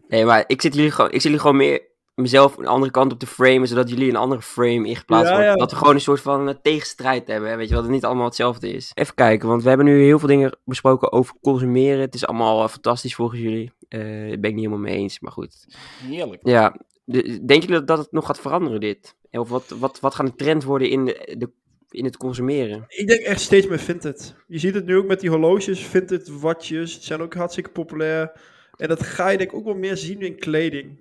Nee, 0.07 0.25
maar 0.25 0.43
ik 0.47 0.61
zit 0.61 0.75
jullie 0.75 0.91
gewoon, 0.91 1.09
ik 1.09 1.13
zit 1.13 1.23
jullie 1.23 1.39
gewoon 1.39 1.55
meer 1.57 1.81
mezelf 2.15 2.57
een 2.57 2.67
andere 2.67 2.91
kant 2.91 3.11
op 3.11 3.19
te 3.19 3.27
framen, 3.27 3.67
zodat 3.67 3.89
jullie 3.89 4.09
een 4.09 4.15
andere 4.15 4.41
frame 4.41 4.87
ingeplaatst 4.87 5.29
Ja, 5.29 5.35
wordt. 5.35 5.49
ja. 5.51 5.55
Dat 5.55 5.71
we 5.71 5.77
gewoon 5.77 5.93
een 5.93 6.01
soort 6.01 6.21
van 6.21 6.49
eh, 6.49 6.55
tegenstrijd 6.61 7.27
hebben, 7.27 7.49
hè, 7.49 7.55
weet 7.55 7.67
je 7.67 7.73
wel, 7.73 7.81
dat 7.81 7.91
het 7.91 7.99
niet 7.99 8.05
allemaal 8.09 8.25
hetzelfde 8.25 8.69
is. 8.73 8.91
Even 8.93 9.15
kijken, 9.15 9.47
want 9.47 9.61
we 9.63 9.67
hebben 9.67 9.85
nu 9.87 10.03
heel 10.03 10.19
veel 10.19 10.27
dingen 10.27 10.57
besproken 10.65 11.11
over 11.11 11.35
consumeren. 11.41 11.99
Het 11.99 12.13
is 12.15 12.25
allemaal 12.25 12.63
eh, 12.63 12.69
fantastisch 12.69 13.15
volgens 13.15 13.39
jullie. 13.41 13.71
Eh 13.89 13.99
daar 13.99 14.39
ben 14.39 14.49
ik 14.49 14.55
niet 14.55 14.55
helemaal 14.55 14.77
mee 14.79 14.95
eens, 14.95 15.19
maar 15.19 15.31
goed. 15.31 15.65
Heerlijk. 16.03 16.39
Ja, 16.43 16.75
de- 17.03 17.21
denken 17.23 17.59
jullie 17.67 17.69
dat, 17.75 17.87
dat 17.87 17.97
het 17.97 18.11
nog 18.11 18.25
gaat 18.25 18.39
veranderen, 18.39 18.79
dit? 18.79 19.15
Of 19.31 19.49
wat, 19.49 19.73
wat, 19.79 19.99
wat 19.99 20.15
gaat 20.15 20.25
de 20.25 20.35
trend 20.35 20.63
worden 20.63 20.89
in, 20.89 21.05
de, 21.05 21.35
de, 21.37 21.49
in 21.89 22.05
het 22.05 22.17
consumeren? 22.17 22.83
Ik 22.87 23.07
denk 23.07 23.21
echt 23.21 23.41
steeds 23.41 23.67
meer 23.67 23.79
vintage. 23.79 24.31
Je 24.47 24.59
ziet 24.59 24.73
het 24.73 24.85
nu 24.85 24.97
ook 24.97 25.05
met 25.07 25.19
die 25.19 25.29
horloges, 25.29 25.79
vintage 25.85 26.39
watjes. 26.39 26.93
Het 26.93 27.03
zijn 27.03 27.21
ook 27.21 27.33
hartstikke 27.33 27.69
populair. 27.69 28.31
En 28.77 28.87
dat 28.87 29.03
ga 29.03 29.29
je 29.29 29.37
denk 29.37 29.49
ik 29.51 29.55
ook 29.57 29.65
wel 29.65 29.75
meer 29.75 29.97
zien 29.97 30.21
in 30.21 30.35
kleding. 30.39 30.97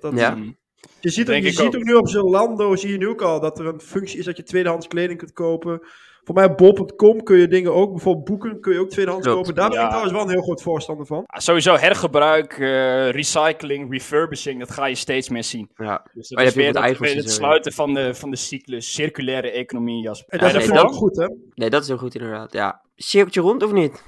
Dat 0.00 0.02
dat, 0.12 0.20
Ja. 0.20 0.34
Mm. 0.34 0.56
Je 1.00 1.10
ziet, 1.10 1.30
ook, 1.30 1.36
je 1.36 1.50
ziet 1.50 1.60
ook. 1.60 1.74
ook 1.76 1.82
nu 1.84 1.94
op 1.94 2.08
Zalando, 2.08 2.76
zie 2.76 2.90
je 2.90 2.96
nu 2.98 3.08
ook 3.08 3.22
al, 3.22 3.40
dat 3.40 3.58
er 3.58 3.66
een 3.66 3.80
functie 3.80 4.18
is 4.18 4.24
dat 4.24 4.36
je 4.36 4.42
tweedehands 4.42 4.86
kleding 4.86 5.18
kunt 5.18 5.32
kopen. 5.32 5.80
Voor 6.24 6.34
mij 6.34 6.44
op 6.44 6.56
bol.com 6.56 7.22
kun 7.22 7.36
je 7.36 7.48
dingen 7.48 7.74
ook, 7.74 7.90
bijvoorbeeld 7.90 8.24
boeken 8.24 8.60
kun 8.60 8.72
je 8.72 8.78
ook 8.78 8.88
tweedehands 8.90 9.26
Klopt. 9.26 9.40
kopen. 9.40 9.54
Daar 9.60 9.68
ben 9.68 9.78
Ja. 9.78 9.82
ik 9.84 9.88
trouwens 9.90 10.14
wel 10.16 10.24
een 10.26 10.30
heel 10.34 10.42
groot 10.42 10.62
voorstander 10.62 11.06
van. 11.06 11.22
Ah, 11.26 11.40
Sowieso 11.40 11.76
hergebruik, 11.76 12.52
eh, 12.52 13.10
recycling, 13.10 13.90
refurbishing, 13.92 14.58
dat 14.58 14.70
ga 14.70 14.86
je 14.86 14.94
steeds 14.94 15.28
meer 15.28 15.44
zien. 15.44 15.70
Ja, 15.74 16.06
Dus 16.12 16.28
dat 16.28 16.28
je 16.28 16.34
is 16.36 16.42
hebt 16.42 16.54
weer, 16.54 16.72
dat, 16.72 16.98
het 17.14 17.22
zo, 17.24 17.28
sluiten 17.28 17.72
van 17.72 17.94
de, 17.94 18.14
van 18.14 18.30
de 18.30 18.36
cyclus, 18.36 18.92
circulaire 18.92 19.50
economie, 19.50 20.02
Jasper. 20.02 20.32
En 20.32 20.38
Ja, 20.38 20.44
dat 20.44 20.54
nee, 20.54 20.62
is 20.70 20.74
dat- 20.76 20.84
ook 20.84 20.92
goed, 20.94 21.16
hè? 21.16 21.26
nee, 21.54 21.70
dat 21.70 21.82
is 21.82 21.88
heel 21.88 21.98
goed 21.98 22.14
inderdaad. 22.14 22.52
Ja, 22.52 22.82
cirkeltje 22.94 23.40
rond 23.40 23.62
of 23.62 23.72
niet? 23.72 24.02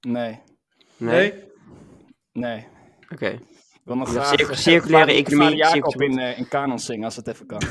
Nee, 0.00 0.40
Nee? 0.96 1.32
nee. 2.32 2.66
Oké. 3.12 3.38
Ik 3.86 3.92
wil 3.92 4.00
nog 4.00 4.14
Ja, 4.14 4.20
graag 4.22 4.28
circu- 4.38 4.52
eh, 4.52 4.58
circulaire 4.72 5.12
economie, 5.12 5.56
Jacob 5.56 6.02
in, 6.02 6.18
eh, 6.18 6.38
in 6.38 6.48
kanon 6.48 6.78
zingen, 6.78 7.04
als 7.04 7.16
het 7.16 7.26
even 7.28 7.46
kan. 7.46 7.62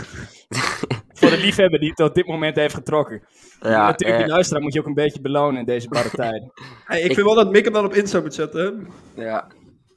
Voor 1.20 1.30
de 1.30 1.38
liefhebber 1.38 1.80
die 1.80 1.88
het 1.88 1.98
tot 1.98 2.16
dit 2.16 2.28
moment 2.28 2.56
heeft 2.56 2.74
getrokken. 2.74 3.24
Ja, 3.60 3.86
Natuurlijk, 3.86 4.20
eh, 4.20 4.26
die 4.26 4.34
luisteraar 4.34 4.62
moet 4.62 4.74
je 4.74 4.80
ook 4.80 4.86
een 4.86 4.94
beetje 4.94 5.22
belonen 5.22 5.60
in 5.60 5.66
deze 5.66 5.88
barre 5.88 6.10
tijden. 6.10 6.52
Hey, 6.86 7.00
ik, 7.00 7.06
Ik- 7.10 7.14
vind 7.14 7.26
wel 7.26 7.36
dat 7.36 7.52
Mick 7.52 7.64
hem 7.64 7.74
dan 7.74 7.86
op 7.86 7.94
Insta 7.94 8.22
moet 8.22 8.34
zetten, 8.34 8.90
hè? 9.16 9.24
Ja. 9.24 9.48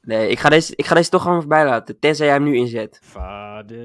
Nee, 0.02 0.28
ik 0.31 0.38
ga, 0.38 0.48
deze, 0.48 0.72
ik 0.76 0.87
ga 0.87 0.94
deze 0.94 1.11
toch 1.11 1.22
gewoon 1.22 1.38
voorbij 1.40 1.64
laten. 1.64 1.98
Tenzij 1.98 2.26
jij 2.26 2.35
hem 2.35 2.44
nu 2.44 2.57
inzet. 2.57 3.00
Vader... 3.02 3.76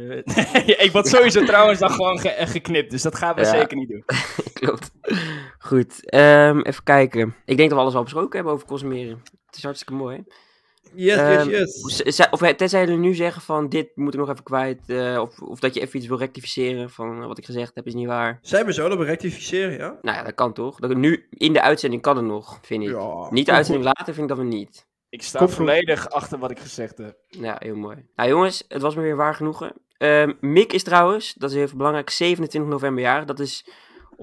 Nee, 0.66 0.76
ik 0.76 0.90
word 0.92 1.08
sowieso 1.08 1.44
trouwens 1.46 1.80
dan 1.80 1.90
gewoon 1.90 2.20
ge- 2.20 2.30
eh, 2.30 2.48
geknipt, 2.48 2.92
dus 2.92 3.02
dat 3.02 3.16
gaan 3.16 3.36
we 3.36 3.42
Ja. 3.42 3.48
zeker 3.50 3.78
niet 3.78 3.90
doen. 3.90 4.04
Klopt. 4.54 4.92
Goed. 5.60 6.10
ehm, 6.10 6.60
even 6.60 6.84
kijken. 6.84 7.36
Ik 7.46 7.58
denk 7.58 7.70
dat 7.70 7.78
we 7.78 7.84
alles 7.84 7.96
al 7.96 8.04
besproken 8.04 8.36
hebben 8.36 8.54
over 8.54 8.68
consumeren. 8.68 9.22
Het 9.46 9.56
is 9.56 9.64
hartstikke 9.64 9.94
mooi. 9.94 10.24
Yes, 10.96 11.18
Ehm, 11.18 11.50
yes, 11.50 11.82
yes. 11.84 11.96
Z- 11.98 12.16
z- 12.20 12.28
Of 12.32 12.40
tenzij 12.54 12.80
jullie 12.84 12.98
nu 12.98 13.14
zeggen 13.14 13.42
van 13.42 13.70
dit 13.70 13.92
moet 13.96 14.14
ik 14.14 14.20
nog 14.20 14.30
even 14.30 14.44
kwijt. 14.44 14.80
eh, 14.90 15.20
of, 15.22 15.40
of 15.42 15.60
dat 15.60 15.74
je 15.74 15.80
even 15.82 15.98
iets 16.00 16.08
wil 16.08 16.18
rectificeren 16.18 16.90
van 16.90 17.22
eh, 17.22 17.28
wat 17.28 17.38
ik 17.38 17.46
gezegd 17.46 17.76
heb 17.76 17.86
is 17.88 17.94
niet 17.94 18.08
waar. 18.08 18.40
Zijn 18.42 18.66
we 18.66 18.74
zo 18.74 18.90
dat 18.90 18.98
we 18.98 19.04
rectificeren, 19.04 19.78
ja? 19.78 19.98
Nou 20.02 20.18
ja, 20.18 20.24
dat 20.24 20.34
kan 20.36 20.54
toch. 20.54 20.80
Dat, 20.80 20.96
nu 20.96 21.28
in 21.30 21.54
de 21.54 21.62
uitzending 21.62 22.02
kan 22.02 22.16
het 22.16 22.26
nog, 22.26 22.60
vind 22.62 22.84
ik. 22.84 22.90
Ja. 22.90 23.28
Niet 23.30 23.46
de 23.46 23.52
uitzending 23.52 23.86
later 23.86 24.14
vind 24.14 24.18
ik 24.20 24.28
dat 24.28 24.38
we 24.38 24.44
niet. 24.44 24.88
Ik 25.10 25.22
sta 25.24 25.38
Komt 25.38 25.50
goed. 25.54 25.60
volledig 25.60 26.10
achter 26.10 26.40
wat 26.40 26.52
ik 26.52 26.60
gezegd 26.60 26.98
heb. 26.98 27.16
Ja, 27.30 27.56
heel 27.60 27.76
mooi. 27.76 28.06
Nou 28.16 28.30
jongens, 28.30 28.64
het 28.68 28.82
was 28.82 28.96
me 28.96 29.02
weer 29.02 29.16
waar 29.16 29.36
genoegen. 29.36 29.74
Ehm 29.98 30.32
Mick 30.40 30.74
is 30.74 30.84
trouwens, 30.84 31.34
dat 31.34 31.52
is 31.52 31.58
even 31.58 31.78
belangrijk, 31.78 32.10
27 32.10 32.72
november 32.72 33.04
jaar. 33.04 33.26
Dat 33.26 33.40
is 33.40 33.66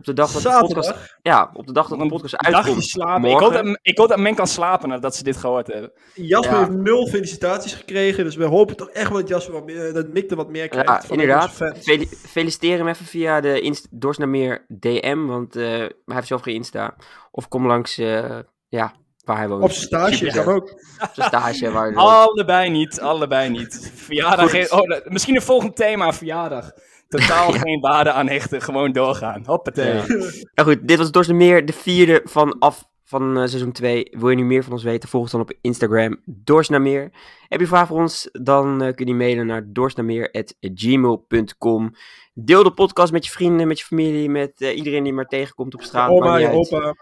op 0.00 0.06
de 0.06 0.12
dag 0.12 0.32
dat 0.32 0.42
de 0.42 0.48
podcast... 0.48 0.86
Zaterdag. 0.86 1.16
Ja, 1.22 1.50
op 1.52 1.66
de 1.66 1.72
dag 1.72 1.88
dat 1.88 1.98
de 1.98 2.04
Een 2.04 2.10
podcast 2.10 2.36
uitkomt. 2.36 2.84
slapen. 2.84 3.30
Ik 3.30 3.38
hoop, 3.38 3.52
dat, 3.52 3.78
ik 3.82 3.98
hoop 3.98 4.08
dat 4.08 4.18
men 4.18 4.34
kan 4.34 4.46
slapen 4.46 4.88
nadat 4.88 5.16
ze 5.16 5.22
dit 5.24 5.36
gehoord 5.36 5.66
hebben. 5.66 5.92
Jasper 6.14 6.52
Ja. 6.52 6.58
heeft 6.58 6.70
nul 6.70 7.06
felicitaties 7.08 7.74
gekregen, 7.74 8.24
dus 8.24 8.36
we 8.36 8.44
hopen 8.44 8.76
toch 8.76 8.88
echt 8.90 9.08
wel 9.10 9.18
dat, 9.18 9.28
Jasper 9.28 9.52
wat 9.54 9.64
meer, 9.64 9.92
dat 9.92 10.08
Mick 10.08 10.30
er 10.30 10.36
wat 10.36 10.48
meer 10.50 10.68
krijgt. 10.68 10.88
Ja, 10.88 11.00
van 11.02 11.10
inderdaad. 11.20 11.50
Fel- 11.50 12.04
feliciteer 12.28 12.78
hem 12.78 12.88
even 12.88 13.06
via 13.06 13.40
de 13.40 13.60
Inst 13.60 13.86
Dorsnameer 13.90 14.64
DM, 14.68 15.26
want 15.26 15.56
eh, 15.56 15.64
hij 15.68 15.90
heeft 16.06 16.26
zelf 16.26 16.42
geen 16.42 16.54
Insta. 16.54 16.94
Of 17.30 17.48
kom 17.48 17.66
langs, 17.66 17.98
eh, 17.98 18.38
ja, 18.68 18.92
waar 19.24 19.36
hij 19.36 19.48
woont. 19.48 19.62
Op 19.62 19.70
zijn 19.70 19.86
stage 19.86 20.42
kan 20.42 20.54
ook. 20.54 20.70
Op 21.02 21.10
zijn 21.12 21.26
stage. 21.28 21.70
Waar. 21.70 21.94
Allebei 21.94 22.70
niet, 22.70 23.00
allebei 23.00 23.48
niet. 23.50 23.92
Verjaardag, 23.94 24.70
oh, 24.70 24.98
misschien 25.04 25.34
een 25.34 25.42
volgend 25.42 25.76
thema, 25.76 26.12
verjaardag. 26.12 26.70
Totaal 27.10 27.52
geen 27.52 27.80
waarde 27.80 28.12
aan 28.12 28.28
hechten, 28.28 28.62
gewoon 28.62 28.92
doorgaan. 28.92 29.42
Hoppatee. 29.46 29.94
Ja. 29.94 30.04
Nou 30.54 30.68
goed, 30.68 30.88
dit 30.88 30.98
was 30.98 31.10
Dorsnameer, 31.10 31.66
de 31.66 31.72
vierde 31.72 32.20
van 32.24 32.58
af 32.58 32.88
van 33.04 33.30
eh, 33.36 33.46
seizoen 33.46 33.72
2. 33.72 34.06
Wil 34.10 34.28
je 34.28 34.36
nu 34.36 34.44
meer 34.44 34.62
van 34.64 34.72
ons 34.72 34.82
weten, 34.82 35.08
volg 35.08 35.22
ons 35.22 35.32
dan 35.32 35.40
op 35.40 35.52
Instagram, 35.60 36.20
Dorsnameer. 36.24 37.02
Heb 37.48 37.48
je 37.48 37.58
een 37.60 37.66
vraag 37.66 37.86
voor 37.88 38.00
ons, 38.00 38.28
dan 38.32 38.82
eh, 38.82 38.94
kun 38.94 39.06
je 39.06 39.14
mailen 39.14 39.46
naar 39.46 39.62
dorsnameer.gmail.com. 39.66 41.90
Deel 42.34 42.62
de 42.62 42.70
podcast 42.72 43.12
met 43.12 43.24
je 43.24 43.30
vrienden, 43.30 43.66
met 43.68 43.78
je 43.78 43.84
familie, 43.84 44.28
met 44.28 44.52
eh, 44.60 44.76
iedereen 44.76 45.04
die 45.04 45.12
maar 45.12 45.26
tegenkomt 45.26 45.74
op 45.74 45.82
straat. 45.82 46.10
Oma, 46.10 46.36
je 46.36 46.48
opa. 46.48 46.94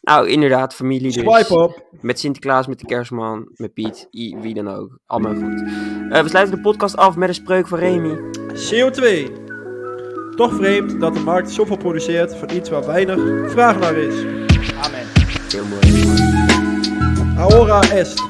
Nou, 0.00 0.28
inderdaad, 0.28 0.74
familie 0.74 1.12
dus. 1.12 1.22
Swipe 1.46 1.54
op. 1.62 1.84
Met 2.00 2.18
Sinterklaas, 2.18 2.66
met 2.66 2.78
de 2.78 2.86
kerstman, 2.86 3.48
met 3.54 3.74
Piet, 3.74 4.08
i- 4.12 4.36
wie 4.40 4.54
dan 4.54 4.68
ook. 4.68 4.98
Allemaal 5.06 5.34
goed. 5.34 5.62
Eh, 6.10 6.22
we 6.22 6.28
sluiten 6.28 6.54
de 6.56 6.60
podcast 6.60 6.96
af 6.96 7.16
met 7.16 7.28
een 7.28 7.34
spreuk 7.34 7.66
van 7.68 7.78
Remy. 7.78 8.18
CO2. 8.54 9.32
Toch 10.36 10.54
vreemd 10.54 11.00
dat 11.00 11.14
de 11.14 11.20
markt 11.20 11.50
zoveel 11.50 11.76
produceert 11.76 12.36
van 12.36 12.50
iets 12.50 12.70
waar 12.70 12.86
weinig 12.86 13.18
vraag 13.50 13.78
naar 13.78 13.96
is. 13.96 14.14
Amen. 14.82 15.06
Heel 15.50 15.64
mooi. 15.64 16.04
Ahora 17.36 17.82
est. 17.82 18.24